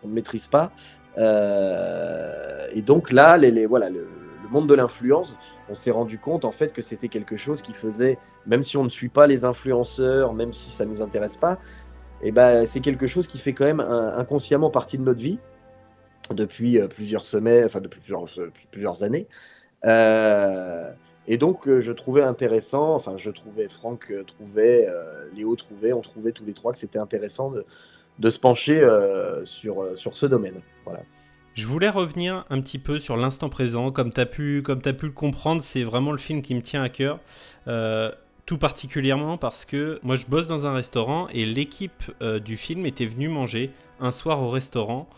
ne 0.09 0.12
maîtrise 0.12 0.49
pas. 0.49 0.71
Euh, 1.18 2.66
et 2.73 2.83
donc 2.83 3.11
là, 3.11 3.38
le, 3.38 3.49
le 3.51 4.49
monde 4.51 4.68
de 4.68 4.75
l'influence, 4.75 5.37
on 5.71 5.75
s'est 5.75 5.90
rendu 5.90 6.18
compte 6.18 6.45
en 6.45 6.53
fait 6.53 6.73
que 6.73 6.83
c'était 6.83 7.09
quelque 7.09 7.37
chose 7.37 7.62
qui 7.62 7.73
faisait, 7.73 8.18
même 8.47 8.62
si 8.62 8.77
on 8.77 8.85
ne 8.85 8.88
suit 8.88 9.09
pas 9.09 9.27
les 9.27 9.45
influenceurs, 9.45 10.35
même 10.35 10.53
si 10.53 10.71
ça 10.71 10.85
ne 10.85 10.90
nous 10.90 11.03
intéresse 11.03 11.37
pas, 11.37 11.59
et 12.22 12.32
ben 12.32 12.66
c'est 12.66 12.80
quelque 12.80 13.06
chose 13.06 13.26
qui 13.26 13.38
fait 13.38 13.52
quand 13.52 13.64
même 13.64 13.80
inconsciemment 13.80 14.70
partie 14.70 14.98
de 14.98 15.02
notre 15.02 15.20
vie 15.20 15.38
depuis 16.30 16.78
euh, 16.78 16.87
plusieurs 16.87 17.26
semaines, 17.26 17.64
enfin 17.64 17.80
depuis 17.80 18.00
plusieurs, 18.00 18.26
plusieurs 18.70 19.02
années. 19.02 19.26
Euh, 19.85 20.90
et 21.28 21.38
donc 21.38 21.68
euh, 21.68 21.80
je 21.80 21.92
trouvais 21.92 22.22
intéressant, 22.22 22.94
enfin 22.94 23.14
je 23.16 23.30
trouvais, 23.30 23.68
Franck 23.68 24.11
euh, 24.11 24.24
trouvait, 24.24 24.87
euh, 24.88 25.28
Léo 25.35 25.56
trouvait, 25.56 25.92
on 25.92 26.00
trouvait 26.00 26.32
tous 26.32 26.44
les 26.44 26.52
trois 26.52 26.72
que 26.72 26.78
c'était 26.78 26.98
intéressant 26.98 27.52
de, 28.18 28.30
se 28.30 28.38
pencher 28.38 28.80
euh, 28.80 29.44
sur, 29.44 29.82
euh, 29.82 29.96
sur 29.96 30.16
ce 30.16 30.26
domaine. 30.26 30.61
Voilà. 30.85 31.00
Je 31.54 31.66
voulais 31.66 31.90
revenir 31.90 32.46
un 32.48 32.61
petit 32.61 32.78
peu 32.78 32.98
sur 32.98 33.16
l'instant 33.16 33.50
présent. 33.50 33.92
Comme 33.92 34.12
tu 34.12 34.20
as, 34.20 34.26
pu- 34.26 34.62
comme 34.62 34.80
t'as 34.80 34.94
pu 34.94 35.06
le 35.06 35.12
comprendre, 35.12 35.61
c'est 35.61 35.82
vraiment 35.82 36.11
le 36.12 36.18
film 36.18 36.40
qui 36.40 36.54
me 36.54 36.62
tient 36.62 36.82
à 36.82 36.88
cœur. 36.88 37.20
Euh, 37.68 38.11
particulièrement 38.58 39.38
parce 39.38 39.64
que 39.64 40.00
moi 40.02 40.16
je 40.16 40.26
bosse 40.26 40.46
dans 40.46 40.66
un 40.66 40.72
restaurant 40.72 41.28
et 41.28 41.44
l'équipe 41.44 42.04
euh, 42.20 42.38
du 42.38 42.56
film 42.56 42.86
était 42.86 43.06
venue 43.06 43.28
manger 43.28 43.70
un 44.00 44.10
soir 44.10 44.42
au 44.42 44.48
restaurant. 44.48 45.08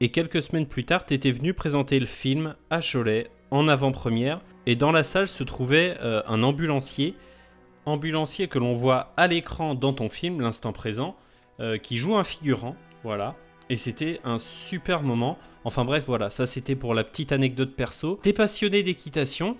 Et 0.00 0.10
quelques 0.10 0.42
semaines 0.42 0.66
plus 0.66 0.84
tard, 0.84 1.06
tu 1.06 1.14
étais 1.14 1.30
venu 1.30 1.54
présenter 1.54 2.00
le 2.00 2.06
film 2.06 2.56
à 2.70 2.80
Cholet 2.80 3.30
en 3.50 3.68
avant-première. 3.68 4.40
Et 4.66 4.76
dans 4.76 4.92
la 4.92 5.04
salle 5.04 5.28
se 5.28 5.44
trouvait 5.44 5.96
euh, 6.02 6.22
un 6.26 6.42
ambulancier. 6.42 7.14
Ambulancier 7.86 8.48
que 8.48 8.58
l'on 8.58 8.74
voit 8.74 9.12
à 9.16 9.26
l'écran 9.26 9.74
dans 9.74 9.92
ton 9.92 10.08
film, 10.08 10.40
l'instant 10.40 10.72
présent, 10.72 11.16
euh, 11.60 11.78
qui 11.78 11.98
joue 11.98 12.16
un 12.16 12.24
figurant. 12.24 12.76
Voilà. 13.04 13.36
Et 13.70 13.76
c'était 13.76 14.20
un 14.24 14.38
super 14.38 15.02
moment. 15.02 15.38
Enfin 15.64 15.84
bref, 15.84 16.04
voilà, 16.06 16.30
ça 16.30 16.46
c'était 16.46 16.74
pour 16.74 16.94
la 16.94 17.04
petite 17.04 17.32
anecdote 17.32 17.74
perso. 17.76 18.18
T'es 18.22 18.32
passionné 18.32 18.82
d'équitation. 18.82 19.56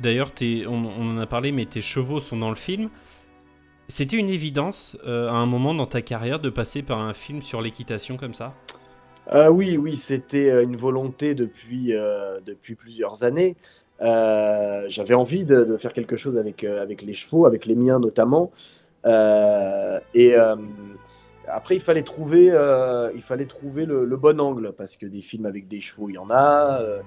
D'ailleurs, 0.00 0.30
on, 0.68 0.84
en 0.84 1.18
a 1.18 1.26
parlé, 1.26 1.52
mais 1.52 1.64
tes 1.64 1.80
chevaux 1.80 2.20
sont 2.20 2.36
dans 2.36 2.50
le 2.50 2.56
film. 2.56 2.90
C'était 3.88 4.16
une 4.16 4.28
évidence 4.28 4.96
euh, 5.06 5.28
à 5.28 5.34
un 5.34 5.46
moment 5.46 5.72
dans 5.72 5.86
ta 5.86 6.02
carrière 6.02 6.40
de 6.40 6.50
passer 6.50 6.82
par 6.82 6.98
un 7.00 7.14
film 7.14 7.40
sur 7.40 7.62
l'équitation 7.62 8.16
comme 8.16 8.34
ça? 8.34 8.52
Euh, 9.32 9.48
oui, 9.48 9.76
oui, 9.76 9.96
c'était 9.96 10.50
euh, 10.50 10.62
une 10.62 10.76
volonté 10.76 11.34
depuis, 11.34 11.94
plusieurs 12.76 13.22
années. 13.22 13.56
J'avais 14.00 15.14
envie 15.14 15.44
de, 15.44 15.76
faire 15.76 15.92
quelque 15.92 16.16
chose 16.16 16.36
avec, 16.36 16.64
avec 16.64 17.02
les 17.02 17.14
chevaux, 17.14 17.46
avec 17.46 17.66
les 17.66 17.74
miens 17.74 17.98
notamment. 17.98 18.50
Après, 21.48 21.76
il 21.76 21.80
fallait 21.80 22.02
trouver, 22.02 22.50
euh, 22.50 23.10
il 23.14 23.22
fallait 23.22 23.46
trouver 23.46 23.86
le, 23.86 24.04
bon 24.16 24.40
angle 24.40 24.72
parce 24.72 24.96
que 24.96 25.06
des 25.06 25.20
films 25.20 25.46
avec 25.46 25.68
des 25.68 25.80
chevaux, 25.80 26.08
il 26.08 26.14
y 26.14 26.18
en 26.18 26.30
a. 26.30 26.80
euh, 26.80 27.00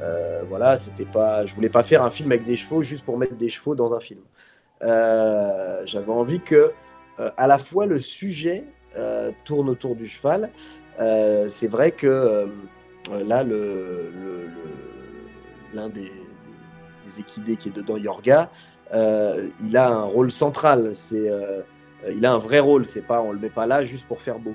euh, 0.00 0.42
voilà, 0.48 0.76
c'était 0.76 1.04
pas, 1.04 1.46
je 1.46 1.54
voulais 1.54 1.68
pas 1.68 1.82
faire 1.82 2.02
un 2.02 2.10
film 2.10 2.32
avec 2.32 2.44
des 2.44 2.56
chevaux 2.56 2.82
juste 2.82 3.04
pour 3.04 3.16
mettre 3.16 3.36
des 3.36 3.48
chevaux 3.48 3.74
dans 3.74 3.94
un 3.94 4.00
film. 4.00 4.20
Euh, 4.82 5.82
j'avais 5.86 6.12
envie 6.12 6.40
que, 6.40 6.72
euh, 7.18 7.30
à 7.36 7.46
la 7.46 7.58
fois, 7.58 7.86
le 7.86 7.98
sujet 7.98 8.64
tourne 9.44 9.68
autour 9.68 9.94
du 9.94 10.06
cheval. 10.06 10.48
C'est 10.98 11.66
vrai 11.66 11.90
que 11.90 12.48
là, 13.10 13.44
l'un 15.74 15.88
des, 15.90 16.10
des 17.06 17.20
équidés 17.20 17.56
qui 17.56 17.68
est 17.68 17.72
dedans, 17.72 17.98
Yorga, 17.98 18.50
il 18.94 19.76
a 19.76 19.88
un 19.88 20.04
rôle 20.04 20.32
central. 20.32 20.92
C'est, 20.94 21.30
il 22.14 22.24
a 22.26 22.32
un 22.32 22.38
vrai 22.38 22.60
rôle. 22.60 22.86
C'est 22.86 23.06
pas, 23.06 23.20
on 23.20 23.32
le 23.32 23.38
met 23.38 23.50
pas 23.50 23.66
là 23.66 23.84
juste 23.84 24.06
pour 24.06 24.22
faire 24.22 24.38
beau. 24.38 24.54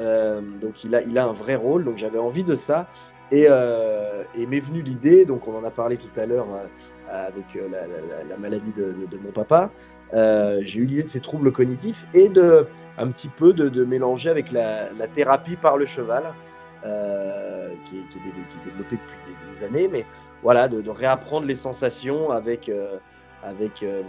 Euh, 0.00 0.40
donc 0.60 0.82
il 0.84 0.94
a, 0.94 1.02
il 1.02 1.16
a 1.18 1.24
un 1.24 1.32
vrai 1.32 1.54
rôle. 1.54 1.84
Donc 1.84 1.98
j'avais 1.98 2.18
envie 2.18 2.44
de 2.44 2.54
ça. 2.54 2.88
Et, 3.30 3.46
euh, 3.48 4.22
m'est 4.36 4.60
venue 4.60 4.82
l'idée. 4.82 5.24
Donc 5.24 5.48
on 5.48 5.56
en 5.56 5.64
a 5.64 5.70
parlé 5.70 5.96
tout 5.96 6.20
à 6.20 6.26
l'heure 6.26 6.46
euh, 6.52 7.26
avec 7.28 7.56
euh, 7.56 7.68
la, 7.70 7.80
la- 7.86 8.18
la- 8.18 8.24
la 8.28 8.36
maladie 8.36 8.72
de, 8.72 8.94
mon 9.22 9.30
papa. 9.32 9.70
Euh, 10.12 10.60
j'ai 10.62 10.80
eu 10.80 10.84
l'idée 10.84 11.02
de 11.02 11.08
ces 11.08 11.20
troubles 11.20 11.50
cognitifs 11.50 12.06
et 12.14 12.28
de 12.28 12.66
un 12.98 13.08
petit 13.08 13.28
peu 13.28 13.52
de, 13.52 13.84
mélanger 13.84 14.30
avec 14.30 14.52
la, 14.52 14.88
thérapie 15.12 15.56
par 15.56 15.76
le 15.76 15.86
cheval, 15.86 16.22
euh, 16.84 17.70
qui, 17.86 17.96
est, 17.98 18.02
qui 18.10 18.18
est 18.18 18.64
développée 18.70 18.96
depuis 18.96 19.60
des, 19.60 19.66
années, 19.66 19.88
mais 19.90 20.04
voilà, 20.42 20.68
de, 20.68 20.88
réapprendre 20.90 21.46
les 21.46 21.54
sensations 21.56 22.30
avec, 22.30 22.68
euh, 22.68 22.98
avec, 23.44 23.82
euh, 23.82 24.02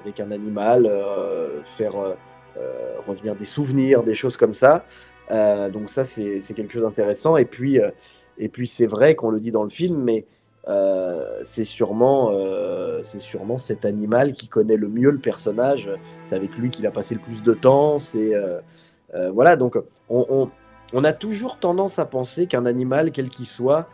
avec 0.00 0.20
un 0.20 0.30
animal, 0.30 0.86
euh, 0.86 1.62
faire 1.76 1.96
euh, 1.96 2.14
revenir 3.06 3.34
des 3.34 3.44
souvenirs, 3.44 4.02
des 4.02 4.14
choses 4.14 4.36
comme 4.36 4.54
ça. 4.54 4.84
Donc 5.28 5.90
ça, 5.90 6.04
c'est 6.04 6.40
quelque 6.54 6.72
chose 6.72 6.84
d'intéressant. 6.84 7.36
Et 7.36 7.44
puis, 7.44 7.80
et 8.38 8.48
puis 8.48 8.68
c'est 8.68 8.86
vrai 8.86 9.16
qu'on 9.16 9.30
le 9.30 9.40
dit 9.40 9.50
dans 9.50 9.64
le 9.64 9.70
film, 9.70 9.96
mais 10.02 10.24
c'est 11.42 11.64
sûrement, 11.64 12.32
sûrement 13.02 13.58
cet 13.58 13.84
animal 13.84 14.32
qui 14.34 14.46
connaît 14.46 14.76
le 14.76 14.88
mieux 14.88 15.10
le 15.10 15.18
personnage. 15.18 15.90
C'est 16.22 16.36
avec 16.36 16.56
lui 16.56 16.70
qu'il 16.70 16.86
a 16.86 16.92
passé 16.92 17.14
le 17.14 17.20
plus 17.20 17.42
de 17.42 17.54
temps. 17.54 17.98
C'est 17.98 18.34
voilà. 19.32 19.56
Donc 19.56 19.76
on, 20.08 20.24
on- 20.28 20.50
on 20.92 21.02
a 21.02 21.12
toujours 21.12 21.58
tendance 21.58 21.98
à 21.98 22.04
penser 22.04 22.46
qu'un 22.46 22.64
animal, 22.64 23.10
quel 23.10 23.28
qu'il 23.28 23.46
soit, 23.46 23.88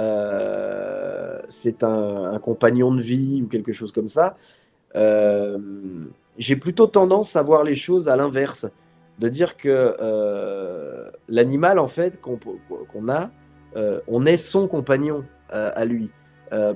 euh, 0.00 1.38
c'est 1.48 1.82
un, 1.82 2.38
compagnon 2.40 2.94
de 2.94 3.02
vie 3.02 3.42
ou 3.44 3.48
quelque 3.48 3.72
chose 3.72 3.92
comme 3.92 4.08
ça. 4.08 4.36
Euh, 4.96 5.58
J'ai 6.38 6.56
plutôt 6.56 6.86
tendance 6.86 7.36
à 7.36 7.42
voir 7.42 7.64
les 7.64 7.74
choses 7.74 8.08
à 8.08 8.16
l'inverse, 8.16 8.66
de 9.18 9.28
dire 9.28 9.56
que 9.56 9.96
euh, 10.00 11.10
l'animal 11.28 11.78
en 11.78 11.88
fait 11.88 12.20
qu'on 12.20 13.08
a, 13.08 13.30
on 14.08 14.26
est 14.26 14.38
son 14.38 14.66
compagnon 14.66 15.24
à 15.50 15.84
lui. 15.84 16.10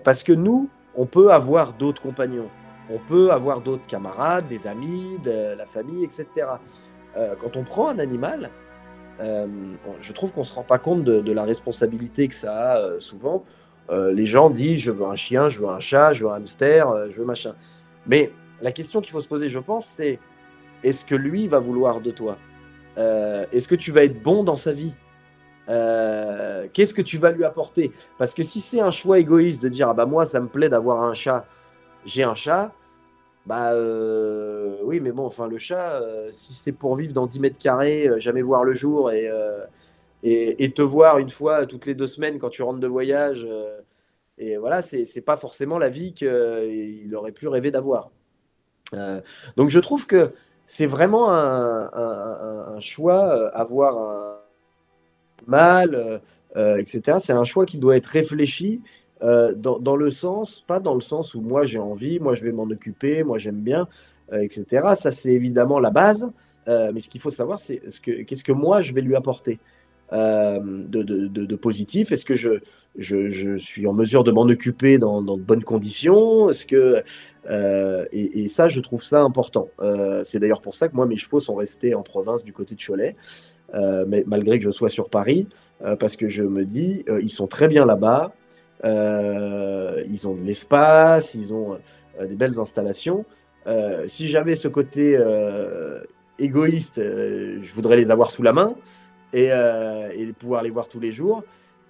Parce 0.05 0.23
que 0.23 0.33
nous, 0.33 0.69
on 0.95 1.07
peut 1.07 1.33
avoir 1.33 1.73
d'autres 1.73 2.03
compagnons, 2.03 2.51
on 2.91 2.99
peut 2.99 3.31
avoir 3.31 3.61
d'autres 3.63 3.87
camarades, 3.87 4.47
des 4.49 4.67
amis, 4.67 5.19
de 5.25 5.57
la 5.57 5.67
famille, 5.67 6.05
etc. 6.05 6.27
Quand 7.15 7.57
on 7.57 7.65
prend 7.65 7.89
un 7.89 7.99
animal, 7.99 8.51
euh, 9.21 9.47
je 10.01 10.13
trouve 10.13 10.33
qu'on 10.33 10.41
ne 10.41 10.47
se 10.47 10.55
rend 10.55 10.63
pas 10.63 10.79
compte 10.79 11.05
de, 11.05 11.33
la 11.33 11.45
responsabilité 11.45 12.29
que 12.29 12.35
ça 12.35 12.73
a 12.73 12.79
euh, 12.79 13.01
souvent. 13.01 13.45
Euh, 13.91 14.13
les 14.13 14.27
gens 14.27 14.51
disent 14.51 14.81
je 14.81 14.91
veux 14.91 15.07
un 15.07 15.17
chien, 15.17 15.49
je 15.49 15.59
veux 15.61 15.69
un 15.69 15.81
chat, 15.81 16.13
je 16.13 16.25
veux 16.25 16.31
un 16.31 16.37
hamster, 16.37 17.11
je 17.11 17.19
veux 17.19 17.25
machin. 17.25 17.55
Mais 18.07 18.33
la 18.63 18.73
question 18.73 19.01
qu'il 19.01 19.13
faut 19.13 19.21
se 19.21 19.29
poser, 19.29 19.49
je 19.49 19.59
pense, 19.59 19.87
c'est 19.87 20.19
est-ce 20.83 21.05
que 21.05 21.15
lui 21.15 21.49
va 21.49 21.59
vouloir 21.59 22.01
de 22.01 22.11
toi? 22.11 22.37
Est-ce 22.97 23.67
que 23.67 23.75
tu 23.75 23.91
vas 23.91 24.05
être 24.05 24.23
bon 24.23 24.45
dans 24.45 24.57
sa 24.57 24.73
vie? 24.73 24.95
Qu'est-ce 25.67 26.95
que 26.95 27.03
tu 27.03 27.19
vas 27.19 27.31
lui 27.31 27.45
apporter? 27.45 27.93
Parce 28.19 28.35
que 28.35 28.43
si 28.43 28.61
c'est 28.61 28.81
un 28.81 28.91
choix 28.91 29.19
égoïste 29.19 29.63
de 29.63 29.69
dire 29.69 29.89
ah 29.89 29.95
bah 29.95 30.07
moi 30.07 30.25
ça 30.25 30.41
me 30.41 30.47
plaît 30.47 30.69
d'avoir 30.69 31.03
un 31.03 31.15
chat, 31.15 31.47
j'ai 32.07 32.23
un 32.23 32.35
chat, 32.35 32.73
bah 33.47 33.73
euh, 33.73 34.79
oui 34.85 35.01
mais 35.01 35.13
bon 35.13 35.27
enfin 35.27 35.47
le 35.47 35.59
chat 35.59 36.01
euh, 36.01 36.31
si 36.33 36.55
c'est 36.55 36.73
pour 36.73 36.97
vivre 36.97 37.13
dans 37.13 37.27
10 37.27 37.41
mètres 37.41 37.59
carrés, 37.59 38.09
euh, 38.09 38.19
jamais 38.19 38.43
voir 38.43 38.65
le 38.65 38.75
jour 38.75 39.11
et, 39.11 39.31
et, 40.23 40.71
te 40.73 40.81
voir 40.81 41.19
une 41.19 41.29
fois 41.29 41.67
toutes 41.67 41.85
les 41.87 41.95
deux 41.95 42.07
semaines 42.07 42.39
quand 42.39 42.49
tu 42.49 42.63
rentres 42.63 42.81
de 42.81 42.87
voyage, 42.87 43.47
et 44.39 44.57
voilà 44.57 44.81
c'est 44.81 45.21
pas 45.21 45.37
forcément 45.37 45.79
la 45.79 45.91
vie 45.91 46.15
qu'il 46.15 47.15
aurait 47.15 47.33
pu 47.33 47.47
rêver 47.49 47.71
d'avoir. 47.71 48.11
Donc 49.57 49.69
je 49.69 49.79
trouve 49.81 50.07
que 50.07 50.33
c'est 50.65 50.87
vraiment 50.87 51.31
un, 51.31 51.91
un- 51.93 52.81
choix, 52.81 53.51
avoir 53.55 53.99
un 53.99 54.37
mal, 55.47 56.23
etc. 56.57 57.19
C'est 57.21 57.35
un 57.35 57.45
choix 57.45 57.67
qui 57.67 57.77
doit 57.77 57.97
être 57.97 58.07
réfléchi 58.07 58.81
euh, 59.25 59.55
dans, 59.55 59.97
le 59.97 60.11
sens, 60.11 60.63
pas 60.67 60.81
dans 60.81 60.95
le 60.95 61.01
sens 61.01 61.35
où 61.35 61.41
moi 61.41 61.65
j'ai 61.65 61.79
envie, 61.79 62.21
moi 62.21 62.35
je 62.35 62.45
vais 62.45 62.53
m'en 62.53 62.65
occuper, 62.65 63.23
moi 63.23 63.39
j'aime 63.39 63.61
bien, 63.61 63.89
euh, 64.33 64.41
etc. 64.41 64.95
Ça 64.97 65.11
c'est 65.11 65.33
évidemment 65.33 65.79
la 65.79 65.91
base, 65.91 66.31
euh, 66.69 66.91
mais 66.93 67.01
ce 67.01 67.09
qu'il 67.09 67.23
faut 67.23 67.31
savoir 67.31 67.59
c'est 67.59 67.81
ce 67.89 68.01
que, 68.01 68.23
qu'est-ce 68.23 68.45
que 68.45 68.53
moi 68.53 68.83
je 68.83 68.93
vais 68.93 69.01
lui 69.01 69.17
apporter 69.17 69.59
de, 70.13 71.57
positif 71.57 72.13
Est-ce 72.13 72.27
que 72.27 72.35
je, 72.35 73.57
suis 73.57 73.87
en 73.87 73.95
mesure 73.95 74.25
de 74.25 74.31
m'en 74.31 74.43
occuper 74.43 74.99
dans, 74.99 75.23
de 75.23 75.43
bonnes 75.43 75.65
conditions? 75.65 76.51
Est-ce 76.51 76.67
que 76.67 77.03
et, 78.13 78.43
et 78.43 78.49
ça, 78.49 78.69
je 78.69 78.81
trouve 78.81 79.03
ça 79.03 79.23
important. 79.23 79.69
C'est 80.25 80.39
d'ailleurs 80.39 80.61
pour 80.61 80.77
ça 80.77 80.89
que 80.89 80.95
moi, 80.95 81.07
mes 81.07 81.17
chevaux 81.17 81.41
sont 81.41 81.55
restés 81.55 81.95
en 81.95 82.03
province 82.03 82.45
du 82.45 82.53
côté 82.53 82.75
de 82.77 82.81
Cholet, 82.81 83.17
mais 83.73 84.23
malgré 84.27 84.59
que 84.59 84.65
je 84.65 84.71
sois 84.71 84.91
sur 84.91 85.09
Paris, 85.09 85.49
parce 85.99 86.15
que 86.15 86.29
je 86.29 86.43
me 86.43 86.65
dis, 86.65 87.05
ils 87.21 87.33
sont 87.33 87.49
très 87.49 87.67
bien 87.67 87.87
là-bas. 87.87 88.35
Euh, 88.85 90.03
ils 90.09 90.29
ont 90.29 90.35
de 90.35 90.43
l'espace, 90.43 91.35
ils 91.35 91.53
ont 91.53 91.79
euh, 92.21 92.27
des 92.27 92.35
belles 92.35 92.59
installations. 92.59 93.25
Euh, 93.67 94.07
si 94.09 94.29
j'avais 94.29 94.57
ce 94.57 94.69
côté 94.69 95.19
égoïste, 96.39 97.01
je 97.01 97.73
voudrais 97.75 97.97
les 97.97 98.11
avoir 98.11 98.31
sous 98.31 98.43
la 98.43 98.53
main 98.53 98.75
et, 99.33 99.51
pouvoir 100.39 100.63
les 100.63 100.71
voir 100.71 100.89
tous 100.89 101.01
les 101.01 101.13
jours. 101.13 101.43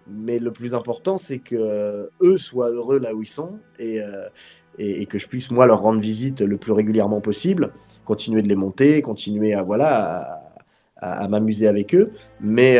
Mais 0.07 0.38
le 0.38 0.52
plus 0.52 0.74
important, 0.74 1.16
c'est 1.16 1.38
que 1.38 2.11
eux 2.20 2.38
soient 2.38 2.68
heureux 2.68 2.98
là 2.98 3.14
où 3.14 3.22
ils 3.22 3.28
sont 3.28 3.59
et, 3.78 4.00
que 5.07 5.18
je 5.18 5.26
puisse 5.26 5.50
moi 5.50 5.66
leur 5.66 5.80
rendre 5.80 6.00
visite 6.00 6.42
le 6.42 6.57
plus 6.59 6.72
régulièrement 6.72 7.20
possible, 7.20 7.72
continuer 8.04 8.42
de 8.42 8.48
les 8.48 8.54
monter, 8.54 9.00
continuer 9.02 9.54
à 9.54 9.62
voilà 9.62 10.42
à, 10.98 11.26
m'amuser 11.26 11.66
avec 11.66 11.94
eux. 11.94 12.12
Mais, 12.40 12.78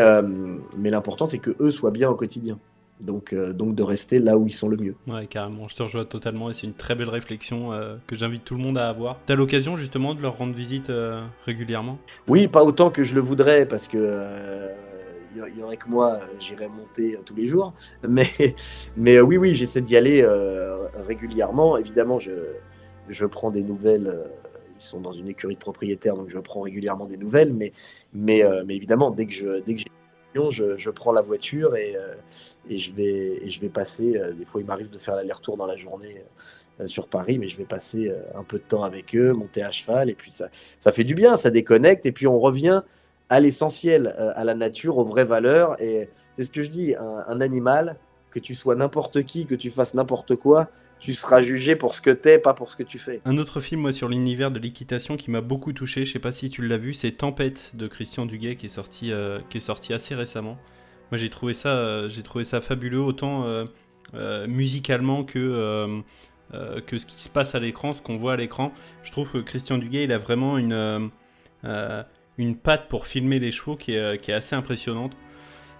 mais 0.77 0.91
l'important, 0.91 1.25
c'est 1.25 1.39
que 1.39 1.55
eux 1.59 1.71
soient 1.71 1.91
bien 1.91 2.09
au 2.09 2.15
quotidien. 2.15 2.59
Donc, 3.01 3.33
euh, 3.33 3.51
donc 3.51 3.75
de 3.75 3.83
rester 3.83 4.19
là 4.19 4.37
où 4.37 4.47
ils 4.47 4.53
sont 4.53 4.69
le 4.69 4.77
mieux. 4.77 4.95
Ouais, 5.07 5.27
carrément, 5.27 5.67
je 5.67 5.75
te 5.75 5.83
rejoins 5.83 6.05
totalement 6.05 6.49
et 6.49 6.53
c'est 6.53 6.65
une 6.67 6.73
très 6.73 6.95
belle 6.95 7.09
réflexion 7.09 7.73
euh, 7.73 7.97
que 8.07 8.15
j'invite 8.15 8.45
tout 8.45 8.55
le 8.55 8.61
monde 8.61 8.77
à 8.77 8.87
avoir. 8.87 9.19
T'as 9.25 9.35
l'occasion 9.35 9.75
justement 9.75 10.15
de 10.15 10.21
leur 10.21 10.37
rendre 10.37 10.53
visite 10.53 10.89
euh, 10.89 11.21
régulièrement? 11.45 11.97
Oui, 12.27 12.47
pas 12.47 12.63
autant 12.63 12.89
que 12.91 13.03
je 13.03 13.13
le 13.13 13.21
voudrais, 13.21 13.65
parce 13.65 13.87
que 13.87 14.69
il 15.35 15.59
y, 15.59 15.61
aurait 15.61 15.77
que 15.77 15.89
moi, 15.89 16.19
j'irais 16.39 16.69
monter 16.69 17.19
tous 17.25 17.35
les 17.35 17.47
jours. 17.47 17.73
Mais, 18.07 18.29
mais 18.95 19.19
oui, 19.19 19.37
oui, 19.37 19.55
j'essaie 19.55 19.81
d'y 19.81 19.97
aller 19.97 20.21
euh, 20.21 20.87
régulièrement. 21.05 21.77
Évidemment, 21.77 22.19
je, 22.19 22.31
je 23.09 23.25
prends 23.25 23.51
des 23.51 23.63
nouvelles. 23.63 24.07
euh, 24.07 24.27
ils 24.77 24.83
sont 24.83 24.99
dans 24.99 25.13
une 25.13 25.29
écurie 25.29 25.55
de 25.55 25.59
propriétaires, 25.59 26.15
donc 26.15 26.29
je 26.29 26.37
prends 26.39 26.61
régulièrement 26.61 27.05
des 27.05 27.17
nouvelles. 27.17 27.53
Mais, 27.53 27.71
mais, 28.13 28.43
euh, 28.43 28.63
mais 28.65 28.75
évidemment, 28.75 29.11
dès 29.11 29.25
que 29.25 29.33
je, 29.33 29.61
dès 29.61 29.75
que 29.75 29.81
j'ai 29.81 29.87
je, 30.51 30.89
prends 30.89 31.11
la 31.11 31.21
voiture 31.21 31.75
et, 31.75 31.95
euh, 31.95 32.13
et, 32.69 32.77
je, 32.77 32.91
vais, 32.93 33.39
et 33.43 33.49
je 33.49 33.59
vais 33.59 33.69
passer. 33.69 34.17
euh, 34.17 34.33
des 34.33 34.45
fois, 34.45 34.61
il 34.61 34.67
m'arrive 34.67 34.89
de 34.89 34.97
faire 34.97 35.15
l'aller-retour 35.15 35.57
dans 35.57 35.65
la 35.65 35.77
journée 35.77 36.23
euh, 36.79 36.87
sur 36.87 37.07
Paris, 37.07 37.37
mais 37.37 37.47
je 37.47 37.57
vais 37.57 37.65
passer 37.65 38.13
un 38.35 38.43
peu 38.43 38.57
de 38.57 38.63
temps 38.63 38.83
avec 38.83 39.15
eux, 39.15 39.33
monter 39.33 39.63
à 39.63 39.71
cheval, 39.71 40.09
et 40.09 40.15
puis 40.15 40.31
ça, 40.31 40.49
ça 40.79 40.91
fait 40.91 41.03
du 41.03 41.15
bien, 41.15 41.37
ça 41.37 41.49
déconnecte, 41.49 42.05
et 42.05 42.11
puis 42.11 42.27
on 42.27 42.39
revient 42.39 42.81
à 43.29 43.39
l'essentiel, 43.39 44.15
à 44.35 44.43
la 44.43 44.53
nature, 44.53 44.97
aux 44.97 45.03
vraies 45.03 45.25
valeurs. 45.25 45.81
Et 45.81 46.09
c'est 46.35 46.43
ce 46.43 46.51
que 46.51 46.61
je 46.61 46.69
dis, 46.69 46.93
un 46.95 47.41
animal, 47.41 47.95
que 48.29 48.39
tu 48.39 48.53
sois 48.53 48.75
n'importe 48.75 49.23
qui, 49.23 49.47
que 49.47 49.55
tu 49.55 49.71
fasses 49.71 49.95
n'importe 49.95 50.35
quoi, 50.35 50.69
tu 51.05 51.13
seras 51.13 51.43
jugé 51.43 51.75
pour 51.75 51.93
ce 51.93 52.01
que 52.01 52.09
t'es, 52.09 52.39
pas 52.39 52.55
pour 52.55 52.71
ce 52.71 52.75
que 52.75 52.81
tu 52.81 52.97
fais. 52.97 53.21
Un 53.25 53.37
autre 53.37 53.61
film 53.61 53.81
moi, 53.81 53.93
sur 53.93 54.09
l'univers 54.09 54.49
de 54.49 54.57
l'équitation 54.57 55.17
qui 55.17 55.29
m'a 55.29 55.41
beaucoup 55.41 55.71
touché, 55.71 56.03
je 56.03 56.11
sais 56.11 56.19
pas 56.19 56.31
si 56.31 56.49
tu 56.49 56.65
l'as 56.65 56.79
vu, 56.79 56.95
c'est 56.95 57.11
Tempête 57.11 57.75
de 57.75 57.87
Christian 57.87 58.25
Duguay 58.25 58.55
qui 58.55 58.65
est 58.65 58.69
sorti, 58.69 59.11
euh, 59.11 59.39
qui 59.51 59.59
est 59.59 59.61
sorti 59.61 59.93
assez 59.93 60.15
récemment. 60.15 60.57
Moi 61.11 61.19
j'ai 61.19 61.29
trouvé 61.29 61.53
ça, 61.53 61.69
euh, 61.69 62.09
j'ai 62.09 62.23
trouvé 62.23 62.43
ça 62.43 62.59
fabuleux 62.59 63.01
autant 63.01 63.45
euh, 63.45 64.47
musicalement 64.47 65.23
que 65.23 66.01
ce 66.51 67.05
qui 67.05 67.21
se 67.21 67.29
passe 67.29 67.53
à 67.53 67.59
l'écran, 67.59 67.93
ce 67.93 68.01
qu'on 68.01 68.17
voit 68.17 68.33
à 68.33 68.37
l'écran. 68.37 68.73
Je 69.03 69.11
trouve 69.11 69.31
que 69.31 69.37
Christian 69.37 69.77
Duguay 69.77 70.05
il 70.05 70.11
a 70.11 70.17
vraiment 70.17 70.57
une 70.57 71.11
une 72.37 72.57
patte 72.57 72.89
pour 72.89 73.05
filmer 73.05 73.37
les 73.37 73.51
chevaux 73.51 73.75
qui 73.75 73.93
est 73.93 74.33
assez 74.33 74.55
impressionnante. 74.55 75.15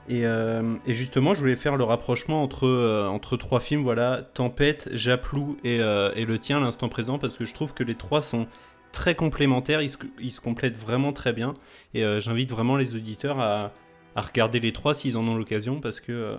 Et, 0.08 0.26
euh, 0.26 0.76
et 0.86 0.94
justement, 0.94 1.34
je 1.34 1.39
voulais 1.39 1.56
faire 1.56 1.78
le 1.78 1.84
rapprochement 1.84 2.44
entre, 2.44 2.68
euh, 2.68 3.08
entre 3.08 3.38
trois 3.38 3.60
films, 3.60 3.82
voilà, 3.82 4.22
Tempête, 4.34 4.88
Japlou 4.91 5.58
et, 5.63 5.80
euh, 5.80 6.12
et 6.15 6.26
le 6.26 6.38
tien, 6.38 6.60
l'instant 6.60 6.89
présent, 6.89 7.18
parce 7.18 7.38
que 7.38 7.46
je 7.46 7.54
trouve 7.54 7.74
que 7.74 7.84
les 7.84 7.96
trois 7.96 8.22
sont 8.22 8.48
très 8.91 9.15
complémentaires, 9.15 9.82
ils 9.82 9.89
se, 9.89 10.41
complètent 10.41 10.78
vraiment 10.78 11.12
très 11.12 11.34
bien. 11.34 11.56
Et 11.94 12.04
j'invite 12.22 12.50
vraiment 12.50 12.78
les 12.78 12.96
auditeurs 12.96 13.39
à, 13.41 13.74
à 14.15 14.22
regarder 14.22 14.60
les 14.62 14.72
trois 14.72 14.94
s'ils 14.94 15.18
en 15.18 15.28
ont 15.28 15.36
l'occasion, 15.36 15.82
parce 15.82 16.00
que, 16.00 16.38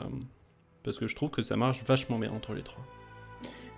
parce 0.82 0.98
que 0.98 1.06
je 1.06 1.14
trouve 1.14 1.30
que 1.30 1.42
ça 1.42 1.56
marche 1.56 1.84
vachement 1.84 2.18
bien 2.18 2.32
entre 2.32 2.54
les 2.54 2.62
trois. 2.62 2.82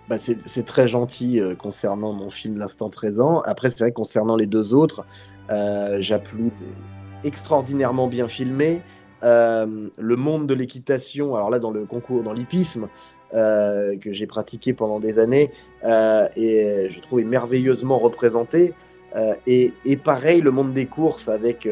Bah, 0.07 0.17
c'est 0.17 0.65
très 0.65 0.87
gentil 0.87 1.41
concernant 1.57 2.13
mon 2.13 2.29
film 2.29 2.57
L'instant 2.57 2.89
présent. 2.89 3.41
Après, 3.41 3.69
c'est 3.69 3.79
vrai 3.79 3.91
concernant 3.91 4.37
les 4.37 4.47
deux 4.47 4.73
autres, 4.73 5.05
Japlou, 5.49 6.49
c'est 6.57 7.27
extraordinairement 7.27 8.07
bien 8.07 8.29
filmé. 8.29 8.81
Euh, 9.23 9.89
le 9.97 10.15
monde 10.15 10.47
de 10.47 10.53
l'équitation, 10.53 11.35
alors 11.35 11.49
là, 11.49 11.59
dans 11.59 11.71
le 11.71 11.85
concours, 11.85 12.23
dans 12.23 12.33
l'hippisme, 12.33 12.87
euh, 13.35 13.95
que 13.99 14.11
j'ai 14.11 14.25
pratiqué 14.25 14.73
pendant 14.73 14.99
des 14.99 15.19
années, 15.19 15.51
euh, 15.83 16.27
et 16.35 16.87
je 16.89 16.99
trouve 16.99 17.19
est 17.19 17.25
merveilleusement 17.25 17.99
représenté. 17.99 18.73
Euh, 19.15 19.35
et, 19.45 19.71
pareil, 20.03 20.41
le 20.41 20.49
monde 20.49 20.73
des 20.73 20.87
courses 20.87 21.29
avec, 21.29 21.69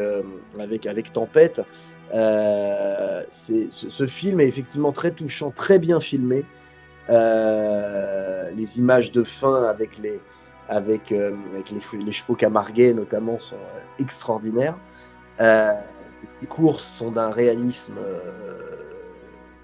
avec, 0.60 0.86
avec 0.86 1.12
Tempête. 1.14 1.62
Ce, 2.14 3.68
ce 3.72 4.06
film 4.06 4.40
est 4.40 4.48
effectivement 4.48 4.92
très 4.92 5.10
touchant, 5.10 5.50
très 5.50 5.80
bien 5.80 6.00
filmé. 6.00 6.46
Les 7.10 8.78
images 8.78 9.12
de 9.12 9.24
fin 9.24 9.64
avec 9.64 9.98
les, 9.98 10.20
avec, 10.70 11.12
avec 11.12 11.72
les, 11.72 12.12
chevaux 12.12 12.36
camarguais 12.36 12.94
notamment 12.94 13.40
sont 13.40 13.56
extraordinaires. 14.00 14.78
Les 16.42 16.48
courses 16.48 16.86
sont 16.86 17.12
d'un 17.12 17.32
réalisme, 17.32 17.96
euh, 17.98 18.20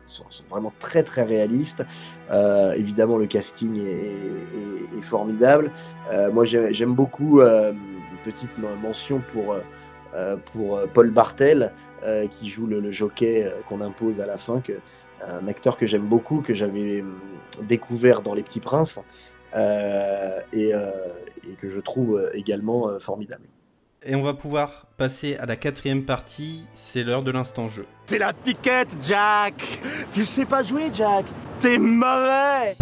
sont, 0.08 0.26
vraiment 0.50 0.74
très 0.80 1.04
très 1.04 1.24
réalistes. 1.24 1.84
Euh, 2.32 2.74
évidemment, 2.74 3.18
le 3.18 3.28
casting 3.28 3.80
est, 3.80 5.02
formidable. 5.02 5.70
Euh, 6.12 6.32
moi, 6.32 6.46
j'ai- 6.46 6.72
j'aime 6.72 6.94
beaucoup 6.94 7.42
une 7.42 7.76
petite 8.24 8.58
men- 8.58 8.80
mention 8.82 9.22
pour, 9.34 9.58
pour 10.54 10.80
Paul 10.94 11.10
Bartel, 11.10 11.74
qui 12.32 12.48
joue 12.48 12.68
le, 12.68 12.92
jockey 12.92 13.52
qu'on 13.68 13.82
impose 13.82 14.22
à 14.22 14.26
la 14.26 14.38
fin, 14.38 14.62
que, 14.62 14.74
un 15.28 15.48
acteur 15.48 15.76
que 15.78 15.86
j'aime 15.86 16.08
beaucoup, 16.08 16.42
que 16.42 16.54
j'avais 16.54 17.04
découvert 17.64 18.22
dans 18.22 18.34
Les 18.34 18.44
Petits 18.44 18.62
Princes, 18.62 19.00
et, 19.54 20.72
que 21.62 21.70
je 21.70 21.80
trouve 21.82 22.30
également 22.34 22.98
formidable. 23.00 23.46
Et 24.06 24.16
on 24.16 24.22
va 24.22 24.34
pouvoir 24.34 24.86
passer 24.98 25.38
à 25.38 25.46
la 25.46 25.56
quatrième 25.56 26.04
partie, 26.04 26.68
c'est 26.74 27.04
l'heure 27.04 27.24
de 27.24 27.32
l'instant 27.32 27.70
jeu. 27.70 27.86
C'est 28.06 28.18
la 28.18 28.34
piquette, 28.34 28.90
Jack 29.02 29.54
Tu 30.12 30.26
sais 30.26 30.46
pas 30.46 30.62
jouer, 30.62 30.92
Jack 30.94 31.24
T'es 31.62 31.78
mauvais 31.78 32.76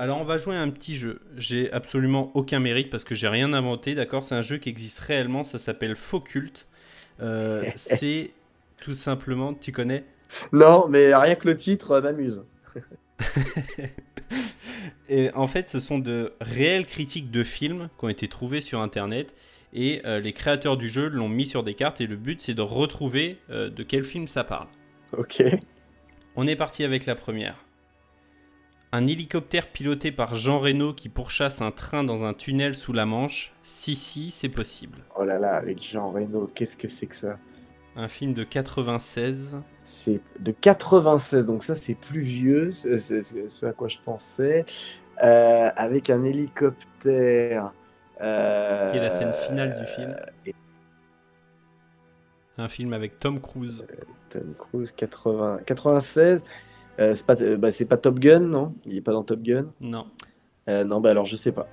Alors 0.00 0.20
on 0.20 0.24
va 0.24 0.36
jouer 0.36 0.56
à 0.56 0.60
un 0.60 0.70
petit 0.70 0.96
jeu. 0.96 1.20
J'ai 1.36 1.70
absolument 1.70 2.32
aucun 2.34 2.58
mérite 2.58 2.90
parce 2.90 3.04
que 3.04 3.14
j'ai 3.14 3.28
rien 3.28 3.52
inventé, 3.52 3.94
d'accord? 3.94 4.24
C'est 4.24 4.34
un 4.34 4.42
jeu 4.42 4.58
qui 4.58 4.68
existe 4.68 4.98
réellement, 4.98 5.44
ça 5.44 5.60
s'appelle 5.60 5.94
Faux 5.94 6.18
Culte. 6.18 6.66
Euh, 7.22 7.64
c'est 7.76 8.32
tout 8.78 8.94
simplement, 8.94 9.54
tu 9.54 9.72
connais 9.72 10.04
Non, 10.52 10.86
mais 10.88 11.14
rien 11.14 11.34
que 11.36 11.48
le 11.48 11.56
titre 11.56 12.00
m'amuse. 12.00 12.42
Et 15.08 15.30
en 15.34 15.46
fait, 15.46 15.68
ce 15.68 15.80
sont 15.80 15.98
de 15.98 16.32
réelles 16.40 16.86
critiques 16.86 17.30
de 17.30 17.44
films 17.44 17.88
qui 17.98 18.04
ont 18.04 18.08
été 18.08 18.28
trouvées 18.28 18.60
sur 18.60 18.80
Internet 18.80 19.34
et 19.74 20.02
euh, 20.04 20.20
les 20.20 20.32
créateurs 20.32 20.76
du 20.76 20.88
jeu 20.88 21.08
l'ont 21.08 21.28
mis 21.28 21.46
sur 21.46 21.62
des 21.62 21.74
cartes 21.74 22.00
et 22.00 22.06
le 22.06 22.16
but 22.16 22.40
c'est 22.40 22.54
de 22.54 22.62
retrouver 22.62 23.38
euh, 23.50 23.70
de 23.70 23.82
quel 23.82 24.04
film 24.04 24.28
ça 24.28 24.44
parle. 24.44 24.68
Ok. 25.16 25.42
On 26.36 26.46
est 26.46 26.56
parti 26.56 26.84
avec 26.84 27.06
la 27.06 27.14
première. 27.14 27.56
Un 28.94 29.06
hélicoptère 29.06 29.68
piloté 29.68 30.12
par 30.12 30.34
Jean 30.34 30.58
Reno 30.58 30.92
qui 30.92 31.08
pourchasse 31.08 31.62
un 31.62 31.70
train 31.70 32.04
dans 32.04 32.24
un 32.24 32.34
tunnel 32.34 32.74
sous 32.74 32.92
la 32.92 33.06
Manche. 33.06 33.54
Si, 33.62 33.94
si, 33.96 34.30
c'est 34.30 34.50
possible. 34.50 34.98
Oh 35.16 35.24
là 35.24 35.38
là, 35.38 35.54
avec 35.54 35.82
Jean 35.82 36.10
Reno, 36.10 36.50
qu'est-ce 36.54 36.76
que 36.76 36.88
c'est 36.88 37.06
que 37.06 37.16
ça? 37.16 37.38
Un 37.96 38.08
film 38.08 38.34
de 38.34 38.44
96. 38.44 39.56
C'est 39.86 40.20
de 40.40 40.52
96, 40.52 41.46
donc 41.46 41.64
ça 41.64 41.74
c'est 41.74 41.94
plus 41.94 42.20
vieux, 42.22 42.70
c'est 42.70 42.96
ce 42.98 43.66
à 43.66 43.72
quoi 43.72 43.88
je 43.88 43.98
pensais. 44.04 44.64
Euh, 45.22 45.70
avec 45.76 46.10
un 46.10 46.24
hélicoptère. 46.24 47.72
euh, 48.20 48.90
Qui 48.90 48.96
est 48.98 49.00
la 49.00 49.10
scène 49.10 49.32
finale 49.32 49.78
du 49.78 49.86
film. 49.86 50.16
et 50.46 50.54
Un 52.58 52.68
film 52.68 52.92
avec 52.92 53.18
Tom 53.20 53.40
Cruise. 53.40 53.84
Tom 54.30 54.54
Cruise, 54.58 54.92
80, 54.92 55.60
96. 55.66 56.42
Euh, 57.00 57.14
c'est 57.14 57.24
pas, 57.26 57.36
euh, 57.40 57.56
bah, 57.56 57.70
c'est 57.70 57.84
pas 57.86 57.96
Top 57.96 58.18
Gun, 58.18 58.40
non? 58.40 58.74
Il 58.84 58.96
est 58.96 59.00
pas 59.00 59.12
dans 59.12 59.22
Top 59.24 59.42
Gun? 59.42 59.66
Non. 59.80 60.06
Euh, 60.68 60.84
Non, 60.84 61.00
bah 61.00 61.10
alors 61.10 61.24
je 61.26 61.36
sais 61.36 61.52
pas. 61.52 61.68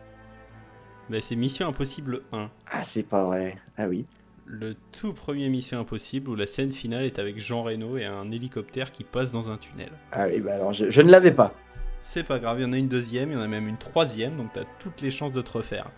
Ben, 1.10 1.22
c'est 1.22 1.36
Mission 1.36 1.68
Impossible 1.68 2.22
1. 2.32 2.50
Ah, 2.72 2.84
c'est 2.84 3.04
pas 3.04 3.24
vrai. 3.26 3.58
Ah 3.78 3.88
oui. 3.88 4.06
Le 4.46 4.76
tout 4.92 5.14
premier 5.14 5.50
Mission 5.50 5.80
Impossible 5.80 6.30
où 6.30 6.36
la 6.36 6.48
scène 6.48 6.72
finale 6.72 7.04
est 7.04 7.20
avec 7.20 7.40
Jean 7.40 7.62
Reno 7.62 7.98
et 7.98 8.06
un 8.06 8.32
hélicoptère 8.32 8.92
qui 8.92 9.04
passe 9.04 9.32
dans 9.32 9.50
un 9.52 9.58
tunnel. 9.58 9.92
Ah 10.12 10.26
oui, 10.28 10.40
bah 10.40 10.56
alors 10.56 10.74
je, 10.74 10.90
je 10.90 11.02
ne 11.02 11.12
l'avais 11.12 11.32
pas. 11.32 11.54
C'est 12.00 12.24
pas 12.24 12.40
grave, 12.40 12.60
il 12.60 12.64
y 12.64 12.66
en 12.66 12.74
a 12.74 12.78
une 12.78 12.88
deuxième, 12.88 13.32
il 13.32 13.36
y 13.36 13.38
en 13.38 13.42
a 13.42 13.48
même 13.48 13.68
une 13.68 13.78
troisième, 13.78 14.38
donc 14.38 14.54
t'as 14.54 14.64
toutes 14.80 15.02
les 15.02 15.12
chances 15.12 15.34
de 15.34 15.42
te 15.42 15.52
refaire. 15.52 15.92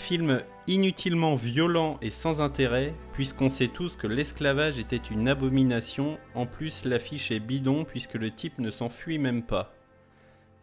Film 0.00 0.40
inutilement 0.66 1.36
violent 1.36 1.98
et 2.00 2.10
sans 2.10 2.40
intérêt, 2.40 2.94
puisqu'on 3.12 3.50
sait 3.50 3.68
tous 3.68 3.96
que 3.96 4.06
l'esclavage 4.06 4.78
était 4.78 4.96
une 4.96 5.28
abomination, 5.28 6.18
en 6.34 6.46
plus 6.46 6.86
l'affiche 6.86 7.30
est 7.30 7.38
bidon 7.38 7.84
puisque 7.84 8.14
le 8.14 8.30
type 8.30 8.58
ne 8.58 8.70
s'enfuit 8.70 9.18
même 9.18 9.42
pas. 9.42 9.74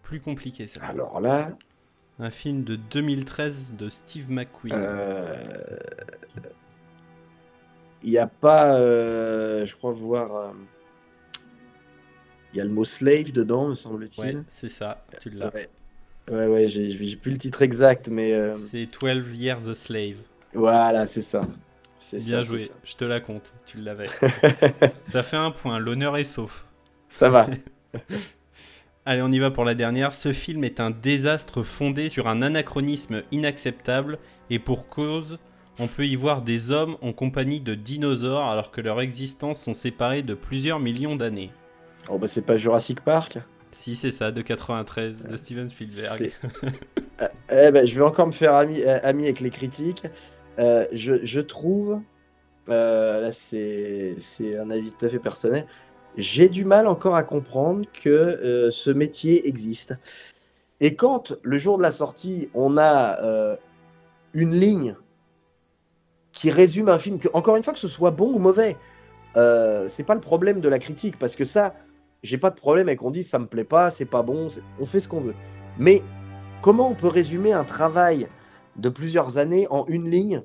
Plus 0.02 0.20
compliqué 0.20 0.66
ça. 0.66 0.84
Alors 0.84 1.22
là, 1.22 1.52
Un 2.20 2.32
film 2.32 2.64
de 2.64 2.76
2013 2.78 3.76
de 3.78 3.90
Steve 3.90 4.30
McQueen. 4.32 4.74
euh, 4.76 5.78
il 8.02 8.10
n'y 8.10 8.18
a 8.18 8.28
pas, 8.28 8.76
euh, 8.76 9.66
je 9.68 9.76
crois 9.76 9.92
voir, 9.92 10.36
euh, 10.36 10.52
il 12.54 12.58
y 12.58 12.62
a 12.62 12.64
le 12.64 12.72
mot 12.72 12.86
slave 12.86 13.32
dedans, 13.32 13.68
me 13.68 13.76
semble-t-il. 13.76 14.38
Ouais, 14.38 14.44
c'est 14.48 14.70
ça, 14.70 15.06
tu 15.22 15.30
l'as. 15.30 15.54
Ouais, 15.54 15.70
ouais, 16.30 16.48
ouais, 16.48 16.68
j'ai 16.68 16.92
j'ai 16.92 17.16
plus 17.18 17.32
le 17.32 17.38
titre 17.38 17.62
exact, 17.62 18.08
mais 18.10 18.34
euh, 18.34 18.56
C'est 18.56 18.88
12 18.88 19.36
Years 19.36 19.68
a 19.70 19.76
Slave. 19.76 20.18
voilà, 20.54 21.06
c'est 21.06 21.22
ça. 21.22 21.48
C'est 22.00 22.20
Bien 22.24 22.42
ça, 22.42 22.44
c'est 22.44 22.58
joué, 22.58 22.60
ça. 22.60 22.74
je 22.84 22.96
te 22.96 23.06
la 23.06 23.20
compte, 23.20 23.56
tu 23.66 23.78
l'avais. 23.80 24.12
ça 25.06 25.24
fait 25.24 25.38
un 25.38 25.52
point, 25.52 25.80
l'honneur 25.80 26.18
est 26.18 26.24
sauf. 26.24 26.68
Ça 27.10 27.30
va. 27.30 27.48
Allez, 29.06 29.22
on 29.22 29.32
y 29.32 29.40
va 29.40 29.52
pour 29.52 29.64
la 29.66 29.76
dernière. 29.76 30.14
Ce 30.14 30.34
film 30.34 30.64
est 30.64 30.80
un 30.80 30.92
désastre 30.92 31.64
fondé 31.64 32.10
sur 32.10 32.28
un 32.28 32.42
anachronisme 32.42 33.24
inacceptable 33.32 34.20
et 34.50 34.60
pour 34.60 34.90
cause, 34.90 35.40
on 35.80 35.88
peut 35.88 36.06
y 36.08 36.16
voir 36.16 36.42
des 36.42 36.72
hommes 36.72 36.98
en 37.02 37.14
compagnie 37.14 37.62
de 37.62 37.74
dinosaures 37.76 38.46
alors 38.50 38.72
que 38.72 38.82
leurs 38.82 39.00
existences 39.02 39.62
sont 39.64 39.74
séparées 39.74 40.24
de 40.24 40.34
plusieurs 40.34 40.80
millions 40.80 41.16
d'années. 41.16 41.52
Oh 42.10 42.18
bah 42.18 42.28
c'est 42.28 42.42
pas 42.42 42.58
Jurassic 42.58 43.02
Park. 43.02 43.40
Si, 43.78 43.96
c'est 43.96 44.12
ça, 44.12 44.32
de 44.32 44.42
93, 44.42 45.28
de 45.30 45.38
Steven 45.38 45.70
Spielberg. 45.70 46.32
Euh, 47.50 47.70
eh 47.70 47.72
ben, 47.72 47.88
je 47.88 47.96
vais 47.96 48.04
encore 48.04 48.28
me 48.28 48.32
faire 48.32 48.54
ami, 48.54 48.84
euh, 48.84 49.00
ami 49.02 49.24
avec 49.24 49.40
les 49.40 49.50
critiques. 49.50 50.04
Euh, 50.60 50.86
je, 50.92 51.26
je 51.26 51.40
trouve, 51.40 52.00
euh, 52.70 53.22
là 53.22 53.32
c'est 53.32 54.16
un 54.56 54.70
avis 54.70 54.92
tout 54.92 55.04
à 55.04 55.10
fait 55.10 55.18
personnel, 55.18 55.66
j'ai 56.16 56.48
du 56.48 56.64
mal 56.64 56.86
encore 56.86 57.16
à 57.16 57.24
comprendre 57.24 57.86
que 57.92 58.10
euh, 58.10 58.70
ce 58.70 58.92
métier 58.92 59.48
existe. 59.48 59.96
Et 60.80 60.94
quand 60.94 61.34
le 61.42 61.58
jour 61.58 61.80
de 61.80 61.84
la 61.84 61.90
sortie, 61.92 62.50
on 62.54 62.78
a 62.78 63.20
euh, 63.24 63.56
une 64.34 64.54
ligne 64.54 64.96
qui 66.34 66.52
résume 66.52 66.90
un 66.90 67.00
film, 67.00 67.18
que, 67.18 67.30
encore 67.34 67.56
une 67.56 67.64
fois 67.64 67.74
que 67.74 67.80
ce 67.80 67.88
soit 67.88 68.12
bon 68.12 68.32
ou 68.32 68.38
mauvais, 68.38 68.78
euh, 69.38 69.88
c'est 69.88 70.04
pas 70.04 70.16
le 70.16 70.22
problème 70.22 70.62
de 70.62 70.70
la 70.70 70.78
critique, 70.78 71.18
parce 71.18 71.36
que 71.36 71.46
ça, 71.46 71.74
j'ai 72.24 72.38
pas 72.38 72.50
de 72.50 72.56
problème 72.56 72.88
avec 72.88 73.00
qu'on 73.00 73.12
dise 73.12 73.30
ça 73.30 73.40
me 73.40 73.46
plaît 73.48 73.64
pas, 73.64 73.90
c'est 73.90 74.06
pas 74.06 74.22
bon, 74.24 74.48
on 74.80 74.86
fait 74.86 75.00
ce 75.00 75.08
qu'on 75.08 75.22
veut. 75.22 75.36
Mais 75.78 76.02
comment 76.62 76.90
on 76.90 76.96
peut 76.96 77.08
résumer 77.08 77.54
un 77.54 77.64
travail 77.64 78.28
de 78.76 78.90
plusieurs 78.90 79.38
années 79.38 79.68
en 79.70 79.86
une 79.88 80.10
ligne 80.10 80.42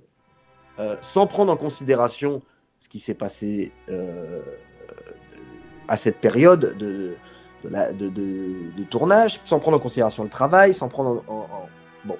euh, 0.78 0.96
sans 1.00 1.26
prendre 1.26 1.52
en 1.52 1.56
considération 1.56 2.42
ce 2.78 2.88
qui 2.88 2.98
s'est 2.98 3.14
passé 3.14 3.72
euh, 3.88 4.40
à 5.88 5.96
cette 5.96 6.18
période 6.18 6.76
de, 6.78 7.14
de, 7.64 8.08
de- 8.08 8.84
tournage, 8.90 9.40
sans 9.44 9.58
prendre 9.58 9.76
en 9.76 9.80
considération 9.80 10.22
le 10.24 10.30
travail, 10.30 10.74
sans 10.74 10.88
prendre 10.88 11.22
en... 11.28 11.46
Bon, 12.04 12.16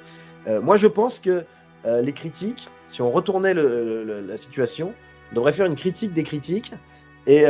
Euh, 0.49 0.61
moi 0.61 0.77
je 0.77 0.89
pense 0.89 1.21
que 1.21 1.45
les 1.85 2.13
critiques, 2.13 2.69
si 2.89 3.01
on 3.03 3.11
retournait 3.11 3.55
la 3.55 4.37
situation, 4.37 4.93
on 5.31 5.35
devrait 5.37 5.53
faire 5.53 5.67
une 5.67 5.77
critique 5.77 6.13
des 6.13 6.25
critiques, 6.25 6.73
et 7.27 7.45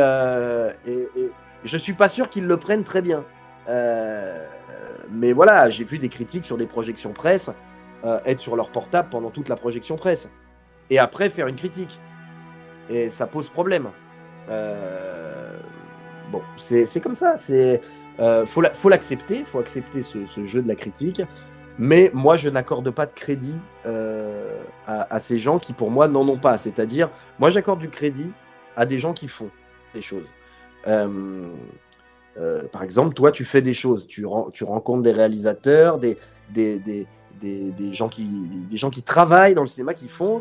je 1.64 1.76
suis 1.76 1.92
pas 1.92 2.08
sûr 2.08 2.28
qu'ils 2.28 2.46
le 2.46 2.56
prennent 2.56 2.84
très 2.84 3.02
bien. 3.02 3.24
Euh, 3.68 4.44
mais 5.10 5.32
voilà, 5.32 5.70
j'ai 5.70 5.84
vu 5.84 5.98
des 5.98 6.08
critiques 6.08 6.44
sur 6.44 6.56
des 6.56 6.66
projections 6.66 7.12
presse 7.12 7.50
euh, 8.04 8.18
être 8.26 8.40
sur 8.40 8.56
leur 8.56 8.70
portable 8.70 9.08
pendant 9.10 9.30
toute 9.30 9.48
la 9.48 9.56
projection 9.56 9.96
presse. 9.96 10.28
Et 10.90 10.98
après 10.98 11.30
faire 11.30 11.46
une 11.46 11.56
critique. 11.56 12.00
Et 12.90 13.08
ça 13.10 13.26
pose 13.26 13.48
problème. 13.48 13.88
Euh, 14.48 15.56
bon, 16.30 16.42
c'est 16.56 17.00
comme 17.00 17.16
ça. 17.16 17.36
C'est 17.36 17.80
faut 18.46 18.88
l'accepter. 18.88 19.44
faut 19.46 19.60
accepter 19.60 20.02
ce, 20.02 20.26
ce, 20.26 20.44
jeu 20.44 20.62
de 20.62 20.68
la 20.68 20.74
critique. 20.74 21.22
Mais 21.78 22.10
moi, 22.12 22.36
je 22.36 22.50
n'accorde 22.50 22.90
pas 22.90 23.06
de 23.06 23.12
crédit 23.14 23.54
à, 23.84 25.14
à, 25.14 25.20
ces 25.20 25.38
gens 25.38 25.58
qui, 25.58 25.72
pour 25.72 25.90
moi, 25.90 26.08
n'en 26.08 26.28
ont 26.28 26.36
pas. 26.36 26.58
C'est-à-dire, 26.58 27.08
moi, 27.38 27.50
j'accorde 27.50 27.78
du 27.78 27.88
crédit 27.88 28.30
à 28.76 28.84
des 28.84 28.98
gens 28.98 29.14
qui 29.14 29.28
font 29.28 29.48
des 29.94 30.02
choses. 30.02 30.26
Euh, 32.38 32.62
par 32.68 32.82
exemple, 32.82 33.14
toi, 33.14 33.32
tu 33.32 33.44
fais 33.44 33.62
des 33.62 33.74
choses, 33.74 34.06
tu, 34.06 34.24
rencontres 34.24 35.02
des 35.02 35.12
réalisateurs, 35.12 35.98
des, 35.98 36.16
gens 37.92 38.08
qui, 38.08 39.02
travaillent 39.04 39.54
dans 39.54 39.62
le 39.62 39.68
cinéma, 39.68 39.94
qui 39.94 40.08
font, 40.08 40.40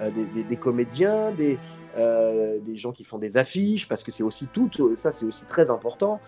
euh, 0.00 0.10
des, 0.48 0.56
comédiens, 0.56 1.30
des, 1.32 1.58
euh, 1.98 2.58
gens 2.74 2.92
qui 2.92 3.04
font 3.04 3.18
des 3.18 3.36
affiches, 3.36 3.88
parce 3.88 4.02
que 4.02 4.10
c'est 4.10 4.22
aussi 4.22 4.46
tout, 4.52 4.70
ça 4.96 5.12
c'est 5.12 5.26
aussi 5.26 5.44
très 5.44 5.70
important, 5.70 6.20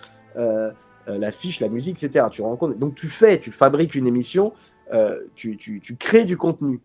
l'affiche, 1.06 1.60
la 1.60 1.68
musique, 1.68 2.02
etc. 2.02 2.26
Tu 2.30 2.42
rencontres, 2.42 2.76
donc 2.76 2.94
tu 2.94 3.08
fais, 3.08 3.40
tu 3.40 3.50
fabriques 3.50 3.94
une 3.94 4.06
émission, 4.06 4.52
tu, 5.34 5.56
tu, 5.56 5.96
crées 5.98 6.24
du 6.24 6.36
contenu. 6.36 6.80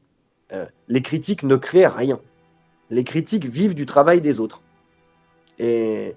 les 0.88 1.02
critiques 1.02 1.44
ne 1.44 1.58
créent 1.58 1.88
rien. 1.88 2.20
Les 2.90 3.04
critiques 3.04 3.46
vivent 3.46 3.76
du 3.76 3.86
travail 3.86 4.22
des 4.22 4.40
autres. 4.40 4.62
Et, 5.58 6.16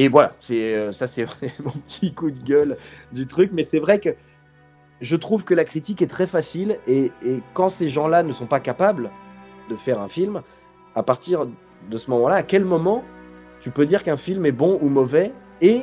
et 0.00 0.06
voilà, 0.06 0.32
c'est 0.38 0.76
euh, 0.76 0.92
ça 0.92 1.08
c'est 1.08 1.26
mon 1.64 1.72
petit 1.72 2.14
coup 2.14 2.30
de 2.30 2.38
gueule 2.38 2.76
du 3.10 3.26
truc, 3.26 3.50
mais 3.52 3.64
c'est 3.64 3.80
vrai 3.80 3.98
que 3.98 4.10
je 5.00 5.16
trouve 5.16 5.44
que 5.44 5.54
la 5.54 5.64
critique 5.64 6.00
est 6.02 6.06
très 6.06 6.28
facile. 6.28 6.78
Et, 6.86 7.10
quand 7.52 7.68
ces 7.68 7.88
gens-là 7.88 8.22
ne 8.22 8.32
sont 8.32 8.46
pas 8.46 8.60
capables 8.60 9.10
de 9.68 9.74
faire 9.74 10.00
un 10.00 10.08
film, 10.08 10.42
à 10.94 11.02
partir 11.02 11.48
de 11.90 11.96
ce 11.96 12.10
moment-là, 12.10 12.36
à 12.36 12.42
quel 12.44 12.64
moment 12.64 13.02
tu 13.60 13.72
peux 13.72 13.86
dire 13.86 14.04
qu'un 14.04 14.16
film 14.16 14.46
est 14.46 14.52
bon 14.52 14.78
ou 14.82 14.88
mauvais 14.88 15.32
et 15.60 15.82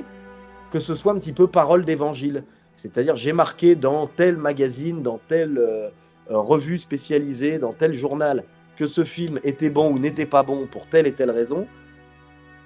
que 0.72 0.80
ce 0.80 0.96
soit 0.96 1.12
un 1.12 1.20
petit 1.20 1.34
peu 1.34 1.48
parole 1.48 1.84
d'évangile? 1.84 2.46
C'est-à-dire 2.78 3.18
j'ai 3.18 3.34
marqué 3.34 3.76
dans 3.76 4.08
tel 4.08 4.38
magazine, 4.38 5.04
dans 5.04 5.20
telle 5.28 5.58
euh, 5.58 5.90
euh, 6.32 6.38
revue 6.38 6.78
spécialisée, 6.78 7.58
dans 7.58 7.74
tel 7.74 7.92
journal 7.94 8.46
que 8.78 8.88
ce 8.88 9.04
film 9.04 9.42
était 9.44 9.70
bon 9.70 9.92
ou 9.92 10.00
n'était 10.00 10.26
pas 10.26 10.44
bon 10.44 10.68
pour 10.68 10.88
telle 10.88 11.06
et 11.06 11.12
telle 11.12 11.32
raison. 11.32 11.68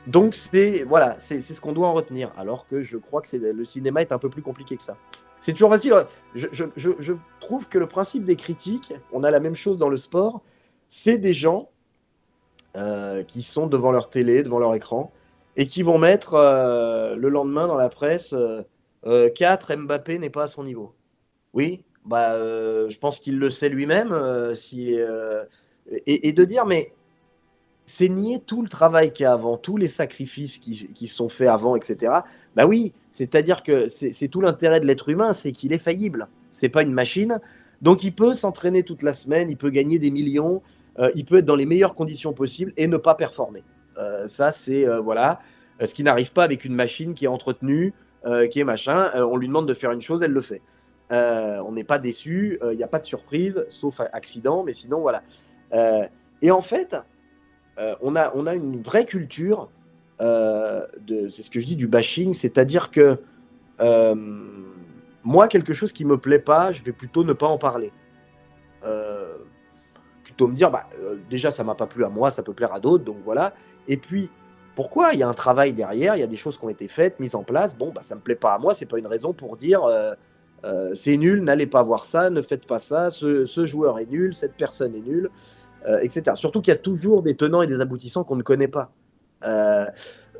Donc 0.07 0.35
c'est 0.35 0.83
voilà, 0.83 1.17
c'est 1.19 1.41
ce 1.41 1.59
qu'on 1.61 1.73
doit 1.73 1.87
en 1.87 1.93
retenir. 1.93 2.31
Alors 2.37 2.67
que 2.67 2.81
je 2.81 2.97
crois 2.97 3.21
que 3.21 3.35
le 3.35 3.65
cinéma 3.65 4.01
est 4.01 4.11
un 4.11 4.19
peu 4.19 4.29
plus 4.29 4.41
compliqué 4.41 4.77
que 4.77 4.83
ça. 4.83 4.97
C'est 5.41 5.53
toujours 5.53 5.69
facile. 5.69 5.93
Je, 6.35 6.47
je, 6.51 6.65
je, 6.75 7.13
trouve 7.39 7.67
que 7.67 7.77
le 7.77 7.87
principe 7.87 8.25
des 8.25 8.35
critiques, 8.35 8.93
on 9.11 9.23
a 9.23 9.31
la 9.31 9.39
même 9.39 9.55
chose 9.55 9.77
dans 9.77 9.89
le 9.89 9.97
sport. 9.97 10.41
C'est 10.89 11.17
des 11.17 11.33
gens 11.33 11.69
euh, 12.75 13.23
qui 13.23 13.41
sont 13.41 13.67
devant 13.67 13.91
leur 13.91 14.09
télé, 14.09 14.43
devant 14.43 14.59
leur 14.59 14.75
écran, 14.75 15.11
et 15.55 15.65
qui 15.65 15.81
vont 15.81 15.97
mettre 15.97 16.35
euh, 16.35 17.15
le 17.15 17.29
lendemain 17.29 17.67
dans 17.67 17.77
la 17.77 17.89
presse 17.89 18.35
4 19.03 19.71
euh, 19.71 19.77
Mbappé 19.77 20.19
n'est 20.19 20.29
pas 20.29 20.43
à 20.43 20.47
son 20.47 20.63
niveau. 20.63 20.93
Oui, 21.53 21.83
bah, 22.05 22.35
je 22.35 22.97
pense 22.97 23.19
qu'il 23.19 23.39
le 23.39 23.49
sait 23.49 23.69
lui-même. 23.69 24.53
si, 24.55 24.95
et, 26.05 26.33
de 26.33 26.45
dire, 26.45 26.65
mais 26.65 26.93
c'est 27.89 28.07
nier 28.07 28.39
tout 28.39 28.61
le 28.61 28.69
travail 28.69 29.11
qu'il 29.11 29.23
y 29.23 29.25
a 29.25 29.33
avant, 29.33 29.57
tous 29.57 29.75
les 29.75 29.87
sacrifices 29.87 30.59
qui, 30.59 31.07
sont 31.07 31.27
faits 31.27 31.47
avant, 31.47 31.75
etc. 31.75 32.13
Bah 32.55 32.67
oui, 32.67 32.93
c'est-à-dire 33.11 33.63
que 33.63 33.87
c'est 33.87 34.27
tout 34.27 34.41
l'intérêt 34.41 34.79
de 34.79 34.85
l'être 34.85 35.09
humain, 35.09 35.33
c'est 35.33 35.51
qu'il 35.51 35.73
est 35.73 35.79
faillible. 35.79 36.27
C'est 36.51 36.69
pas 36.69 36.83
une 36.83 36.93
machine. 36.93 37.39
Donc 37.81 38.03
il 38.03 38.13
peut 38.13 38.35
s'entraîner 38.35 38.83
toute 38.83 39.01
la 39.01 39.11
semaine, 39.11 39.49
il 39.49 39.57
peut 39.57 39.71
gagner 39.71 39.97
des 39.97 40.11
millions, 40.11 40.61
euh, 40.99 41.09
il 41.15 41.25
peut 41.25 41.37
être 41.37 41.45
dans 41.45 41.55
les 41.55 41.65
meilleures 41.65 41.95
conditions 41.95 42.31
possibles 42.31 42.73
et 42.77 42.85
ne 42.85 42.97
pas 42.97 43.15
performer. 43.15 43.63
Euh, 43.97 44.27
ça, 44.27 44.51
c'est 44.51 44.87
euh, 44.87 44.99
voilà, 44.99 45.39
ce 45.83 45.91
qui 45.95 46.03
n'arrive 46.03 46.31
pas 46.31 46.43
avec 46.43 46.65
une 46.65 46.75
machine 46.75 47.15
qui 47.15 47.25
est 47.25 47.29
entretenue, 47.29 47.95
qui 48.51 48.59
est 48.59 48.65
machin. 48.65 49.09
on 49.15 49.35
lui 49.35 49.47
demande 49.47 49.67
de 49.67 49.73
faire 49.73 49.91
une 49.91 50.01
chose, 50.01 50.21
elle 50.21 50.31
le 50.31 50.41
fait. 50.41 50.61
on 51.09 51.71
n'est 51.71 51.83
pas 51.83 51.97
déçu, 51.97 52.59
il 52.69 52.77
n'y 52.77 52.83
a 52.83 52.87
pas 52.87 52.99
de 52.99 53.05
surprise, 53.07 53.65
sauf 53.69 53.99
accident, 54.13 54.61
mais 54.61 54.73
sinon 54.73 54.99
voilà. 54.99 55.23
et 56.41 56.51
en 56.51 56.61
fait, 56.61 56.97
euh, 57.79 57.95
on, 58.01 58.15
a, 58.15 58.31
on 58.35 58.45
a 58.45 58.55
une 58.55 58.81
vraie 58.81 59.05
culture, 59.05 59.69
euh, 60.21 60.85
c'est 61.29 61.43
ce 61.43 61.49
que 61.49 61.59
je 61.59 61.65
dis, 61.65 61.75
du 61.75 61.87
bashing, 61.87 62.33
c'est-à-dire 62.33 62.91
que 62.91 63.17
euh, 63.79 64.15
moi, 65.23 65.47
quelque 65.47 65.73
chose 65.73 65.93
qui 65.93 66.03
me 66.03 66.17
plaît 66.17 66.39
pas, 66.39 66.73
je 66.73 66.83
vais 66.83 66.91
plutôt 66.91 67.23
ne 67.23 67.33
pas 67.33 67.47
en 67.47 67.57
parler. 67.57 67.91
plutôt 70.23 70.47
me 70.47 70.55
dire, 70.55 70.71
bah, 70.71 70.89
déjà, 71.29 71.51
ça 71.51 71.63
m'a 71.63 71.75
pas 71.75 71.87
plu 71.87 72.03
à 72.03 72.09
moi, 72.09 72.31
ça 72.31 72.43
peut 72.43 72.53
plaire 72.53 72.73
à 72.73 72.79
d'autres, 72.79 73.03
donc 73.05 73.17
voilà. 73.23 73.53
Et 73.87 73.97
puis, 73.97 74.29
pourquoi 74.75 75.13
Il 75.13 75.19
y 75.19 75.23
a 75.23 75.27
un 75.27 75.33
travail 75.33 75.73
derrière, 75.73 76.15
il 76.15 76.19
y 76.19 76.23
a 76.23 76.27
des 76.27 76.37
choses 76.37 76.57
qui 76.57 76.65
ont 76.65 76.69
été 76.69 76.87
faites, 76.87 77.19
mises 77.19 77.35
en 77.35 77.43
place. 77.43 77.75
Bon, 77.77 77.91
bah, 77.93 78.01
ça 78.03 78.15
me 78.15 78.21
plaît 78.21 78.35
pas 78.35 78.53
à 78.53 78.57
moi, 78.57 78.73
c'est 78.73 78.85
pas 78.85 78.99
une 78.99 79.07
raison 79.07 79.31
pour 79.33 79.55
dire 79.55 79.81
c'est 80.93 81.15
nul, 81.15 81.41
n'allez 81.41 81.67
pas 81.67 81.83
voir 81.83 82.03
ça, 82.03 82.29
ne 82.29 82.41
faites 82.41 82.67
pas 82.67 82.79
ça, 82.79 83.09
ce, 83.09 83.45
ce, 83.45 83.65
joueur 83.65 83.99
est 83.99 84.05
nul, 84.05 84.35
cette 84.35 84.55
personne 84.55 84.93
est 84.93 85.01
nulle. 85.01 85.29
Euh, 85.87 85.99
etc. 86.01 86.35
Surtout 86.35 86.61
qu'il 86.61 86.71
y 86.71 86.75
a 86.75 86.79
toujours 86.79 87.23
des 87.23 87.35
tenants 87.35 87.61
et 87.61 87.67
des 87.67 87.79
aboutissants 87.79 88.25
qu'on 88.25 88.35
ne 88.35 88.43
connaît 88.43 88.67
pas. 88.67 88.91
Euh, 89.45 89.85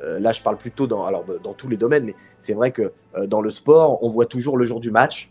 euh, 0.02 0.18
là, 0.20 0.32
je 0.32 0.42
parle 0.42 0.58
plutôt 0.58 0.86
dans, 0.86 1.06
alors, 1.06 1.24
dans 1.42 1.54
tous 1.54 1.68
les 1.68 1.78
domaines, 1.78 2.04
mais 2.04 2.14
c'est 2.38 2.52
vrai 2.52 2.72
que 2.72 2.92
dans 3.26 3.40
le 3.40 3.50
sport, 3.50 4.02
on 4.02 4.10
voit 4.10 4.26
toujours 4.26 4.58
le 4.58 4.66
jour 4.66 4.80
du 4.80 4.90
match. 4.90 5.30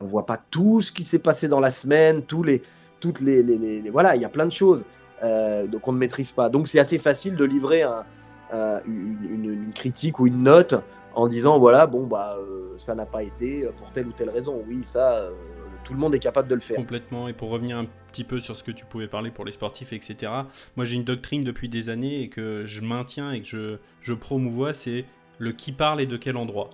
On 0.00 0.06
voit 0.06 0.26
pas 0.26 0.38
tout 0.50 0.82
ce 0.82 0.92
qui 0.92 1.04
s'est 1.04 1.18
passé 1.18 1.48
dans 1.48 1.60
la 1.60 1.70
semaine, 1.70 2.22
tous 2.22 2.42
les, 2.42 2.62
toutes 3.00 3.20
les, 3.20 3.82
voilà, 3.90 4.16
il 4.16 4.22
y 4.22 4.24
a 4.24 4.28
plein 4.28 4.46
de 4.46 4.52
choses 4.52 4.84
donc 5.22 5.88
on 5.88 5.92
ne 5.92 5.98
maîtrise 5.98 6.30
pas. 6.30 6.50
Donc 6.50 6.68
c'est 6.68 6.78
assez 6.78 6.98
facile 6.98 7.36
de 7.36 7.44
livrer 7.44 7.82
un, 7.82 8.04
une, 8.86 9.16
une, 9.32 9.72
critique 9.72 10.20
ou 10.20 10.26
une 10.26 10.42
note 10.42 10.74
en 11.14 11.26
disant 11.26 11.58
voilà 11.58 11.86
bon 11.86 12.06
bah 12.06 12.36
ça 12.76 12.94
n'a 12.94 13.06
pas 13.06 13.22
été 13.22 13.66
pour 13.78 13.90
telle 13.92 14.08
ou 14.08 14.12
telle 14.12 14.28
raison. 14.28 14.62
Oui 14.68 14.80
ça 14.84 15.30
tout 15.86 15.94
le 15.94 16.00
monde 16.00 16.16
est 16.16 16.18
capable 16.18 16.48
de 16.48 16.56
le 16.56 16.60
faire. 16.60 16.76
Complètement. 16.76 17.28
Et 17.28 17.32
pour 17.32 17.48
revenir 17.48 17.78
un 17.78 17.86
petit 18.10 18.24
peu 18.24 18.40
sur 18.40 18.56
ce 18.56 18.64
que 18.64 18.72
tu 18.72 18.84
pouvais 18.84 19.06
parler 19.06 19.30
pour 19.30 19.44
les 19.44 19.52
sportifs, 19.52 19.92
etc. 19.92 20.32
Moi, 20.74 20.84
j'ai 20.84 20.96
une 20.96 21.04
doctrine 21.04 21.44
depuis 21.44 21.68
des 21.68 21.88
années 21.88 22.22
et 22.22 22.28
que 22.28 22.66
je 22.66 22.80
maintiens 22.80 23.30
et 23.30 23.40
que 23.40 23.46
je, 23.46 23.76
je 24.02 24.12
promouvois, 24.12 24.74
c'est 24.74 25.04
le 25.38 25.52
qui 25.52 25.70
parle 25.70 26.00
et 26.00 26.06
de 26.06 26.16
quel 26.16 26.36
endroit. 26.36 26.70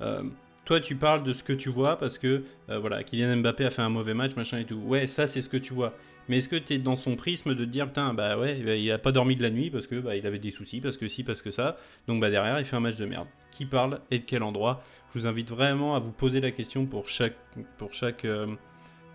Euh, 0.00 0.22
toi, 0.64 0.80
tu 0.80 0.96
parles 0.96 1.22
de 1.22 1.34
ce 1.34 1.44
que 1.44 1.52
tu 1.52 1.68
vois 1.68 1.98
parce 1.98 2.16
que, 2.16 2.44
euh, 2.70 2.78
voilà, 2.78 3.04
Kylian 3.04 3.36
Mbappé 3.36 3.66
a 3.66 3.70
fait 3.70 3.82
un 3.82 3.90
mauvais 3.90 4.14
match, 4.14 4.34
machin 4.36 4.58
et 4.58 4.64
tout. 4.64 4.80
Ouais, 4.86 5.06
ça, 5.06 5.26
c'est 5.26 5.42
ce 5.42 5.50
que 5.50 5.58
tu 5.58 5.74
vois. 5.74 5.92
Mais 6.28 6.38
est-ce 6.38 6.48
que 6.48 6.56
tu 6.56 6.74
es 6.74 6.78
dans 6.78 6.96
son 6.96 7.16
prisme 7.16 7.54
de 7.54 7.64
dire, 7.64 7.86
putain, 7.86 8.12
bah 8.14 8.38
ouais, 8.38 8.54
bah, 8.64 8.74
il 8.74 8.90
a 8.90 8.98
pas 8.98 9.12
dormi 9.12 9.36
de 9.36 9.42
la 9.42 9.50
nuit 9.50 9.70
parce 9.70 9.86
que 9.86 9.96
bah, 9.96 10.16
il 10.16 10.26
avait 10.26 10.38
des 10.38 10.50
soucis, 10.50 10.80
parce 10.80 10.96
que 10.96 11.08
si, 11.08 11.22
parce 11.22 11.42
que 11.42 11.50
ça. 11.50 11.76
Donc 12.08 12.20
bah 12.20 12.30
derrière, 12.30 12.58
il 12.58 12.66
fait 12.66 12.76
un 12.76 12.80
match 12.80 12.96
de 12.96 13.06
merde. 13.06 13.26
Qui 13.50 13.64
parle 13.64 14.00
et 14.10 14.18
de 14.18 14.24
quel 14.24 14.42
endroit? 14.42 14.82
Je 15.12 15.20
vous 15.20 15.26
invite 15.26 15.50
vraiment 15.50 15.94
à 15.94 16.00
vous 16.00 16.12
poser 16.12 16.40
la 16.40 16.50
question 16.50 16.86
pour 16.86 17.08
chaque, 17.08 17.36
pour 17.78 17.94
chaque 17.94 18.24
euh, 18.24 18.48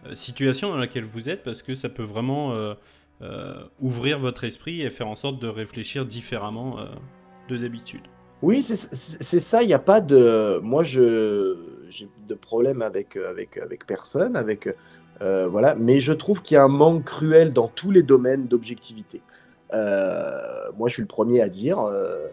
euh, 0.06 0.16
situation 0.16 0.70
dans 0.70 0.78
laquelle 0.78 1.04
vous 1.04 1.30
êtes 1.30 1.44
parce 1.44 1.62
que 1.62 1.76
ça 1.76 1.90
peut 1.90 2.04
vraiment 2.04 2.54
euh, 2.54 3.64
ouvrir 3.82 4.18
votre 4.18 4.44
esprit 4.46 4.82
et 4.82 4.90
faire 4.90 5.08
en 5.08 5.16
sorte 5.16 5.40
de 5.40 5.48
réfléchir 5.48 6.06
différemment 6.06 6.80
de 7.50 7.58
d'habitude. 7.58 8.02
Oui, 8.42 8.64
c'est 8.64 9.40
ça. 9.40 9.62
Il 9.62 9.68
n'y 9.68 9.74
a 9.74 9.80
pas 9.80 10.02
de. 10.02 10.60
Moi, 10.64 10.82
je 10.82 11.56
j'ai 11.90 12.08
de 12.28 12.34
problème 12.34 12.82
avec, 12.82 13.18
avec, 13.18 13.58
avec 13.58 13.86
personne, 13.86 14.36
avec 14.36 14.68
euh, 15.22 15.48
voilà. 15.48 15.76
Mais 15.76 16.00
je 16.00 16.14
trouve 16.14 16.42
qu'il 16.42 16.56
y 16.56 16.58
a 16.58 16.64
un 16.64 16.68
manque 16.68 17.06
cruel 17.06 17.54
dans 17.54 17.68
tous 17.68 17.92
les 17.92 18.04
domaines 18.04 18.48
d'objectivité. 18.48 19.22
Euh, 19.74 20.40
moi, 20.78 20.90
je 20.90 20.96
suis 20.96 21.02
le 21.02 21.08
premier 21.08 21.42
à 21.42 21.50
dire 21.50 21.80
euh, 21.80 22.28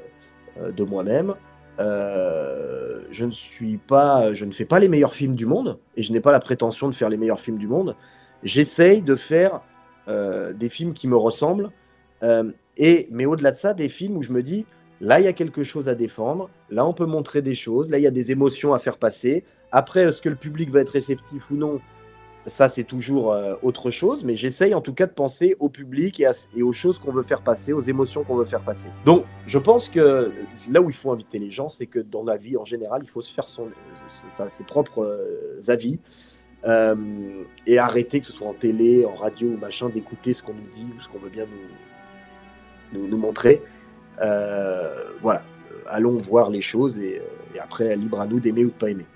de 0.74 0.84
moi-même. 0.84 1.34
je 1.78 3.24
ne 3.24 3.30
suis 3.30 3.76
pas, 3.78 4.32
je 4.32 4.44
ne 4.44 4.50
fais 4.50 4.64
pas 4.64 4.78
les 4.78 4.88
meilleurs 4.88 5.14
films 5.14 5.34
du 5.34 5.46
monde 5.46 5.78
et 5.96 6.02
je 6.02 6.12
n'ai 6.12 6.20
pas 6.20 6.32
la 6.32 6.40
prétention 6.40 6.88
de 6.88 6.94
faire 6.94 7.08
les 7.08 7.16
meilleurs 7.16 7.40
films 7.40 7.58
du 7.58 7.68
monde. 7.68 7.94
J'essaye 8.42 9.02
de 9.02 9.16
faire 9.16 9.60
des 10.08 10.68
films 10.70 10.94
qui 10.94 11.06
me 11.06 11.16
ressemblent 11.16 11.70
et, 12.78 13.08
mais 13.10 13.26
au-delà 13.26 13.50
de 13.50 13.56
ça, 13.56 13.74
des 13.74 13.88
films 13.88 14.16
où 14.16 14.22
je 14.22 14.32
me 14.32 14.42
dis, 14.42 14.64
là, 15.00 15.20
il 15.20 15.24
y 15.24 15.28
a 15.28 15.32
quelque 15.32 15.64
chose 15.64 15.88
à 15.88 15.94
défendre, 15.94 16.48
là, 16.70 16.86
on 16.86 16.94
peut 16.94 17.06
montrer 17.06 17.42
des 17.42 17.54
choses, 17.54 17.90
là, 17.90 17.98
il 17.98 18.04
y 18.04 18.06
a 18.06 18.12
des 18.12 18.30
émotions 18.32 18.72
à 18.72 18.78
faire 18.78 18.98
passer. 18.98 19.44
Après, 19.72 20.02
est-ce 20.02 20.22
que 20.22 20.28
le 20.28 20.36
public 20.36 20.70
va 20.70 20.80
être 20.80 20.90
réceptif 20.90 21.50
ou 21.50 21.56
non? 21.56 21.80
Ça, 22.46 22.68
c'est 22.68 22.84
toujours 22.84 23.32
euh, 23.32 23.54
autre 23.62 23.90
chose, 23.90 24.24
mais 24.24 24.36
j'essaye 24.36 24.74
en 24.74 24.80
tout 24.80 24.94
cas 24.94 25.06
de 25.06 25.12
penser 25.12 25.56
au 25.58 25.68
public 25.68 26.20
et, 26.54 26.62
aux 26.62 26.72
choses 26.72 26.98
qu'on 26.98 27.12
veut 27.12 27.22
faire 27.22 27.42
passer, 27.42 27.72
aux 27.72 27.80
émotions 27.80 28.24
qu'on 28.24 28.36
veut 28.36 28.44
faire 28.44 28.62
passer. 28.62 28.88
Donc, 29.04 29.24
je 29.46 29.58
pense 29.58 29.88
que 29.88 30.32
là 30.70 30.80
où 30.80 30.88
il 30.88 30.96
faut 30.96 31.10
inviter 31.10 31.38
les 31.38 31.50
gens, 31.50 31.68
c'est 31.68 31.86
que 31.86 31.98
dans 31.98 32.24
la 32.24 32.36
vie 32.36 32.56
en 32.56 32.64
général, 32.64 33.02
il 33.04 33.08
faut 33.08 33.22
se 33.22 33.32
faire 33.32 33.48
son, 33.48 33.68
ses 34.48 34.64
propres 34.64 35.02
euh, 35.02 35.60
avis 35.68 36.00
euh, 36.66 36.94
et 37.66 37.78
arrêter, 37.78 38.20
que 38.20 38.26
ce 38.26 38.32
soit 38.32 38.48
en 38.48 38.54
télé, 38.54 39.04
en 39.04 39.14
radio 39.14 39.48
ou 39.48 39.56
machin, 39.58 39.88
d'écouter 39.88 40.32
ce 40.32 40.42
qu'on 40.42 40.54
nous 40.54 40.68
dit 40.74 40.88
ou 40.96 41.00
ce 41.00 41.08
qu'on 41.08 41.18
veut 41.18 41.30
bien 41.30 41.44
nous, 42.92 43.00
nous, 43.00 43.08
nous 43.08 43.18
montrer. 43.18 43.62
voilà. 44.18 45.42
allons 45.86 46.16
voir 46.16 46.50
les 46.50 46.62
choses 46.62 46.98
et, 46.98 47.20
et 47.54 47.60
après, 47.60 47.94
libre 47.96 48.20
à 48.20 48.26
nous 48.26 48.40
d'aimer 48.40 48.64
ou 48.64 48.68
de 48.68 48.72
pas 48.72 48.90
aimer. 48.90 49.06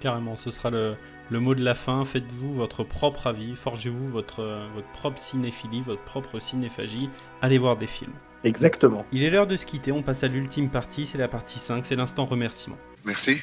Carrément, 0.00 0.34
ce 0.34 0.50
sera 0.50 0.70
le, 0.70 0.96
le 1.32 1.40
mot 1.40 1.54
de 1.54 1.64
la 1.64 1.74
fin. 1.74 2.04
Faites-vous 2.04 2.54
votre 2.54 2.84
propre 2.84 3.26
avis, 3.26 3.56
forgez-vous 3.56 4.08
votre, 4.08 4.68
votre 4.74 4.88
propre 4.92 5.18
cinéphilie, 5.18 5.80
votre 5.80 6.02
propre 6.02 6.38
cinéphagie. 6.38 7.08
Allez 7.40 7.58
voir 7.58 7.76
des 7.76 7.86
films. 7.86 8.12
Exactement. 8.44 9.06
Il 9.12 9.22
est 9.22 9.30
l'heure 9.30 9.46
de 9.46 9.56
se 9.56 9.66
quitter, 9.66 9.92
on 9.92 10.02
passe 10.02 10.24
à 10.24 10.28
l'ultime 10.28 10.68
partie, 10.68 11.06
c'est 11.06 11.18
la 11.18 11.28
partie 11.28 11.58
5, 11.58 11.86
c'est 11.86 11.96
l'instant 11.96 12.26
remerciement. 12.26 12.78
Merci. 13.04 13.40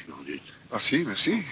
Merci, 0.70 1.04
merci. 1.04 1.42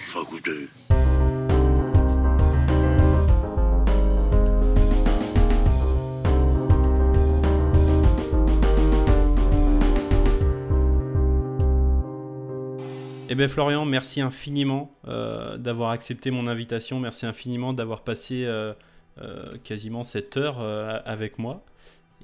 Eh 13.31 13.35
bien 13.35 13.49
Florian, 13.49 13.85
merci 13.85 14.23
infiniment 14.23 14.91
euh, 15.07 15.59
d'avoir 15.59 15.91
accepté 15.91 16.31
mon 16.31 16.47
invitation, 16.47 16.99
merci 16.99 17.27
infiniment 17.27 17.75
d'avoir 17.75 18.01
passé 18.01 18.45
euh, 18.47 18.73
euh, 19.21 19.51
quasiment 19.65 20.03
cette 20.03 20.39
heure 20.39 20.61
avec 21.05 21.39
moi. 21.39 21.63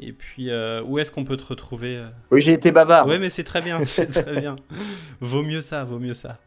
Et 0.01 0.13
puis, 0.13 0.51
où 0.87 0.99
est-ce 0.99 1.13
qu'on 1.13 1.25
peut 1.25 1.37
te 1.37 1.47
retrouver 1.47 2.03
Oui, 2.31 2.41
j'ai 2.41 2.53
été 2.53 2.73
bavard. 2.73 3.07
Ouais, 3.07 3.19
mais 3.19 3.31
c'est 3.31 3.45
très 3.45 3.61
bien, 3.61 3.85
c'est 3.85 4.07
très 4.25 4.41
bien. 4.41 4.57
Vaut 5.21 5.43
mieux 5.43 5.61
ça, 5.61 5.85
vaut 5.85 6.01
mieux 6.01 6.15
ça. 6.15 6.39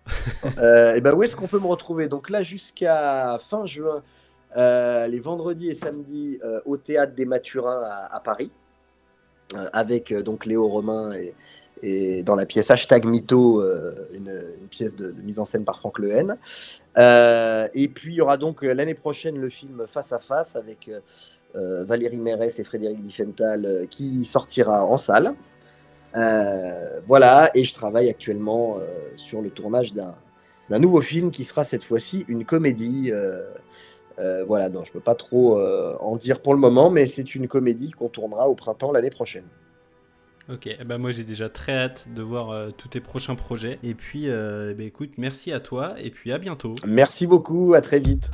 Et 0.96 1.00
ben 1.02 1.14
où 1.14 1.24
est-ce 1.24 1.36
qu'on 1.36 1.48
peut 1.48 1.60
me 1.60 1.68
retrouver? 1.68 2.10
Donc 2.10 2.30
là, 2.30 2.44
jusqu'à 2.44 3.40
fin 3.48 3.66
juin, 3.66 4.02
les 4.56 5.20
vendredis 5.20 5.70
et 5.70 5.76
samedis 5.76 6.40
au 6.66 6.78
théâtre 6.78 7.14
des 7.14 7.26
Mathurins 7.26 7.84
à, 7.86 8.16
à 8.16 8.20
Paris, 8.20 8.52
avec 9.72 10.14
donc 10.14 10.46
Léo 10.46 10.68
Romain 10.68 11.14
et, 11.14 11.34
et 11.84 12.24
dans 12.24 12.36
la 12.36 12.46
pièce 12.46 12.72
Hashtag 12.72 13.06
Mytho, 13.06 13.62
euh, 13.62 14.10
une, 14.14 14.42
pièce 14.70 14.96
de, 14.96 15.14
mise 15.24 15.40
en 15.40 15.46
scène 15.46 15.66
par 15.66 15.80
Franck 15.80 16.00
Lehen. 16.00 16.38
Euh, 16.98 17.68
et 17.74 17.88
puis 17.88 18.14
il 18.14 18.16
y 18.16 18.22
aura 18.22 18.38
donc 18.38 18.64
euh, 18.64 18.74
l'année 18.74 18.96
prochaine 18.96 19.38
le 19.38 19.50
film 19.50 19.84
Face 19.88 20.12
à 20.14 20.20
Face 20.20 20.56
avec 20.56 20.90
Valérie 21.54 22.18
Mérès 22.18 22.60
et 22.60 22.64
Frédéric 22.64 23.02
Diffenthal 23.02 23.66
euh, 23.66 23.86
qui 23.90 24.26
sortira 24.26 24.86
en 24.86 24.98
salle. 24.98 25.34
Voilà, 27.08 27.52
et 27.54 27.64
je 27.64 27.74
travaille 27.74 28.10
actuellement 28.10 28.80
sur 29.18 29.40
le 29.42 29.52
tournage 29.52 29.94
d'un 29.94 30.80
nouveau 30.80 31.02
film 31.02 31.30
qui 31.30 31.44
sera 31.44 31.64
cette 31.64 31.84
fois-ci 31.84 32.26
une 32.28 32.44
comédie. 32.44 33.12
voilà, 34.48 34.70
donc 34.70 34.88
je 34.88 34.92
peux 34.92 35.00
pas 35.00 35.14
trop 35.14 35.62
en 35.62 36.16
dire 36.16 36.42
pour 36.42 36.56
le 36.56 36.60
moment, 36.60 36.90
mais 36.90 37.06
c'est 37.06 37.36
une 37.36 37.48
comédie 37.48 37.92
qu'on 37.92 38.10
tournera 38.10 38.50
au 38.50 38.56
printemps 38.56 38.92
l'année 38.92 39.12
prochaine. 39.12 39.46
Ok, 40.50 40.68
eh 40.68 40.84
ben 40.86 40.98
moi 40.98 41.12
j'ai 41.12 41.26
déjà 41.26 41.50
très 41.50 41.74
hâte 41.74 42.08
de 42.16 42.22
voir 42.22 42.52
euh, 42.52 42.70
tous 42.70 42.88
tes 42.88 43.02
prochains 43.02 43.36
projets. 43.36 43.80
Et 43.84 43.94
puis, 43.94 44.30
euh, 44.30 44.72
eh 44.72 44.74
ben, 44.76 44.88
écoute, 44.88 45.12
merci 45.18 45.52
à 45.52 45.60
toi 45.60 45.96
et 46.02 46.10
puis 46.10 46.32
à 46.32 46.38
bientôt. 46.38 46.74
Merci 46.86 47.28
beaucoup, 47.28 47.74
à 47.74 47.82
très 47.82 48.00
vite. 48.00 48.30